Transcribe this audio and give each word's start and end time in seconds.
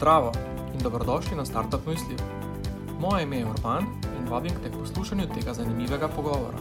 Zdravo 0.00 0.32
in 0.72 0.80
dobrodošli 0.80 1.36
na 1.36 1.44
Startup 1.44 1.86
Misli. 1.86 2.16
Moje 3.00 3.22
ime 3.22 3.36
je 3.36 3.46
Urban 3.46 3.84
in 4.18 4.28
vabim 4.32 4.54
te 4.62 4.70
k 4.70 4.78
poslušanju 4.80 5.26
tega 5.34 5.54
zanimivega 5.54 6.08
pogovora. 6.08 6.56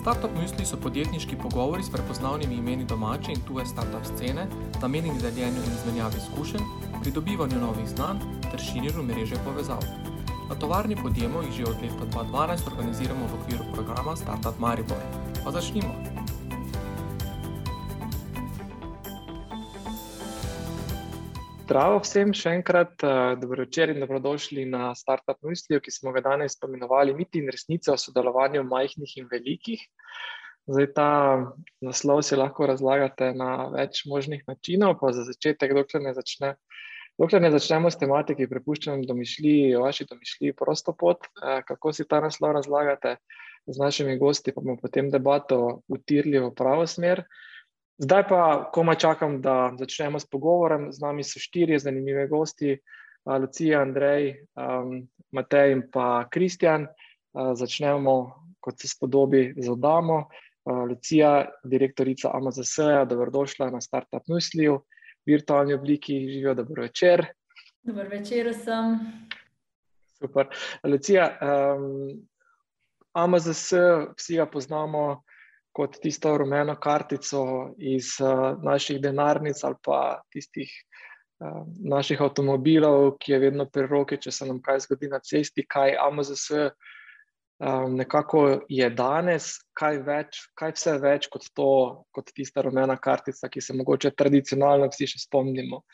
Startup 0.00 0.30
Misli 0.40 0.64
so 0.64 0.76
podjetniški 0.80 1.36
pogovori 1.36 1.82
s 1.82 1.92
prepoznavnimi 1.92 2.54
imeni 2.54 2.84
domače 2.84 3.32
in 3.32 3.44
tuje 3.48 3.66
startup 3.66 4.04
scene, 4.04 4.46
namenjeni 4.82 5.20
deljenju 5.20 5.60
in 5.66 5.74
izmenjavi 5.76 6.16
izkušenj, 6.16 6.64
pridobivanju 7.00 7.60
novih 7.60 7.88
znanj 7.88 8.24
ter 8.50 8.60
širjenju 8.60 9.02
mreže 9.02 9.36
povezav. 9.44 9.84
Na 10.48 10.54
tovarni 10.54 10.96
podjemo 10.96 11.42
jih 11.42 11.52
že 11.52 11.64
od 11.64 11.76
leta 11.82 12.08
2012 12.08 12.72
organiziramo 12.72 13.26
v 13.26 13.40
okviru 13.40 13.64
programa 13.74 14.16
Startup 14.16 14.58
Maribor. 14.58 15.04
Pa 15.44 15.50
začnimo! 15.50 15.99
Zdravo 21.70 22.00
vsem, 22.02 22.32
še 22.34 22.50
enkrat 22.56 23.04
uh, 23.06 23.36
dobro 23.38 23.62
večer 23.62 23.92
in 23.92 24.00
dobrodošli 24.02 24.64
na 24.66 24.88
Startup 24.98 25.36
Mislijo, 25.46 25.78
ki 25.78 25.92
smo 25.94 26.10
ga 26.10 26.18
danes 26.24 26.56
pomenovali 26.58 27.12
Miti 27.14 27.38
in 27.38 27.46
resnica 27.46 27.92
o 27.92 28.00
sodelovanju 28.02 28.64
majhnih 28.66 29.12
in 29.20 29.28
velikih. 29.30 29.84
Zdaj 30.66 30.88
ta 30.96 31.10
naslov 31.86 32.24
si 32.26 32.34
lahko 32.34 32.66
razlagate 32.66 33.28
na 33.38 33.68
več 33.70 34.00
možnih 34.10 34.42
načinov, 34.50 34.96
pa 34.98 35.12
za 35.14 35.22
začetek, 35.28 35.76
dokler 35.78 36.02
ne, 36.08 36.14
začne, 36.16 36.50
dokler 37.22 37.44
ne 37.44 37.52
začnemo 37.54 37.92
s 37.94 38.02
tematiki, 38.02 38.50
prepuščam 38.50 39.06
domišljiji, 39.06 39.76
vaši 39.78 40.08
domišljiji 40.10 40.56
prosto 40.58 40.96
pot, 41.04 41.30
uh, 41.38 41.60
kako 41.70 41.94
si 41.94 42.08
ta 42.10 42.18
naslov 42.26 42.56
razlagate 42.58 43.14
z 43.70 43.78
našimi 43.78 44.18
gosti, 44.18 44.50
pa 44.50 44.58
bomo 44.58 44.74
potem 44.82 45.14
debato 45.14 45.84
utirili 45.86 46.42
v 46.42 46.50
pravo 46.50 46.90
smer. 46.90 47.22
Zdaj 48.00 48.22
pa, 48.28 48.70
komaj 48.72 48.96
čakam, 48.96 49.42
da 49.44 49.74
začnemo 49.78 50.18
s 50.20 50.24
pogovorom. 50.24 50.88
Z 50.92 51.02
nami 51.04 51.20
so 51.24 51.36
štirje 51.36 51.78
zanimivi 51.78 52.28
gosti, 52.28 52.78
Lucija, 53.28 53.82
Andrej, 53.84 54.46
um, 54.56 55.02
Matej 55.36 55.72
in 55.72 55.82
pa 55.92 56.24
Kristjan. 56.32 56.86
Uh, 57.36 57.52
začnemo, 57.52 58.14
kot 58.60 58.80
se 58.80 58.88
spodobi, 58.88 59.52
z 59.56 59.68
Odamo. 59.68 60.16
Uh, 60.64 60.88
Lucija, 60.88 61.50
direktorica 61.64 62.32
AMZS-ja, 62.32 63.04
dobrodošla 63.04 63.68
na 63.70 63.84
Startup 63.84 64.24
Nusliju, 64.32 64.80
v 65.26 65.36
virtualni 65.36 65.76
obliki, 65.76 66.16
živijo 66.32 66.54
dobro 66.54 66.88
večer. 66.88 67.26
Dobro 67.82 68.08
večer 68.08 68.48
vsem. 68.48 68.96
Super. 70.16 70.48
Lucija, 70.84 71.36
um, 71.36 72.16
AMZS, 73.12 73.72
vsi 74.16 74.40
ga 74.40 74.46
poznamo 74.46 75.20
kot 75.72 75.98
tisto 76.02 76.36
rumeno 76.38 76.76
kartico 76.80 77.42
iz 77.78 78.16
uh, 78.22 78.58
naših 78.62 79.00
denarnic 79.00 79.64
ali 79.64 79.78
pa 79.84 80.20
tistih 80.32 80.70
uh, 81.40 81.64
naših 81.94 82.20
avtomobilov, 82.20 83.16
ki 83.22 83.32
je 83.32 83.42
vedno 83.46 83.66
pri 83.66 83.86
roki, 83.86 84.18
če 84.20 84.32
se 84.32 84.46
nam 84.46 84.62
kaj 84.62 84.86
zgodi 84.86 85.10
na 85.12 85.20
cesti, 85.24 85.66
kaj 85.66 85.96
AMZS 86.06 86.50
um, 87.60 87.96
nekako 87.96 88.60
je 88.68 88.90
danes, 88.90 89.52
kaj, 89.76 90.00
več, 90.06 90.40
kaj 90.58 90.74
vse 90.76 90.96
več 91.02 91.28
kot 91.32 91.46
to, 91.54 91.72
kot 92.14 92.32
tista 92.34 92.64
rumena 92.64 92.96
kartica, 92.96 93.48
ki 93.48 93.60
se 93.60 93.76
mogoče 93.76 94.14
tradicionalno 94.16 94.88
vsi 94.90 95.10
še 95.14 95.22
spomnimo. 95.26 95.84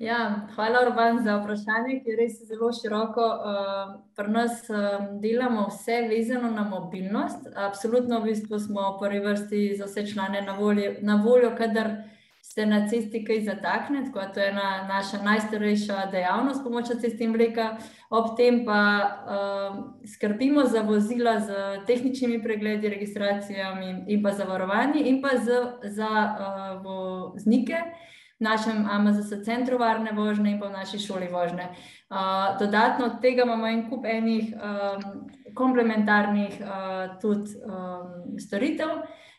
Ja, 0.00 0.48
hvala, 0.54 0.78
Urban, 0.86 1.18
za 1.24 1.34
vprašanje, 1.36 1.98
ki 2.00 2.08
je 2.08 2.14
res 2.16 2.38
zelo 2.48 2.70
široko. 2.72 3.20
Uh, 3.20 3.90
pri 4.16 4.32
nas 4.32 4.62
um, 4.72 5.10
delamo 5.20 5.66
vse 5.68 5.98
vezano 6.08 6.48
na 6.54 6.64
mobilnost. 6.64 7.50
Absolutno, 7.56 8.22
v 8.22 8.30
bistvu 8.30 8.58
smo 8.64 8.86
v 8.94 9.02
prvi 9.02 9.20
vrsti 9.20 9.60
za 9.76 9.84
vse 9.84 10.06
člane 10.08 10.40
na 10.46 10.56
voljo, 10.56 10.94
na 11.04 11.20
voljo 11.20 11.52
kadar 11.58 11.92
se 12.40 12.64
na 12.66 12.86
cesti 12.88 13.20
kaj 13.24 13.44
zatakne. 13.44 14.06
Tako 14.06 14.24
da 14.24 14.32
to 14.32 14.40
je 14.40 14.48
ena 14.48 14.68
naša 14.88 15.20
najstarejša 15.22 16.06
dejavnost, 16.16 16.64
pomoč 16.64 16.94
cesti 16.96 17.28
in 17.28 17.36
vleka. 17.36 17.74
Ob 18.08 18.32
tem 18.40 18.64
pa 18.64 18.82
uh, 19.04 19.80
skrbimo 20.14 20.64
za 20.64 20.80
vozila 20.80 21.40
z 21.40 21.52
tehničnimi 21.86 22.40
pregledi, 22.42 22.88
registracijami 22.88 24.06
in 24.08 24.22
pa 24.22 24.32
zavarovanji, 24.32 25.10
in 25.12 25.20
pa 25.20 25.36
z, 25.36 25.60
za 25.92 26.08
uh, 26.08 26.80
voznike 26.88 28.08
našem 28.40 28.88
AMZS 28.90 29.44
centru 29.44 29.78
varne 29.78 30.12
vožnje 30.16 30.50
in 30.50 30.60
pa 30.60 30.68
v 30.68 30.72
naši 30.72 30.98
šoli 30.98 31.28
vožnje. 31.28 31.68
Uh, 32.10 32.56
dodatno 32.58 33.06
od 33.06 33.20
tega 33.20 33.44
imamo 33.44 33.66
en 33.66 33.88
kup 33.90 34.04
enih 34.04 34.54
um, 34.54 35.28
komplementarnih 35.54 36.60
uh, 36.60 37.20
tudi 37.20 37.52
um, 37.60 38.38
storitev, 38.38 38.88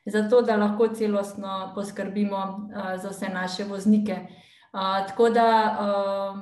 zato 0.05 0.41
da 0.41 0.55
lahko 0.55 0.87
celostno 0.87 1.71
poskrbimo 1.75 2.37
uh, 2.37 3.01
za 3.01 3.09
vse 3.09 3.29
naše 3.29 3.63
voznike. 3.63 4.17
Uh, 4.73 5.07
tako 5.07 5.29
da 5.29 5.47
um, 5.81 6.41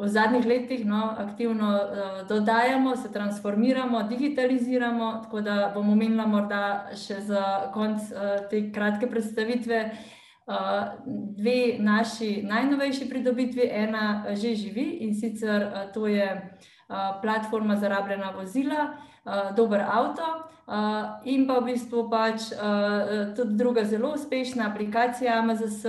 v 0.00 0.08
zadnjih 0.08 0.46
letih 0.46 0.86
no, 0.86 1.14
aktivno 1.18 1.70
uh, 1.72 2.28
dodajamo, 2.28 2.96
se 2.96 3.12
transformiramo, 3.12 4.02
digitaliziramo. 4.02 5.20
Tako 5.22 5.40
da 5.40 5.72
bom 5.74 5.88
omenila 5.92 6.26
morda 6.26 6.90
še 6.92 7.20
za 7.20 7.70
konec 7.74 8.12
uh, 8.12 8.44
te 8.50 8.68
kratke 8.72 9.10
predstavitve, 9.10 9.80
uh, 9.84 10.23
dve 11.36 11.76
naši 11.78 12.42
najnovejši 12.42 13.08
pridobitvi, 13.08 13.68
ena 13.72 14.24
že 14.34 14.54
živi 14.54 14.98
in 15.00 15.14
sicer 15.14 15.70
to 15.94 16.06
je 16.06 16.58
platforma 17.22 17.76
za 17.76 17.88
rabljena 17.88 18.30
vozila, 18.30 18.96
dober 19.56 19.80
avto. 19.80 20.22
In 21.24 21.44
pa 21.46 21.58
v 21.60 21.64
bistvu 21.72 22.06
pač 22.08 22.48
tudi 23.36 23.56
druga 23.56 23.84
zelo 23.84 24.14
uspešna 24.16 24.70
aplikacija 24.70 25.38
AMZS, 25.38 25.82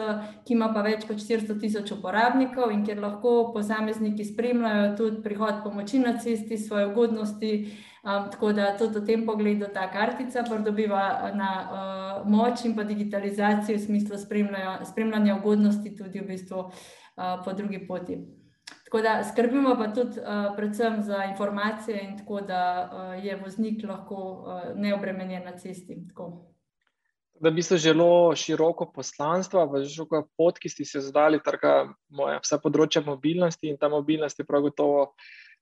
ki 0.47 0.53
ima 0.53 0.71
pa 0.75 0.83
več 0.83 1.05
kot 1.07 1.19
400 1.19 1.59
tisoč 1.59 1.93
uporabnikov 1.95 2.73
in 2.75 2.83
kjer 2.85 2.99
lahko 2.99 3.53
posamezniki 3.55 4.25
spremljajo 4.27 4.95
tudi 4.97 5.21
prihod 5.23 5.63
pomoči 5.63 5.99
na 5.99 6.17
cesti, 6.19 6.57
svoje 6.57 6.89
ugodnosti, 6.91 7.51
Um, 8.05 8.31
tako 8.31 8.51
da 8.53 8.77
tudi 8.77 8.99
v 8.99 9.05
tem 9.05 9.25
pogledu 9.25 9.65
ta 9.73 9.87
kartica 9.89 10.43
pridobiva 10.45 11.31
na 11.33 11.51
uh, 11.65 12.29
moč 12.29 12.61
in 12.65 12.75
pa 12.77 12.83
digitalizacijo 12.85 13.77
v 13.77 13.81
smislu 13.81 14.17
spremljanja 14.85 15.35
ugodnosti 15.39 15.95
tudi 15.95 16.21
v 16.21 16.27
bistvu 16.27 16.59
uh, 16.59 17.41
po 17.45 17.53
drugi 17.53 17.81
poti. 17.87 18.19
Tako 18.85 19.01
da 19.01 19.23
skrbimo 19.23 19.73
pa 19.77 19.87
tudi 19.93 20.21
uh, 20.21 20.53
predvsem 20.55 21.01
za 21.01 21.23
informacije 21.31 22.03
in 22.03 22.17
tako 22.17 22.41
da 22.41 22.61
uh, 22.93 23.25
je 23.25 23.35
voznik 23.41 23.81
lahko 23.83 24.15
uh, 24.15 24.61
neobremenjen 24.75 25.43
na 25.43 25.57
cesti. 25.57 25.97
Tako. 26.07 26.45
Da 27.41 27.51
bi 27.51 27.61
se 27.61 27.77
zelo 27.77 28.35
široko 28.35 28.91
poslanstvo, 28.95 29.65
pa 29.71 29.81
že 29.81 29.89
široko 29.89 30.27
pot, 30.37 30.59
ki 30.61 30.69
ste 30.69 30.85
se 30.85 30.99
zadali, 30.99 31.41
trga 31.41 31.89
moja 32.09 32.37
vsa 32.37 32.61
področja 32.61 33.01
mobilnosti 33.01 33.67
in 33.67 33.81
ta 33.81 33.89
mobilnost 33.89 34.39
je 34.39 34.45
prav 34.45 34.61
gotovo 34.61 35.09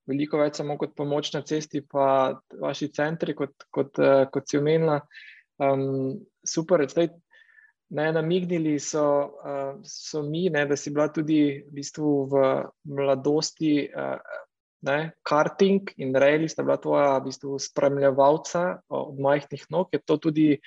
veliko 0.09 0.39
več 0.41 0.59
samo 0.59 0.77
kot 0.79 0.95
pomoč 0.97 1.31
na 1.35 1.43
cesti, 1.47 1.81
pa 1.81 2.33
vaši 2.61 2.89
centri, 2.95 3.35
kot, 3.37 3.67
kot, 3.73 3.99
uh, 4.01 4.25
kot 4.33 4.49
si 4.49 4.59
omenila. 4.59 4.99
Um, 5.61 6.17
super, 6.45 6.83
zdaj 6.89 7.11
ne 7.93 8.07
namignili 8.15 8.79
so, 8.81 9.05
uh, 9.43 9.75
so 9.87 10.23
mi, 10.25 10.47
ne, 10.53 10.65
da 10.69 10.77
si 10.79 10.93
bila 10.93 11.09
tudi 11.13 11.43
v, 11.59 11.75
bistvu 11.81 12.15
v 12.31 12.47
mladosti. 12.95 13.75
Uh, 13.89 14.41
Ne, 14.83 15.13
karting 15.23 15.93
in 16.03 16.09
reili 16.19 16.49
sta 16.51 16.59
bila 16.59 16.75
tvoja 16.75 17.13
v 17.15 17.29
bistvu, 17.29 17.55
spremljevalca 17.55 18.81
od 18.91 19.21
majhnih 19.23 19.61
nog. 19.71 19.93
Je 19.95 20.01
to 20.03 20.17
tudi 20.19 20.57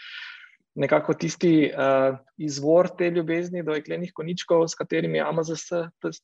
nekako 0.73 1.15
tisti 1.21 1.69
uh, 1.69 2.17
izvor 2.41 2.89
te 2.97 3.11
ljubezni 3.11 3.61
do 3.65 3.77
jeklenih 3.77 4.15
koničkov, 4.17 4.65
s 4.69 4.75
katerimi 4.75 5.19
je 5.19 5.27
AMZS 5.29 5.67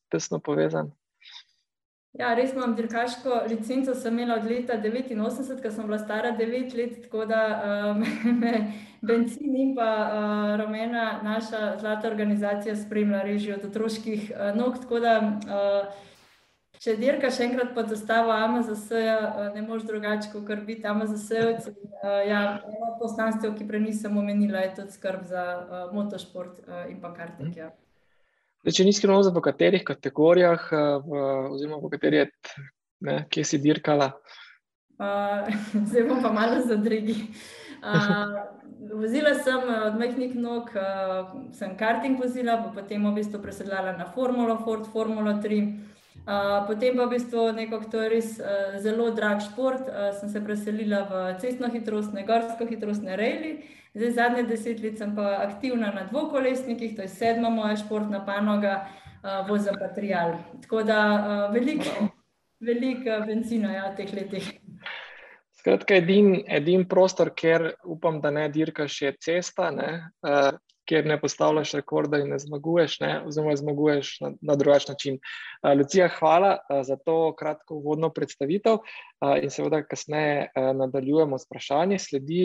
tesno 0.08 0.40
povezan? 0.40 0.88
Ja, 2.12 2.34
res 2.36 2.50
imam 2.52 2.74
dirkaško 2.76 3.38
licenco, 3.48 3.94
sem 3.96 4.18
imela 4.18 4.34
od 4.36 4.44
leta 4.44 4.74
89, 4.76 5.62
ko 5.62 5.70
sem 5.72 5.86
bila 5.88 5.98
stara 5.98 6.34
9 6.36 6.74
let, 6.76 6.98
tako 7.06 7.24
da 7.24 7.40
um, 7.96 8.02
me 8.42 8.52
benzin 9.00 9.56
in 9.56 9.70
pa 9.76 9.88
uh, 9.88 10.50
rumena 10.60 11.22
naša 11.24 11.78
zlata 11.80 12.08
organizacija 12.08 12.76
spremlja 12.76 13.22
režijo 13.22 13.56
od 13.56 13.64
otroških 13.64 14.32
uh, 14.34 14.52
nog. 14.58 14.76
Tako 14.82 15.00
da, 15.00 15.14
uh, 15.24 16.10
če 16.84 16.98
dirkaš 17.00 17.40
enkrat 17.40 17.72
pod 17.74 17.88
zastavo 17.88 18.34
AMZS, 18.36 18.90
uh, 18.92 19.48
ne 19.54 19.62
moš 19.64 19.88
drugače, 19.88 20.34
kot 20.34 20.66
biti 20.68 20.86
AMZS. 20.86 21.30
Uh, 21.32 22.20
ja, 22.28 22.42
eno 22.60 22.92
poslanstvo, 23.00 23.54
ki 23.56 23.64
prej 23.68 23.86
nisem 23.88 24.20
omenila, 24.20 24.66
je 24.66 24.74
tudi 24.82 25.00
skrb 25.00 25.24
za 25.32 25.46
uh, 25.56 25.88
motošport 25.96 26.60
uh, 26.66 26.84
in 26.92 27.00
pa 27.00 27.14
kartik. 27.16 27.56
Ja. 27.56 27.72
Zdaj, 28.62 28.74
če 28.78 28.84
ni 28.86 28.92
skrivno, 28.94 29.18
v 29.34 29.40
katerih 29.42 29.82
kategorijah, 29.82 30.68
eh, 30.70 30.82
v, 31.02 31.22
oziroma 31.50 31.80
v 31.82 31.88
katerih, 31.90 32.50
ne, 33.02 33.16
kje 33.26 33.42
si 33.42 33.58
dirkala? 33.58 34.12
Uh, 35.02 35.50
zdaj 35.90 36.06
bom 36.06 36.20
pa 36.22 36.30
malo 36.30 36.60
zadrigi. 36.62 37.16
Uh, 37.82 38.38
vozila 38.94 39.34
sem 39.34 39.66
od 39.66 39.98
majhnih 39.98 40.36
nog, 40.38 40.70
uh, 40.78 41.32
sem 41.58 41.74
karting 41.74 42.22
vozila, 42.22 42.60
potem 42.70 43.02
v 43.02 43.16
bistvu 43.18 43.42
presedlala 43.42 43.96
na 43.98 44.06
Formulo, 44.06 44.60
Ford, 44.62 44.86
Formula 44.94 45.40
3. 45.42 45.91
Uh, 46.22 46.62
potem 46.68 46.94
pa 46.96 47.06
v 47.06 47.18
bistvu 47.18 47.50
neko, 47.56 47.82
to 47.90 47.98
je 47.98 48.08
res 48.08 48.28
uh, 48.38 48.78
zelo 48.78 49.10
drag 49.10 49.42
šport, 49.42 49.88
uh, 49.90 50.12
sem 50.14 50.30
se 50.30 50.40
preselila 50.40 51.02
v 51.10 51.22
cestno 51.42 51.66
hitrostne, 51.66 52.22
gorsko 52.22 52.66
hitrostne 52.68 53.18
reili. 53.18 53.66
Zdaj, 53.92 54.12
zadnje 54.16 54.42
deset 54.48 54.78
let 54.80 54.98
sem 55.02 55.16
pa 55.16 55.42
aktivna 55.42 55.90
na 55.92 56.06
dvokolesnikih, 56.08 56.94
to 56.96 57.02
je 57.02 57.10
sedma 57.10 57.50
moja 57.50 57.76
športna 57.76 58.22
panoga. 58.26 58.86
uh, 59.22 59.48
voza 59.48 59.72
material. 59.80 60.34
Tako 60.62 60.82
da 60.82 60.98
uh, 61.14 61.54
veliko 61.54 62.08
velik 62.60 63.04
benzina 63.26 63.72
ja, 63.72 63.90
v 63.90 63.96
teh 63.96 64.14
letih. 64.14 64.50
Skratka, 65.58 65.94
edin, 65.94 66.42
edin 66.46 66.84
prostor, 66.88 67.32
kjer 67.34 67.72
upam, 67.84 68.20
da 68.22 68.30
ne 68.30 68.48
dirkaš, 68.50 69.00
je 69.02 69.12
cesta, 69.20 69.70
ne, 69.70 69.90
uh, 70.26 70.50
kjer 70.92 71.06
ne 71.08 71.16
postavljaš 71.20 71.72
rekorda 71.78 72.18
in 72.20 72.28
ne 72.28 72.38
zmaguješ, 72.38 72.98
ne, 73.00 73.12
oziroma 73.24 73.56
zmaguješ 73.56 74.10
na, 74.20 74.30
na 74.40 74.56
drugačen 74.60 74.92
način. 74.92 75.14
Uh, 75.16 75.72
Lucija, 75.78 76.10
hvala 76.18 76.50
uh, 76.58 76.82
za 76.84 76.96
to 76.96 77.32
kratko 77.38 77.78
uvodno 77.80 78.10
predstavitev 78.12 78.74
uh, 78.74 79.36
in 79.40 79.50
seveda 79.50 79.80
kasneje 79.88 80.50
uh, 80.52 80.76
nadaljujemo 80.76 81.38
s 81.38 81.48
vprašanji. 81.48 81.98
Sledi 81.98 82.44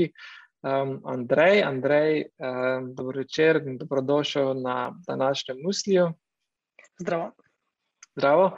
um, 0.64 1.02
Andrej. 1.06 1.64
Andrej, 1.64 2.24
um, 2.40 2.94
dobro 2.96 3.20
večer 3.20 3.62
in 3.66 3.78
dobrodošel 3.78 4.56
na 4.62 4.94
današnjem 5.08 5.58
musliju. 5.64 6.14
Zdravo. 7.00 7.32
Zdravo. 8.16 8.52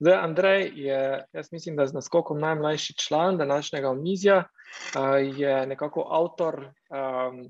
Zdaj, 0.00 0.14
Andrej 0.24 0.70
je, 0.74 1.24
jaz 1.32 1.52
mislim, 1.52 1.76
da 1.76 1.82
je 1.82 1.94
z 1.94 2.00
naskokom 2.02 2.38
najmlajši 2.38 2.94
član 2.98 3.38
današnjega 3.38 3.90
omizja, 3.90 4.42
uh, 4.42 5.38
je 5.38 5.66
nekako 5.66 6.08
avtor 6.10 6.64
um, 6.64 7.44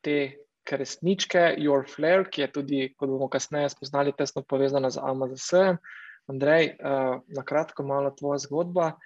te 0.00 0.45
resničke 0.72 1.54
Your 1.62 1.86
Flair, 1.86 2.24
ki 2.30 2.42
je 2.42 2.48
tudi, 2.52 2.80
kot 2.98 3.10
bomo 3.12 3.28
kasneje 3.30 3.70
spoznali, 3.70 4.14
tesno 4.16 4.42
povezana 4.42 4.90
z 4.90 4.98
AMZS. 5.02 5.78
Andrej, 6.26 6.72
uh, 6.82 7.22
na 7.30 7.42
kratko, 7.46 7.84
malo 7.86 8.10
tvoja 8.10 8.40
zgodba 8.42 8.96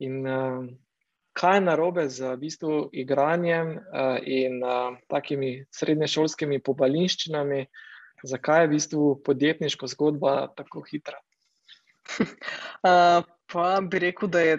in 0.00 0.24
uh, 0.24 0.64
kaj 1.36 1.56
je 1.56 1.64
narobe 1.66 2.06
z 2.08 2.30
v 2.32 2.40
bistvu 2.40 2.76
igranjem 2.92 3.74
uh, 3.76 4.16
in 4.22 4.62
uh, 4.64 4.96
takimi 5.12 5.66
srednješolskimi 5.74 6.62
pobalinščinami, 6.64 7.66
zakaj 8.24 8.62
je 8.62 8.68
v 8.68 8.72
bistvu 8.72 9.08
podjetniška 9.26 9.90
zgodba 9.92 10.48
tako 10.56 10.84
hitra? 10.88 11.20
Uh, 12.16 13.20
pa 13.52 13.66
bi 13.84 14.00
rekel, 14.08 14.32
da 14.32 14.40
je 14.40 14.56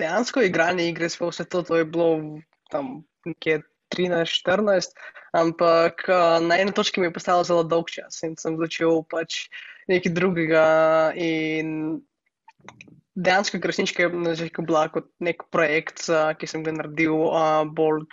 dejansko 0.00 0.46
igranje 0.46 0.88
igre, 0.88 1.10
sploh 1.12 1.32
vse 1.34 1.44
to, 1.44 1.60
to 1.62 1.76
je 1.76 1.84
bilo 1.84 2.40
tam 2.72 3.02
nekje 3.28 3.60
13-14, 3.92 4.96
ampak 5.36 6.06
uh, 6.08 6.38
na 6.44 6.58
eni 6.60 6.72
točki 6.72 7.00
mi 7.00 7.08
je 7.08 7.14
postalo 7.16 7.44
zelo 7.44 7.62
dolg 7.62 7.90
čas 7.92 8.22
in 8.26 8.36
sem 8.40 8.56
začel 8.60 9.04
pač 9.10 9.46
nekaj 9.92 10.14
drugega. 10.16 10.64
Dejansko 13.12 13.58
je 13.58 13.68
resnička 13.68 14.08
na 14.08 14.32
začetku 14.32 14.64
bila 14.64 14.86
kot 14.88 15.10
nek 15.20 15.44
projekt, 15.52 16.06
uh, 16.08 16.32
ki 16.32 16.48
sem 16.48 16.64
ga 16.64 16.72
naredil 16.72 17.16
uh, 17.28 17.64
bolj, 17.68 18.06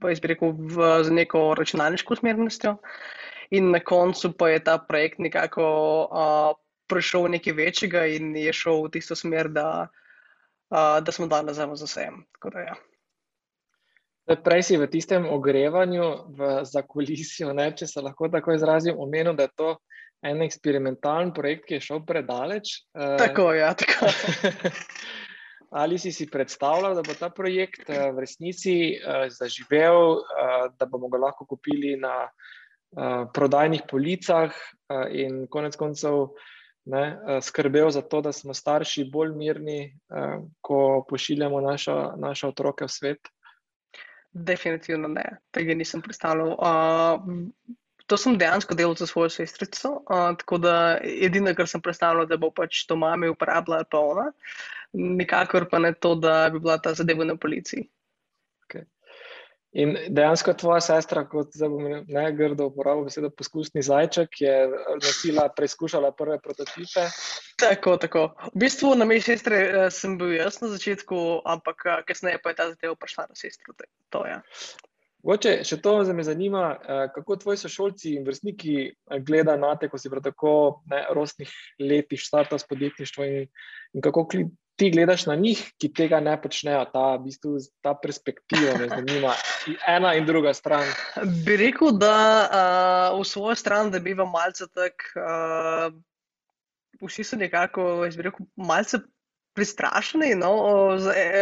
pa 0.00 0.12
jaz 0.12 0.20
bi 0.20 0.34
rekel, 0.34 0.52
v, 0.52 0.90
z 1.04 1.16
neko 1.16 1.54
računalniško 1.56 2.18
usmernostjo. 2.18 2.76
In 3.56 3.72
na 3.74 3.80
koncu 3.80 4.30
pa 4.36 4.52
je 4.52 4.60
ta 4.64 4.76
projekt 4.78 5.18
nekako 5.18 5.64
uh, 6.06 6.52
prišel 6.90 7.30
nekaj 7.32 7.56
večjega 7.56 8.04
in 8.06 8.36
je 8.36 8.52
šel 8.52 8.84
v 8.84 8.92
tisto 8.94 9.16
smer, 9.16 9.48
da, 9.48 9.88
uh, 10.70 10.98
da 11.00 11.12
smo 11.12 11.26
danes 11.30 11.56
za 11.56 11.66
vse. 11.66 12.10
Ja. 12.54 12.76
Prej 14.30 14.62
si 14.62 14.78
v 14.78 14.86
tistem 14.86 15.26
ogrevanju, 15.26 16.06
v 16.38 16.50
zakulisju, 16.68 17.50
ne, 17.56 17.70
če 17.74 17.88
se 17.90 18.02
lahko 18.04 18.30
tako 18.30 18.54
izrazim, 18.54 18.98
omenil, 18.98 19.34
da 19.34 19.48
je 19.48 19.56
to 19.58 19.70
en 20.22 20.44
eksperimentalen 20.44 21.32
projekt, 21.34 21.66
ki 21.66 21.78
je 21.78 21.86
šel 21.88 22.04
predaleč. 22.06 22.76
Tako 22.94 23.50
je. 23.56 23.60
Ja, 23.62 23.72
tako. 23.74 24.10
Ali 25.82 25.98
si 26.02 26.12
si 26.12 26.26
predstavljal, 26.30 26.96
da 26.98 27.02
bo 27.06 27.14
ta 27.14 27.30
projekt 27.30 27.86
v 27.88 28.18
resnici 28.18 28.98
zaživel, 29.30 30.18
da 30.74 30.86
bomo 30.90 31.10
ga 31.10 31.20
lahko 31.28 31.46
kupili 31.46 31.94
na 31.98 32.26
prodajnih 33.34 33.86
policah 33.86 34.54
in 35.14 35.44
konec 35.50 35.78
koncev 35.78 36.34
ne, 36.84 37.18
eh, 37.28 37.40
skrbel 37.40 37.90
za 37.90 38.02
to, 38.02 38.20
da 38.20 38.32
smo 38.32 38.54
starši 38.54 39.04
bolj 39.12 39.34
mirni, 39.36 39.80
eh, 39.84 40.38
ko 40.60 41.06
pošiljamo 41.08 41.60
naša, 41.60 42.14
naše 42.16 42.46
otroke 42.46 42.84
v 42.84 42.88
svet? 42.88 43.28
Definitivno 44.32 45.08
ne, 45.08 45.24
tega 45.50 45.74
nisem 45.74 46.02
predstavljal. 46.02 46.52
Uh, 46.54 47.74
to 48.06 48.16
sem 48.18 48.38
dejansko 48.38 48.74
delal 48.78 48.94
za 48.98 49.06
svojo 49.06 49.30
sestrico, 49.30 49.92
uh, 50.06 50.30
tako 50.38 50.58
da 50.58 50.74
edino, 51.02 51.54
kar 51.54 51.68
sem 51.68 51.82
predstavljal, 51.82 52.26
da 52.30 52.38
bo 52.38 52.50
pač 52.54 52.84
to 52.86 52.96
mami 52.96 53.30
uporabljala, 53.30 53.86
pa 53.90 53.98
ona. 53.98 54.28
Nikakor 54.92 55.68
pa 55.70 55.78
ne 55.78 55.94
to, 55.94 56.14
da 56.14 56.48
bi 56.52 56.58
bila 56.62 56.78
ta 56.78 56.94
zadeva 56.94 57.24
na 57.24 57.36
policiji. 57.36 57.88
In 59.72 59.92
dejansko 60.10 60.56
tvoja 60.58 60.80
sestra, 60.82 61.22
kot 61.30 61.52
zdaj 61.54 61.68
bom 61.70 61.84
ne 62.10 62.24
grdo 62.34 62.66
uporabil 62.72 63.04
besedo 63.06 63.28
poskusni 63.30 63.84
zajček, 63.86 64.40
je 64.42 64.54
nosila, 64.98 65.44
preizkušala 65.54 66.10
prve 66.18 66.40
prototipe. 66.42 67.04
Tako, 67.60 67.94
tako. 68.02 68.24
V 68.50 68.64
bistvu 68.64 68.96
na 68.98 69.06
meji 69.06 69.22
sestre 69.28 69.60
uh, 69.68 69.86
sem 69.94 70.16
bil 70.18 70.34
jaz 70.34 70.58
na 70.64 70.72
začetku, 70.72 71.42
ampak 71.46 71.86
uh, 71.86 72.00
kasneje 72.08 72.40
pa 72.42 72.50
je 72.50 72.58
ta 72.58 72.66
zadeva 72.72 72.98
prišla 72.98 73.28
na 73.30 73.38
sestro. 73.38 73.76
To, 74.10 74.24
ja. 74.26 74.40
Mogoče 75.22 75.60
še 75.68 75.78
to 75.84 75.94
me 76.16 76.26
zanima, 76.26 76.64
uh, 76.74 77.04
kako 77.14 77.38
tvoji 77.44 77.62
sošolci 77.62 78.16
in 78.18 78.26
vrstniki 78.26 78.76
gledajo 79.22 79.60
na 79.62 79.76
te, 79.78 79.86
ko 79.92 80.02
si 80.02 80.10
pri 80.10 80.24
tako 80.24 80.82
rosnih 81.14 81.52
letih 81.78 82.18
štartal 82.18 82.58
s 82.58 82.66
podjetništvom 82.66 83.38
in, 83.38 83.46
in 83.94 84.02
kako 84.02 84.26
ti 84.80 84.88
gledaš 84.90 85.26
na 85.28 85.34
njih, 85.36 85.60
ki 85.76 85.90
tega 85.92 86.22
ne 86.24 86.32
počnejo, 86.40 86.86
ta, 86.88 87.02
v 87.18 87.26
bistvu, 87.26 87.58
ta 87.84 87.92
perspektiva 88.00 88.78
me 88.80 88.86
zanima, 88.88 89.34
ena 89.84 90.14
in 90.16 90.24
druga 90.24 90.54
stran. 90.56 90.88
Bi 91.44 91.58
rekel, 91.60 91.92
da 92.00 92.14
uh, 92.46 93.18
v 93.20 93.26
svojo 93.28 93.58
stran, 93.60 93.92
da 93.92 94.00
bi 94.00 94.16
vam 94.16 94.32
malce 94.32 94.70
tako, 94.72 95.20
uh, 95.20 97.04
vsi 97.04 97.28
so 97.28 97.36
nekako, 97.36 98.06
jaz 98.08 98.16
bi 98.16 98.30
rekel, 98.30 98.48
malce. 98.56 99.04
Pristrašeni, 99.58 100.36
no, 100.38 100.50
z, 101.02 101.10
e, 101.10 101.40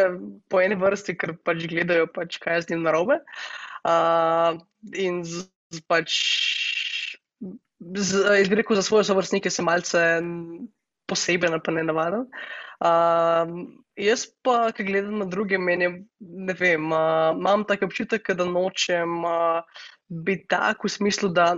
po 0.49 0.63
eni 0.65 0.79
vrsti, 0.81 1.13
ker 1.21 1.35
pač 1.45 1.67
gledajo, 1.69 2.07
pač, 2.09 2.39
kaj 2.41 2.55
je 2.57 2.63
z 2.65 2.71
njim 2.73 2.87
narobe. 2.87 3.19
Uh, 3.85 4.57
in 4.97 5.21
z, 5.29 5.45
z, 5.77 5.83
pač, 5.85 6.15
z, 7.45 8.23
jaz 8.41 8.49
bi 8.49 8.59
rekel, 8.59 8.81
za 8.81 8.87
svoje 8.87 9.05
sovrstnike 9.11 9.53
se 9.53 9.63
malce 9.63 10.07
poseben, 11.07 11.61
pa 11.61 11.77
ne 11.77 11.85
navaden. 11.85 12.25
Um, 12.79 13.83
jaz 13.99 14.29
pa, 14.47 14.71
ki 14.75 14.87
gledam 14.87 15.19
na 15.19 15.27
druge, 15.27 15.59
meni, 15.59 15.89
ne 16.21 16.55
vem, 16.55 16.93
uh, 16.93 17.35
imam 17.35 17.65
tak 17.67 17.83
občutek, 17.83 18.31
da 18.39 18.47
nočem 18.47 19.25
uh, 19.27 19.83
biti 20.09 20.47
tak 20.53 20.85
v 20.87 20.93
smislu, 20.93 21.33
da 21.35 21.57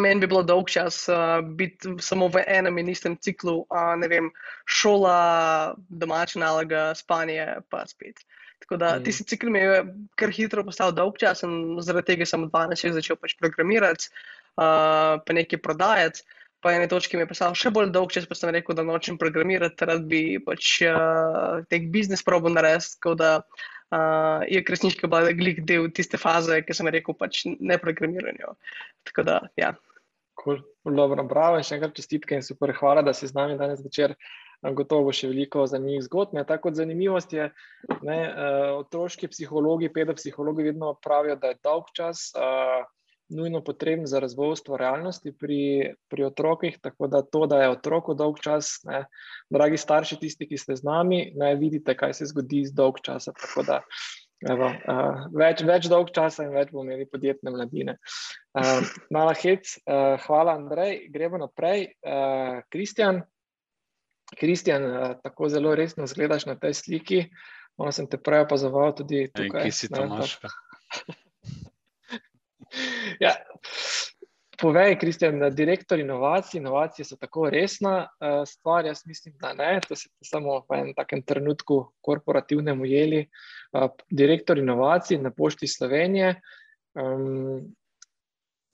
meni 0.00 0.22
bi 0.24 0.30
bilo 0.30 0.40
dolg 0.42 0.70
čas 0.72 1.04
uh, 1.12 1.42
biti 1.44 1.96
samo 2.00 2.30
v 2.32 2.42
enem 2.48 2.80
in 2.80 2.88
istem 2.88 3.18
ciklu, 3.20 3.58
uh, 3.68 3.92
ne 4.00 4.08
vem, 4.08 4.30
šola, 4.64 5.76
domača 5.88 6.40
naloga, 6.40 6.88
spanje, 6.96 7.44
pa 7.70 7.84
spet. 7.86 8.24
Tako 8.64 8.78
da 8.80 8.94
mm. 8.96 9.04
tisti 9.04 9.26
cikl 9.28 9.52
mi 9.52 9.60
je 9.60 9.82
kar 10.16 10.32
hitro 10.32 10.64
postal 10.64 10.94
dolg 10.96 11.20
čas 11.20 11.44
in 11.44 11.76
zaradi 11.84 12.14
tega 12.14 12.26
sem 12.26 12.46
v 12.46 12.50
12 12.50 12.96
začel 12.96 13.20
pač 13.20 13.36
programirati, 13.36 14.08
uh, 14.56 15.20
pa 15.20 15.36
nekaj 15.36 15.60
prodajati 15.60 16.24
po 16.60 16.70
eni 16.70 16.88
točki 16.88 17.16
mi 17.16 17.24
je 17.24 17.30
pisal 17.30 17.54
še 17.58 17.70
bolj 17.74 17.90
dolg 17.94 18.12
čas, 18.14 18.26
pa 18.28 18.36
sem 18.38 18.52
rekel, 18.54 18.76
da 18.76 18.84
nočem 18.86 19.18
programirati, 19.20 19.88
rad 19.88 20.06
bi 20.10 20.38
pač 20.42 20.78
uh, 20.88 21.64
tek 21.70 21.90
biznis 21.94 22.24
probo 22.26 22.52
narediti, 22.52 22.96
tako 22.98 23.14
da 23.20 23.32
uh, 23.40 24.46
je 24.48 24.62
kresnička 24.64 25.10
bila 25.12 25.34
glik 25.36 25.62
del 25.68 25.90
tiste 25.94 26.20
faze, 26.20 26.62
ki 26.64 26.76
sem 26.76 26.90
rekel, 26.92 27.16
pač 27.18 27.44
ne 27.46 27.78
programiranju. 27.82 28.56
Tako 29.08 29.26
da, 29.28 29.40
ja. 29.60 29.74
Cool. 30.36 30.60
Dobro, 30.86 31.24
bravo, 31.26 31.60
še 31.64 31.78
enkrat 31.78 31.96
čestitke 31.96 32.36
in 32.36 32.44
super, 32.44 32.70
hvala, 32.76 33.02
da 33.02 33.14
si 33.16 33.28
z 33.28 33.34
nami 33.36 33.56
danes 33.58 33.80
večer. 33.84 34.14
Gotovo 34.76 35.12
še 35.12 35.28
veliko 35.28 35.66
zanimivih 35.68 36.06
zgodb. 36.06 36.38
Tako 36.48 36.68
kot 36.68 36.78
zanimivost 36.78 37.32
je, 37.36 37.50
da 38.00 38.14
otroški 38.78 39.28
psihologi, 39.28 39.90
pedopsihologi 39.92 40.64
vedno 40.70 40.94
pravijo, 41.04 41.36
da 41.40 41.52
je 41.52 41.58
dolg 41.66 41.90
čas. 41.94 42.30
Uh, 42.34 42.86
nujno 43.28 43.60
potreben 43.64 44.06
za 44.06 44.20
razvoj 44.20 44.52
ustvarjalnosti 44.52 45.32
pri, 45.32 45.94
pri 46.08 46.24
otrokih. 46.24 46.78
Tako 46.82 47.06
da 47.06 47.22
to, 47.22 47.46
da 47.46 47.62
je 47.62 47.70
otroku 47.70 48.14
dolg 48.14 48.38
čas, 48.42 48.80
ne, 48.84 49.04
dragi 49.50 49.76
starši, 49.76 50.20
tisti, 50.20 50.48
ki 50.48 50.58
ste 50.58 50.76
z 50.76 50.86
nami, 50.86 51.32
naj 51.36 51.54
vidite, 51.60 51.96
kaj 51.96 52.14
se 52.14 52.30
zgodi 52.30 52.64
z 52.66 52.74
dolg 52.76 53.00
časa. 53.02 53.34
Da, 53.66 53.80
evo, 54.46 54.70
uh, 54.70 55.26
več, 55.34 55.64
več 55.66 55.90
dolg 55.90 56.12
časa 56.14 56.46
in 56.46 56.54
več 56.54 56.70
bomo 56.74 56.86
imeli 56.86 57.08
podjetne 57.10 57.54
mladine. 57.54 57.98
Uh, 58.56 58.86
Mala 59.10 59.34
hec, 59.34 59.76
uh, 59.84 60.14
hvala, 60.26 60.58
Andrej. 60.60 61.06
Gremo 61.12 61.42
naprej. 61.42 61.90
Kristjan, 62.70 63.22
uh, 63.24 63.30
Kristjan, 64.38 64.84
uh, 64.84 65.14
tako 65.22 65.48
zelo 65.48 65.74
resno 65.74 66.06
zgledaš 66.06 66.46
na 66.46 66.56
tej 66.58 66.74
sliki. 66.74 67.22
Malo 67.78 67.92
sem 67.92 68.08
te 68.08 68.18
prej 68.18 68.46
opazoval 68.46 68.94
tudi 68.96 69.26
tukaj. 69.28 69.68
Kaj 69.68 69.72
si 69.72 69.92
to 69.92 70.06
imaš? 70.06 70.38
Ja. 73.24 73.34
Povej, 74.56 74.94
Kristjan, 74.96 75.36
da 75.38 75.50
direktor 75.52 76.00
inovacij, 76.00 76.58
inovacije 76.58 77.04
so 77.04 77.16
tako 77.20 77.50
resna 77.52 78.06
uh, 78.06 78.40
stvar. 78.48 78.86
Jaz 78.86 79.02
mislim, 79.06 79.34
da 79.40 79.52
ne. 79.52 79.80
To 79.88 79.96
se 79.96 80.08
samo 80.24 80.62
v 80.70 80.78
enem 80.78 80.94
takem 80.96 81.22
trenutku 81.22 81.82
korporativnem 82.00 82.80
ujeli. 82.80 83.26
Uh, 83.72 83.90
direktor 84.10 84.58
inovacij 84.58 85.20
na 85.20 85.30
pošti 85.30 85.68
Slovenije, 85.68 86.40
um, 86.96 87.68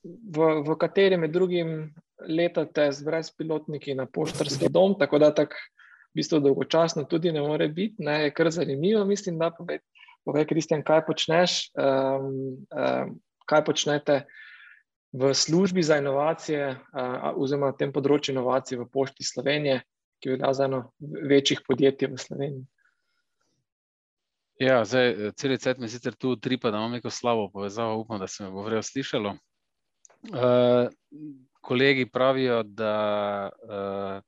v, 0.04 0.48
v 0.66 0.76
kateri 0.78 1.16
med 1.16 1.34
drugim 1.34 1.92
letate 2.28 2.90
z 2.92 3.04
brezpilotniki 3.06 3.94
na 3.94 4.06
poštarski 4.06 4.70
dom, 4.70 4.94
tako 4.98 5.18
da 5.18 5.32
tako 5.34 5.58
v 6.12 6.20
bistvu 6.20 6.40
dolgočasno 6.44 7.04
tudi 7.10 7.32
ne 7.32 7.40
more 7.40 7.68
biti, 7.68 8.02
ne, 8.04 8.24
je 8.24 8.34
kar 8.34 8.50
zanimivo, 8.50 9.04
mislim, 9.08 9.38
da 9.38 9.50
povej, 9.50 9.80
povej 10.24 10.46
Kristjan, 10.46 10.82
kaj 10.84 11.06
počneš, 11.06 11.70
um, 11.74 12.26
um, 12.68 13.14
kaj 13.46 13.64
počnete 13.64 14.22
v 15.12 15.34
službi 15.34 15.82
za 15.82 15.98
inovacije 15.98 16.70
uh, 16.70 17.32
oziroma 17.36 17.72
na 17.72 17.76
tem 17.76 17.92
področju 17.92 18.32
inovacij 18.32 18.78
v 18.80 18.88
Pošti 18.88 19.24
Slovenije, 19.24 19.82
ki 20.22 20.36
je 20.36 20.52
za 20.56 20.64
eno 20.64 20.82
večjih 21.00 21.60
podjetij 21.68 22.08
v 22.08 22.20
Sloveniji. 22.20 22.64
Ja, 24.62 24.84
zdaj, 24.84 25.32
cel 25.36 25.56
cel 25.58 25.80
mi 25.82 25.88
sicer 25.88 26.14
tu 26.14 26.36
tripa, 26.36 26.70
da 26.70 26.78
imam 26.78 26.94
neko 26.96 27.10
slabo 27.10 27.48
povezavo, 27.52 27.98
upam, 28.00 28.20
da 28.20 28.28
se 28.30 28.44
me 28.44 28.50
bo 28.50 28.62
vrejo 28.64 28.82
slišalo. 28.82 29.34
Uh, 30.30 30.88
kolegi 31.60 32.06
pravijo, 32.06 32.62
da 32.62 33.50
uh, 33.50 34.22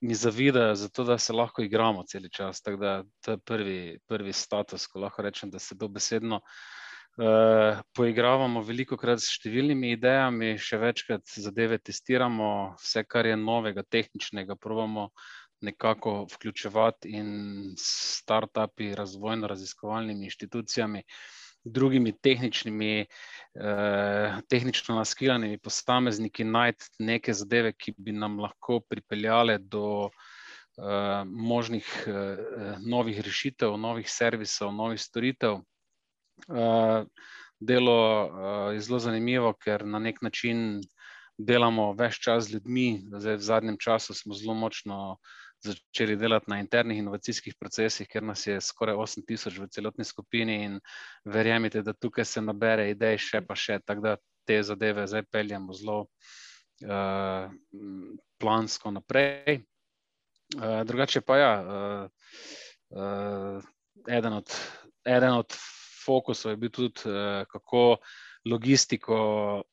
mi 0.00 0.14
zavidajo 0.14 0.74
za 0.74 0.88
to, 0.88 1.04
da 1.04 1.18
se 1.18 1.32
lahko 1.32 1.64
igramo 1.64 2.04
cel 2.06 2.28
čas. 2.30 2.62
Tako 2.62 2.76
da 2.76 3.02
to 3.24 3.34
je 3.34 3.38
prvi, 3.38 3.98
prvi 4.06 4.32
status, 4.32 4.86
ko 4.86 5.00
lahko 5.00 5.22
rečem, 5.22 5.50
da 5.50 5.58
se 5.58 5.74
dobesedno 5.74 6.36
uh, 6.36 6.76
poigravamo 7.16 8.60
veliko 8.60 8.98
krat 9.00 9.22
s 9.24 9.38
številnimi 9.38 9.94
idejami, 9.94 10.50
še 10.60 10.76
večkrat 10.82 11.24
zadeve 11.40 11.78
testiramo, 11.80 12.48
vse, 12.82 13.06
kar 13.08 13.24
je 13.30 13.38
novega, 13.40 13.84
tehničnega, 13.88 14.58
probamo 14.60 15.08
nekako 15.60 16.26
vključevati 16.32 17.08
in 17.08 17.74
start-upi, 17.78 18.94
razvojno-raziskovalnimi 18.94 20.24
inštitucijami. 20.24 21.02
Drugimi 21.64 22.12
tehničnimi, 22.22 23.00
eh, 23.00 24.36
tehnično 24.48 24.94
naskiljenimi 24.94 25.58
posamezniki 25.58 26.44
najti 26.44 26.86
neke 26.98 27.32
zadeve, 27.32 27.72
ki 27.72 27.94
bi 27.98 28.12
nam 28.12 28.38
lahko 28.38 28.80
pripeljale 28.88 29.58
do 29.58 30.08
eh, 30.08 31.24
možnih 31.24 32.04
eh, 32.06 32.76
novih 32.86 33.20
rešitev, 33.20 33.76
novih 33.76 34.10
servisov, 34.10 34.74
novih 34.74 35.00
storitev. 35.00 35.58
Eh, 36.48 37.04
delo 37.60 38.26
eh, 38.26 38.74
je 38.74 38.80
zelo 38.80 38.98
zanimivo, 38.98 39.52
ker 39.52 39.86
na 39.86 39.98
nek 39.98 40.22
način 40.22 40.80
delamo 41.38 41.92
več 41.96 42.20
čas 42.20 42.46
z 42.46 42.56
ljudmi. 42.56 42.88
Zdaj, 43.10 43.36
v 43.36 43.46
zadnjem 43.48 43.78
času 43.80 44.14
smo 44.14 44.34
zelo 44.34 44.54
močno 44.54 45.16
začeli 45.64 46.16
delati 46.16 46.50
na 46.52 46.60
internih 46.60 46.98
inovacijskih 46.98 47.56
procesih, 47.58 48.08
ker 48.08 48.22
nas 48.22 48.46
je 48.46 48.60
skoraj 48.60 48.96
8000 48.96 49.62
v 49.64 49.68
celotni 49.72 50.04
skupini 50.04 50.56
in 50.64 50.80
verjemite, 51.24 51.82
da 51.82 51.92
tukaj 51.92 52.24
se 52.24 52.42
nabere 52.44 52.90
idej 52.92 53.18
še 53.18 53.40
pa 53.46 53.56
še, 53.56 53.80
tako 53.84 54.04
da 54.04 54.16
te 54.46 54.60
zadeve 54.62 55.06
zdaj 55.08 55.24
peljemo 55.32 55.74
zelo 55.74 55.96
uh, 56.84 57.48
plansko 58.38 58.92
naprej. 58.94 59.64
Uh, 60.54 60.84
drugače 60.86 61.24
pa 61.26 61.38
ja, 61.40 61.52
uh, 61.64 62.28
uh, 62.94 63.64
eden, 64.06 64.38
od, 64.38 64.52
eden 65.04 65.40
od 65.40 65.56
fokusov 66.06 66.54
je 66.54 66.60
bil 66.62 66.70
tudi, 66.70 67.10
uh, 67.10 67.42
kako 67.50 67.98
logistiko 68.46 69.18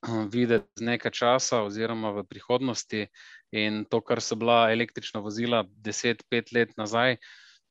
videti 0.34 0.82
z 0.82 0.90
nekaj 0.90 1.14
časa 1.14 1.62
oziroma 1.64 2.12
v 2.18 2.26
prihodnosti 2.26 3.08
In 3.54 3.86
to, 3.86 4.02
kar 4.02 4.22
so 4.22 4.36
bila 4.36 4.72
električna 4.74 5.22
vozila 5.22 5.64
10-5 5.86 6.54
let 6.56 6.78
nazaj, 6.78 7.18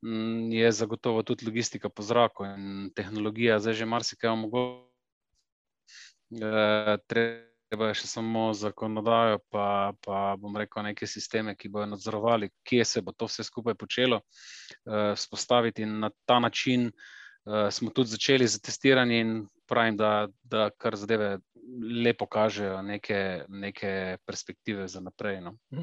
mm, 0.04 0.52
je 0.52 0.72
zagotovo 0.72 1.22
tudi 1.22 1.46
logistika 1.46 1.88
po 1.88 2.02
zraku 2.02 2.44
in 2.44 2.90
tehnologija 2.94 3.58
zdaj 3.58 3.74
že 3.74 3.86
marsikaj 3.86 4.30
omogoča. 4.30 4.86
E, 6.32 6.96
treba 7.08 7.88
je 7.88 7.96
še 7.98 8.06
samo 8.06 8.52
zakonodajo, 8.54 9.40
pa, 9.50 9.92
pa 10.06 10.36
bom 10.38 10.54
rekel, 10.56 10.84
neke 10.86 11.06
sisteme, 11.06 11.56
ki 11.58 11.68
bodo 11.68 11.88
nadzorovali, 11.96 12.52
kje 12.62 12.84
se 12.84 13.02
bo 13.02 13.12
to 13.12 13.26
vse 13.26 13.42
skupaj 13.42 13.74
počelo, 13.74 14.20
e, 14.22 15.16
spostaviti 15.16 15.82
in 15.82 15.98
na 15.98 16.12
ta 16.24 16.38
način 16.38 16.92
e, 17.46 17.70
smo 17.70 17.90
tudi 17.90 18.14
začeli 18.14 18.46
z 18.48 18.60
testiranjem 18.60 19.26
in 19.26 19.46
pravim, 19.68 19.96
da, 19.96 20.28
da 20.42 20.70
kar 20.70 20.96
zadeve 20.96 21.38
lepo 22.04 22.26
kažejo 22.26 22.82
neke, 22.82 23.44
neke 23.48 24.16
perspektive 24.26 24.88
za 24.88 25.00
naprej. 25.00 25.40
No. 25.40 25.56
Mhm. 25.72 25.82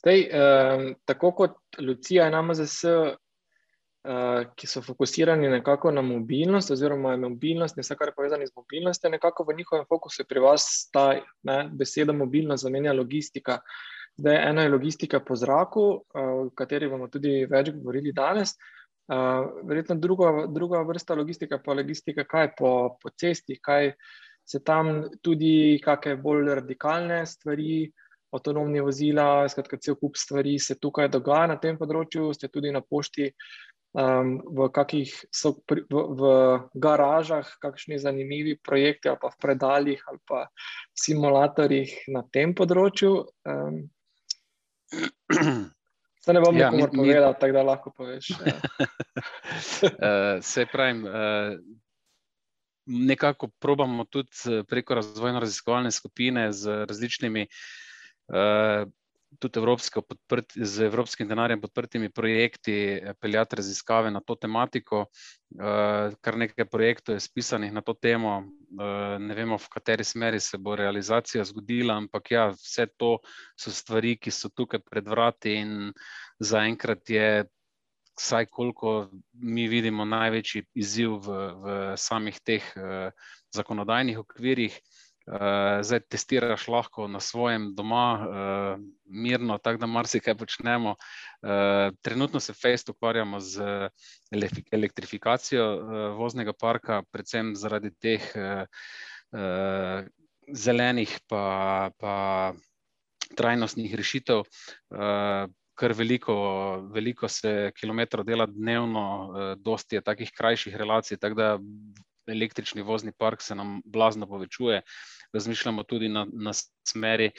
Zdaj, 0.00 0.20
eh, 0.20 0.94
tako 1.04 1.32
kot 1.32 1.56
Lucija 1.78 2.26
in 2.28 2.34
AMZS, 2.34 2.84
eh, 2.84 4.44
ki 4.56 4.66
so 4.66 4.82
fokusirani 4.82 5.48
nekako 5.48 5.90
na 5.90 6.02
mobilnost, 6.02 6.70
oziroma 6.70 7.16
mobilnost, 7.16 7.78
vse 7.78 7.96
kar 7.96 8.08
je 8.08 8.14
povezano 8.16 8.46
z 8.46 8.52
mobilnostjo, 8.56 9.10
nekako 9.10 9.44
v 9.44 9.56
njihovem 9.56 9.84
fokusu 9.88 10.24
pri 10.28 10.40
vas 10.40 10.90
ta 10.92 11.20
ne, 11.42 11.68
beseda 11.72 12.12
mobilnost 12.12 12.62
zamenja 12.62 12.92
logistika. 12.92 13.58
Zdaj, 14.16 14.36
ena 14.50 14.62
je 14.62 14.68
logistika 14.68 15.20
po 15.20 15.36
zraku, 15.36 16.04
eh, 16.14 16.20
o 16.20 16.50
kateri 16.50 16.88
bomo 16.88 17.08
tudi 17.08 17.46
več 17.50 17.70
govorili 17.70 18.12
danes. 18.12 18.54
Uh, 18.54 18.83
verjetno 19.08 19.98
druga, 20.00 20.46
druga 20.48 20.80
vrsta 20.88 21.14
logistika, 21.14 21.58
pa 21.60 21.74
logistika, 21.76 22.24
kaj 22.24 22.54
po, 22.56 22.70
po 23.02 23.10
cesti, 23.20 23.58
kaj 23.60 23.90
uh, 23.92 24.14
se 24.44 24.60
tam 24.64 25.04
tudi 25.22 25.80
kakšne 25.84 26.16
bolj 26.20 26.54
radikalne 26.60 27.24
stvari, 27.26 27.84
avtonomni 28.34 28.82
vozila, 28.82 29.46
skratka, 29.48 29.78
cel 29.80 29.96
kup 29.96 30.18
stvari 30.18 30.58
se 30.58 30.76
tukaj 30.80 31.08
dogaja 31.08 31.52
na 31.54 31.56
tem 31.60 31.78
področju, 31.80 32.32
ste 32.34 32.50
tudi 32.52 32.74
na 32.74 32.82
pošti. 32.82 33.32
Um, 33.94 34.40
v 34.50 34.66
kakih 34.74 35.06
so 35.30 35.52
pri, 35.70 35.84
v, 35.86 36.00
v 36.18 36.30
garažah, 36.82 37.46
kakšni 37.62 37.94
zanimivi 38.02 38.56
projekti, 38.58 39.06
ali 39.06 39.20
pa 39.22 39.30
v 39.30 39.38
predaljih, 39.38 40.00
ali 40.10 40.18
pa 40.26 40.40
simulatorjih 40.98 41.92
na 42.10 42.24
tem 42.34 42.56
področju. 42.58 43.12
Um, 43.46 43.76
Se 46.24 46.32
ne 46.32 46.40
bom 46.40 46.56
ja, 46.56 46.70
nikomor 46.70 46.90
povedal, 46.96 47.34
tako 47.36 47.52
da 47.52 47.62
lahko 47.62 47.90
poveš. 47.92 48.30
Ja. 48.30 48.36
uh, 49.84 50.40
se 50.40 50.66
pravi, 50.72 51.02
uh, 51.04 51.58
nekako 52.86 53.48
probamo 53.48 54.04
tudi 54.04 54.28
eh, 54.48 54.62
preko 54.68 54.94
razvojno-raziskovalne 54.94 55.90
skupine 55.90 56.52
z 56.52 56.84
različnimi, 56.88 57.46
uh, 58.28 58.88
tudi 59.38 59.58
evropsko 59.58 60.02
podprt, 60.02 60.52
z 60.56 60.86
evropskim 60.88 61.28
denarjem 61.28 61.60
podprtimi 61.60 62.10
projekti, 62.10 62.74
eh, 62.74 63.14
peljati 63.20 63.56
raziskave 63.56 64.10
na 64.10 64.20
to 64.20 64.34
tematiko. 64.34 65.06
Uh, 65.54 66.10
kar 66.20 66.34
nekaj 66.34 66.64
projektov 66.66 67.14
je 67.14 67.20
spisanih 67.22 67.70
na 67.72 67.80
to 67.80 67.92
temo, 67.94 68.38
uh, 68.42 69.18
ne 69.22 69.34
vemo, 69.34 69.54
v 69.54 69.68
kateri 69.70 70.04
smeri 70.04 70.40
se 70.40 70.58
bo 70.58 70.74
realizacija 70.74 71.44
zgodila, 71.46 71.94
ampak 71.94 72.30
ja, 72.30 72.48
vse 72.50 72.88
to 72.98 73.18
so 73.54 73.70
stvari, 73.70 74.16
ki 74.18 74.32
so 74.34 74.50
tukaj 74.50 74.82
pred 74.82 75.06
vrati 75.06 75.54
in 75.60 75.92
zaenkrat 76.42 77.10
je 77.10 77.44
vsaj 78.18 78.46
koliko 78.46 79.10
mi 79.32 79.68
vidimo 79.68 80.04
največji 80.04 80.64
izziv 80.74 81.16
v, 81.22 81.38
v 81.54 81.78
samih 81.96 82.38
teh 82.42 82.66
uh, 82.76 83.10
zakonodajnih 83.54 84.18
okvirih. 84.18 84.78
Uh, 85.24 85.80
zdaj 85.80 86.02
testiraš 86.12 86.66
lahko 86.68 87.06
na 87.08 87.20
svojem 87.20 87.70
doma, 87.74 88.08
uh, 88.12 88.82
mirno, 89.08 89.56
tako 89.58 89.80
da 89.80 89.86
marsikaj 89.86 90.34
počnemo. 90.36 90.90
Uh, 90.90 91.94
trenutno 92.04 92.40
se 92.40 92.52
fejst 92.52 92.88
ukvarjamo 92.92 93.40
z 93.40 93.88
elektrifikacijo 94.72 95.64
uh, 95.74 95.94
voznega 96.18 96.52
parka, 96.52 97.02
predvsem 97.12 97.54
zaradi 97.56 97.94
teh 97.96 98.20
uh, 98.36 98.66
uh, 99.32 100.04
zelenih 100.52 101.18
pa, 101.28 101.90
pa 101.98 102.16
trajnostnih 103.36 103.94
rešitev. 103.94 104.44
Uh, 104.44 105.48
kar 105.74 105.92
veliko, 105.92 106.34
veliko 106.92 107.28
se 107.28 107.72
kilometrov 107.74 108.24
dela 108.24 108.46
dnevno, 108.46 109.56
dosti 109.58 109.96
je 109.96 110.04
takih 110.06 110.30
krajših 110.30 110.76
relacij, 110.76 111.18
tako 111.18 111.34
da 111.34 111.48
električni 112.28 112.82
vozni 112.82 113.12
park 113.12 113.42
se 113.42 113.54
nam 113.54 113.80
blazno 113.84 114.26
povečuje. 114.26 114.82
Razmišljamo 115.32 115.82
tudi 115.82 116.08
na, 116.08 116.26
na 116.32 116.52
smeri, 116.88 117.30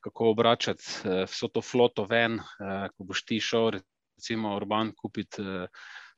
kako 0.00 0.30
obračati 0.30 0.84
eh, 1.04 1.24
vso 1.24 1.48
to 1.48 1.62
floto 1.62 2.04
ven, 2.04 2.38
eh, 2.40 2.88
ko 2.96 3.04
boš 3.04 3.24
ti 3.24 3.40
šel, 3.40 3.70
recimo, 4.16 4.56
urban 4.56 4.92
kupiti 4.96 5.42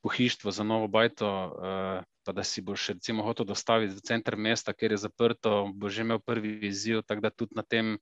pohištvo 0.02 0.50
za 0.50 0.64
novo 0.64 0.88
bajto, 0.88 1.28
pa 2.25 2.33
da 2.33 2.43
si 2.45 2.61
boš 2.61 2.88
recimo 2.88 3.23
hotel 3.23 3.47
dostaviti 3.47 3.95
v 3.95 4.02
center 4.04 4.37
mesta, 4.37 4.75
ker 4.76 4.93
je 4.93 4.99
zaprto, 5.00 5.71
bo 5.75 5.88
že 5.88 6.04
imel 6.04 6.21
prvi 6.21 6.59
izziv, 6.69 7.00
tako 7.09 7.25
da 7.25 7.31
tudi 7.31 7.57
na 7.57 7.62
tem 7.62 7.97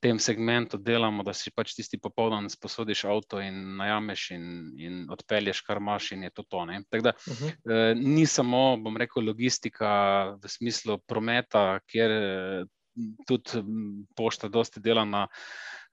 tem 0.00 0.18
segmentu 0.18 0.78
delamo, 0.80 1.22
da 1.22 1.32
si 1.36 1.52
pač 1.52 1.74
tisti 1.76 1.98
popoldan 2.00 2.48
sposodiš 2.50 3.04
avto 3.12 3.40
in 3.44 3.76
najameš 3.76 4.26
in, 4.36 4.44
in 4.80 5.00
odpelješ, 5.12 5.60
kar 5.66 5.80
imaš, 5.80 6.12
in 6.16 6.24
je 6.24 6.30
to 6.34 6.44
to. 6.48 6.64
Tako 6.88 7.04
da 7.04 7.12
uh 7.12 7.36
-huh. 7.36 7.50
eh, 7.52 7.94
ni 7.94 8.26
samo, 8.26 8.76
bom 8.76 8.96
rekel, 8.96 9.24
logistika 9.26 9.90
v 10.42 10.48
smislu 10.48 10.98
prometa, 10.98 11.80
kjer 11.86 12.10
eh, 12.10 12.64
tudi 13.26 13.62
pošta 14.16 14.48
dosti 14.48 14.80
dela 14.80 15.04
na 15.04 15.26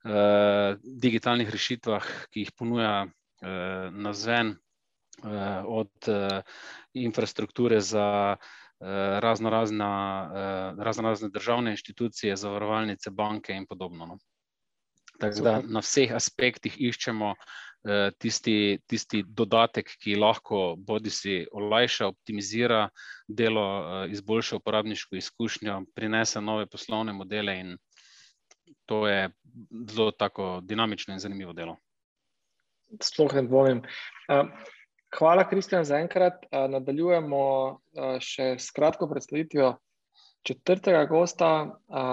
eh, 0.04 0.76
digitalnih 0.82 1.50
rešitvah, 1.50 2.04
ki 2.30 2.40
jih 2.40 2.52
ponuja 2.56 3.06
eh, 3.42 3.90
na 3.92 4.12
zven, 4.12 4.56
eh, 5.24 5.62
od 5.66 6.08
eh, 6.08 6.42
infrastrukture 6.94 7.80
za 7.80 8.36
razno, 9.20 9.50
razna, 9.50 9.92
razno 10.78 11.02
razne 11.02 11.28
državne 11.28 11.70
inštitucije, 11.70 12.36
zavarovalnice, 12.36 13.10
banke 13.10 13.52
in 13.52 13.66
podobno. 13.66 14.06
No. 14.06 14.18
Tako 15.18 15.42
da 15.42 15.60
na 15.66 15.80
vseh 15.82 16.12
aspektih 16.14 16.76
iščemo 16.78 17.34
tisti, 18.18 18.78
tisti 18.86 19.24
dodatek, 19.26 19.90
ki 20.02 20.14
lahko 20.18 20.76
bodi 20.78 21.10
si 21.10 21.46
olajša, 21.52 22.06
optimizira 22.06 22.88
delo, 23.28 24.06
izboljša 24.10 24.56
uporabniško 24.56 25.16
izkušnjo, 25.16 25.82
prinese 25.94 26.40
nove 26.40 26.66
poslovne 26.66 27.12
modele 27.12 27.58
in 27.60 27.76
to 28.86 29.08
je 29.08 29.30
zelo 29.90 30.10
tako 30.10 30.60
dinamično 30.62 31.14
in 31.14 31.20
zanimivo 31.20 31.52
delo. 31.52 31.76
Sploh 33.02 33.34
ne 33.34 33.42
dvomim. 33.42 33.82
Hvala, 35.16 35.48
Kristjan, 35.48 35.84
za 35.84 35.96
enkrat. 36.02 36.44
Nadaljujemo 36.52 37.42
še 38.20 38.48
s 38.60 38.70
kratko 38.76 39.08
predstavitvijo 39.08 39.70
četrtega 40.44 41.06
gosta, 41.08 41.48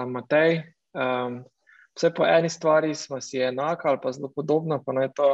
Matej. 0.08 0.62
Vse 1.96 2.10
po 2.16 2.24
eni 2.24 2.48
stvari 2.48 2.94
smo 2.94 3.20
si 3.20 3.40
enaka 3.40 3.88
ali 3.88 4.00
pa 4.02 4.12
zelo 4.12 4.30
podobna, 4.32 4.80
pa 4.86 4.92
naj 4.96 5.10
to 5.16 5.28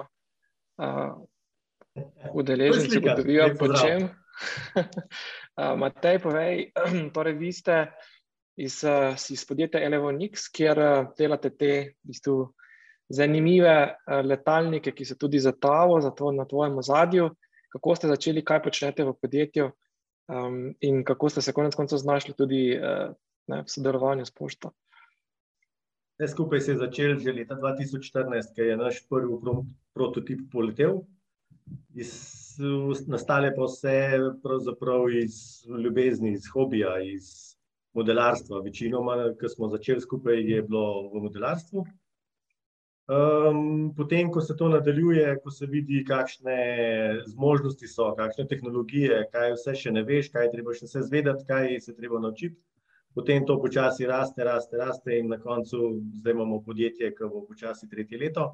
udeleženci 2.35 2.99
ugotovijo, 2.99 3.47
po 3.59 3.69
čem. 3.75 4.09
Matej, 5.83 6.19
povej, 6.23 6.73
torej 7.15 7.37
vi 7.39 7.53
ste 7.53 7.77
iz, 8.57 8.81
iz 9.31 9.47
podjetja 9.47 9.85
Elevonix, 9.87 10.49
kjer 10.51 10.83
delate 11.19 11.53
te 11.55 11.73
v 12.03 12.11
bistvu 12.11 12.37
zanimive 13.13 13.77
letalnike, 14.25 14.95
ki 14.97 15.07
so 15.07 15.19
tudi 15.21 15.39
za 15.39 15.53
tavo, 15.53 16.01
za 16.01 16.11
to 16.11 16.33
na 16.33 16.47
tvojem 16.49 16.79
ozadju. 16.79 17.31
Kako 17.73 17.97
ste 17.97 18.11
začeli, 18.13 18.45
kaj 18.45 18.63
počnete 18.63 19.05
v 19.05 19.15
podjetju 19.17 19.71
um, 19.71 20.75
in 20.81 21.05
kako 21.05 21.31
ste 21.33 21.43
se 21.43 21.53
konec 21.57 21.75
koncev 21.75 21.99
znašli 21.99 22.35
tudi 22.37 22.77
uh, 22.77 23.15
ne, 23.49 23.63
v 23.63 23.69
sodelovanju 23.73 24.27
s 24.29 24.35
pošto? 24.35 24.73
Vse 26.21 26.29
skupaj 26.33 26.61
se 26.61 26.73
je 26.73 26.79
začelo 26.79 27.19
že 27.19 27.33
leta 27.33 27.57
2014, 27.57 28.53
ko 28.55 28.63
je 28.63 28.77
naš 28.77 29.01
prvi 29.09 29.39
prototip 29.95 30.45
poletel. 30.53 31.01
Iz, 31.95 32.13
nastale 33.09 33.55
pa 33.57 33.65
vse 33.65 33.97
pravzaprav 34.43 35.09
iz 35.17 35.65
ljubezni, 35.85 36.33
iz 36.33 36.49
hobija, 36.53 36.99
iz 37.01 37.57
modelarstva. 37.97 38.61
Večinoma, 38.61 39.33
ko 39.41 39.49
smo 39.49 39.69
začeli 39.73 40.01
skupaj, 40.01 40.45
je 40.45 40.63
bilo 40.63 41.09
v 41.15 41.25
modelarstvu. 41.27 41.87
Um, 43.13 43.93
potem, 43.97 44.31
ko 44.31 44.41
se 44.41 44.55
to 44.57 44.69
nadaljuje, 44.69 45.41
ko 45.45 45.51
se 45.51 45.67
vidi, 45.67 46.05
kakšne 46.09 46.57
zmožnosti 47.27 47.89
so, 47.91 48.07
kakšne 48.17 48.47
tehnologije, 48.49 49.19
kaj 49.33 49.53
vse 49.57 49.75
še 49.77 49.93
ne 49.93 50.05
veš, 50.07 50.31
kaj 50.33 50.49
treba 50.53 50.73
še 50.73 50.87
vse 50.87 51.03
zvedeti, 51.09 51.45
kaj 51.49 51.75
se 51.85 51.93
treba 51.97 52.21
naučiti, 52.23 52.57
potem 53.13 53.45
to 53.45 53.59
počasi 53.61 54.09
raste, 54.09 54.47
raste, 54.49 54.79
raste 54.81 55.19
in 55.19 55.29
na 55.35 55.41
koncu 55.43 55.91
zdaj 56.23 56.37
imamo 56.39 56.63
podjetje, 56.65 57.11
ki 57.19 57.29
bo 57.35 57.43
počasi 57.51 57.91
tretje 57.91 58.23
leto. 58.23 58.47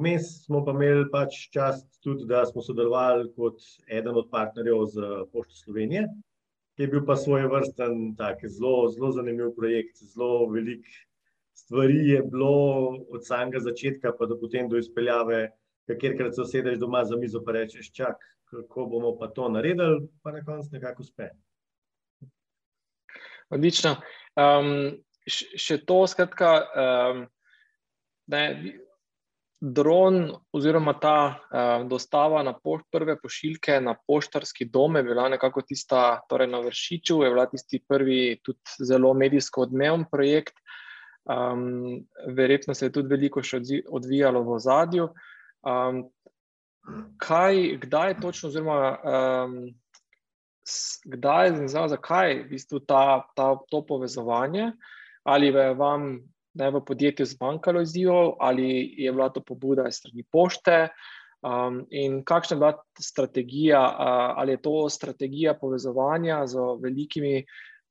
Vmes 0.00 0.32
smo 0.48 0.64
pa 0.66 0.74
imeli 0.74 1.06
pač 1.12 1.38
čast 1.54 1.86
tudi, 2.02 2.26
da 2.26 2.42
smo 2.48 2.64
sodelovali 2.64 3.28
kot 3.36 3.62
eden 3.86 4.18
od 4.18 4.30
partnerjev 4.32 4.84
z 4.96 5.14
Pošto 5.30 5.60
Slovenije, 5.60 6.08
ki 6.74 6.88
je 6.88 6.92
bil 6.96 7.06
pa 7.06 7.14
svoje 7.20 7.46
vrsten 7.52 8.16
tak 8.18 8.42
zelo, 8.48 8.88
zelo 8.90 9.12
zanimiv 9.14 9.54
projekt, 9.54 10.02
zelo 10.02 10.48
velik 10.50 10.88
stvari 11.62 11.98
je 12.08 12.22
bilo 12.22 12.52
od 13.10 13.26
samega 13.26 13.60
začetka, 13.62 14.12
pa 14.18 14.26
do 14.26 14.38
potem 14.40 14.68
do 14.68 14.78
izpeljave, 14.78 15.50
kjerkrat 16.00 16.34
se 16.34 16.42
usedeš 16.42 16.78
doma 16.78 17.04
za 17.04 17.16
mizo, 17.16 17.42
pa 17.44 17.52
rečeš, 17.52 17.92
čak, 17.92 18.20
kako 18.50 18.86
bomo 18.86 19.16
pa 19.18 19.28
to 19.28 19.48
naredili, 19.48 20.08
pa 20.22 20.32
na 20.32 20.44
koncu 20.44 20.68
nekako 20.72 21.02
uspe. 21.02 21.30
Odlično. 23.52 23.96
Um, 24.36 25.02
še 25.28 25.82
to, 25.86 26.02
skratka, 26.08 26.52
um, 26.72 27.26
ne, 28.32 28.44
dron 29.62 30.24
oziroma 30.50 30.96
ta 30.98 31.16
um, 31.30 31.84
dostava 31.90 32.40
na 32.42 32.54
pošt, 32.58 32.88
prve 32.90 33.14
pošiljke 33.20 33.76
na 33.84 33.94
poštarski 33.94 34.66
dom 34.72 34.96
je 34.98 35.04
bila 35.06 35.28
nekako 35.30 35.62
tista, 35.62 36.22
torej 36.28 36.50
na 36.50 36.62
Vršiču, 36.64 37.20
je 37.22 37.30
bila 37.30 37.46
tisti 37.46 37.78
prvi 37.88 38.40
tudi 38.42 38.88
zelo 38.88 39.12
medijsko 39.14 39.68
odmeven 39.68 40.08
projekt. 40.10 40.58
Um, 41.24 42.02
verjetno 42.34 42.74
se 42.74 42.86
je 42.86 42.92
tudi 42.92 43.08
veliko 43.08 43.42
še 43.42 43.60
odvijalo 43.88 44.42
v 44.42 44.56
ozadju. 44.56 45.08
Um, 45.62 46.02
kaj, 47.22 47.78
kdaj 47.84 48.10
je 48.10 48.20
točno, 48.20 48.48
oziroma 48.48 48.80
um, 48.98 49.54
kdaj 51.04 51.46
je 51.46 51.52
zanimivo, 51.52 51.88
zakaj 51.88 52.30
je 52.30 52.42
v 52.42 52.48
bistvu 52.50 52.80
ta, 52.86 53.22
ta, 53.36 53.54
to 53.70 53.82
povezovanje, 53.86 54.72
ali 55.22 55.46
je 55.46 55.74
vam 55.74 56.12
ne, 56.54 56.70
v 56.70 56.82
podjetju 56.84 57.26
zmanjkalo 57.26 57.82
izzivov, 57.82 58.36
ali 58.40 58.94
je 58.98 59.12
bila 59.12 59.28
to 59.30 59.40
pobuda 59.40 59.86
iz 59.88 60.02
strani 60.02 60.24
pošte, 60.30 60.88
um, 61.42 61.84
in 61.90 62.22
kakšna 62.24 62.56
je 62.56 62.58
bila 62.58 62.72
strategija, 62.98 63.82
uh, 63.82 64.34
ali 64.42 64.52
je 64.52 64.62
to 64.62 64.88
strategija 64.90 65.54
povezovanja 65.54 66.46
z 66.46 66.58
velikimi 66.82 67.44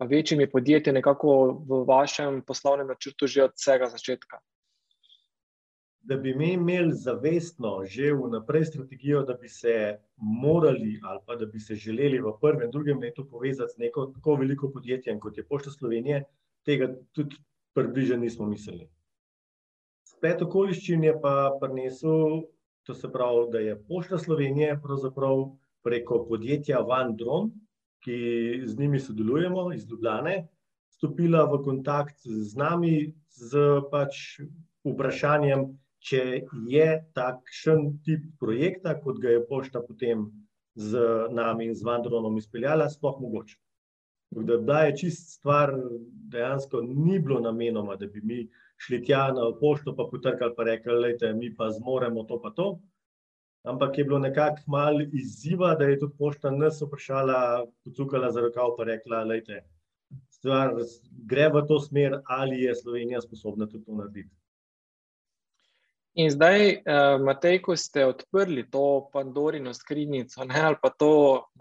večjimi 0.06 0.50
podjetji 0.52 0.94
nekako 0.94 1.34
v 1.68 1.84
vašem 1.88 2.42
poslovnem 2.48 2.88
načrtu 2.88 3.28
že 3.28 3.44
od 3.44 3.52
vsega 3.56 3.90
začetka? 3.90 4.40
Da 6.02 6.18
bi 6.18 6.34
mi 6.34 6.54
imeli 6.54 6.94
zavestno 6.94 7.84
že 7.86 8.14
vnaprej 8.14 8.66
strategijo, 8.66 9.22
da 9.24 9.34
bi 9.34 9.50
se 9.50 9.98
morali 10.18 11.00
ali 11.04 11.20
pa 11.26 11.36
da 11.36 11.46
bi 11.46 11.60
se 11.60 11.76
želeli 11.76 12.22
v 12.22 12.34
prvem 12.42 12.72
drugem 12.72 13.00
letu 13.00 13.28
povezati 13.30 13.74
z 13.76 13.78
neko 13.78 14.06
tako 14.06 14.36
veliko 14.36 14.72
podjetje, 14.72 15.20
kot 15.20 15.38
je 15.38 15.46
Pošta 15.46 15.72
Slovenije, 15.72 16.24
tega 16.66 16.90
tudi 17.12 17.36
približno 17.74 18.18
nismo 18.18 18.46
mislili. 18.46 18.90
Spet 20.04 20.42
okoliščin 20.42 21.04
je 21.04 21.14
pa 21.22 21.58
prinesel, 21.62 22.42
to 22.84 22.94
se 22.94 23.12
pravi, 23.12 23.48
da 23.52 23.60
je 23.60 23.78
Pošta 23.88 24.18
Slovenije 24.18 24.80
pravzaprav 24.82 25.52
preko 25.84 26.26
podjetja 26.26 26.80
Van 26.80 27.16
Dron, 27.18 27.52
ki 28.02 28.18
z 28.66 28.78
njimi 28.80 29.00
sodelujemo 29.00 29.74
iz 29.74 29.86
Ljubljane, 29.90 30.48
stopila 30.90 31.46
v 31.50 31.62
kontakt 31.64 32.18
z 32.26 32.58
nami 32.58 33.14
z 33.30 33.58
pač 33.92 34.42
vprašanjem, 34.86 35.68
če 36.02 36.22
je 36.70 36.88
takšen 37.14 37.92
tip 38.06 38.26
projekta, 38.42 38.96
kot 39.02 39.22
ga 39.22 39.36
je 39.38 39.44
pošta 39.48 39.82
potem 39.86 40.26
z 40.76 41.02
nami 41.34 41.70
in 41.70 41.76
z 41.78 41.86
Vandronom 41.86 42.38
izpeljala, 42.38 42.90
sploh 42.90 43.20
mogoče. 43.22 43.58
Da, 44.32 44.58
da 44.58 44.84
je 44.88 44.98
čist 45.04 45.34
stvar, 45.36 45.74
dejansko 46.32 46.82
ni 46.88 47.20
bilo 47.20 47.42
namenoma, 47.44 47.98
da 48.00 48.08
bi 48.08 48.22
mi 48.24 48.46
šli 48.82 49.02
tja 49.06 49.28
na 49.36 49.52
pošto, 49.60 49.94
pa 49.96 50.08
potrkali, 50.10 50.56
pa 50.58 50.64
rekli, 50.64 51.18
da 51.20 51.34
mi 51.36 51.52
pa 51.56 51.70
zmoremo 51.70 52.24
to, 52.24 52.40
pa 52.42 52.54
to 52.56 52.72
ampak 53.64 53.98
je 53.98 54.04
bilo 54.04 54.20
nekako 54.20 54.62
malo 54.68 55.02
izziva, 55.14 55.76
da 55.76 55.86
je 55.86 56.00
tudi 56.00 56.18
pošta 56.18 56.52
nas 56.52 56.82
vprašala, 56.82 57.66
pocukala 57.84 58.32
za 58.32 58.42
rokav, 58.42 58.76
pa 58.78 58.84
rekla, 58.84 59.24
da 59.26 59.62
stvar 60.30 60.74
gre 61.26 61.50
v 61.50 61.66
to 61.68 61.80
smer, 61.80 62.20
ali 62.26 62.62
je 62.62 62.76
Slovenija 62.76 63.22
sposobna 63.22 63.68
tudi 63.68 63.86
to 63.86 63.96
narediti. 63.96 64.36
In 66.14 66.28
zdaj, 66.30 66.66
uh, 66.76 67.22
Matej, 67.24 67.62
ko 67.64 67.76
ste 67.80 68.04
odprli 68.06 68.66
to 68.72 69.08
Pandorino 69.14 69.72
skrinjico, 69.74 70.44
ne, 70.44 70.60
ali 70.60 70.76
pa 70.82 70.90
to 70.90 71.12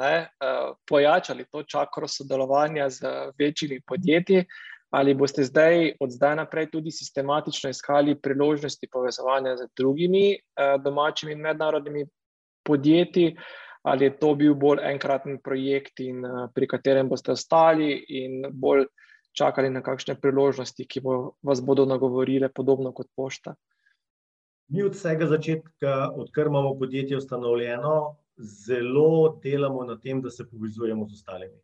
ne, 0.00 0.26
uh, 0.42 0.72
pojačali, 0.88 1.46
to 1.52 1.62
čakro 1.62 2.08
sodelovanja 2.08 2.88
z 2.90 3.12
večjimi 3.38 3.80
podjetji, 3.86 4.44
ali 4.90 5.14
boste 5.14 5.44
zdaj, 5.44 5.92
od 6.00 6.10
zdaj 6.10 6.36
naprej, 6.36 6.70
tudi 6.70 6.90
sistematično 6.90 7.70
iskali 7.70 8.18
priložnosti 8.20 8.88
povezovanja 8.92 9.56
z 9.56 9.68
drugimi 9.76 10.32
eh, 10.34 10.78
domačimi 10.84 11.32
in 11.32 11.40
mednarodnimi 11.40 12.06
podjetji, 12.66 13.36
ali 13.82 14.04
je 14.04 14.18
to 14.18 14.34
bil 14.34 14.54
bolj 14.54 14.82
enkraten 14.82 15.38
projekt, 15.42 16.00
in, 16.00 16.24
eh, 16.24 16.48
pri 16.54 16.66
katerem 16.66 17.08
boste 17.08 17.32
ostali 17.32 18.04
in 18.08 18.44
bolj 18.52 18.86
čakali 19.32 19.70
na 19.70 19.82
kakšne 19.82 20.18
priložnosti, 20.20 20.86
ki 20.86 21.00
bo, 21.00 21.36
vas 21.42 21.62
bodo 21.62 21.86
nagovorile, 21.86 22.48
podobno 22.48 22.92
kot 22.92 23.06
pošta. 23.16 23.54
Mi 24.68 24.82
od 24.82 24.94
vsega 24.94 25.26
začetka, 25.26 26.10
odkar 26.14 26.46
imamo 26.46 26.74
podjetje 26.78 27.16
ustanovljeno, 27.16 28.16
zelo 28.38 29.38
delamo 29.42 29.84
na 29.84 29.98
tem, 29.98 30.22
da 30.22 30.30
se 30.30 30.46
povezujemo 30.50 31.06
z 31.08 31.12
ostalimi 31.12 31.58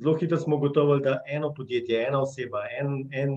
zelo 0.00 0.16
hitro 0.16 0.38
smo 0.38 0.58
gotovili, 0.58 1.02
da 1.02 1.20
eno 1.26 1.54
podjetje, 1.54 2.06
ena 2.08 2.22
oseba, 2.22 2.64
en, 2.80 3.08
en, 3.12 3.36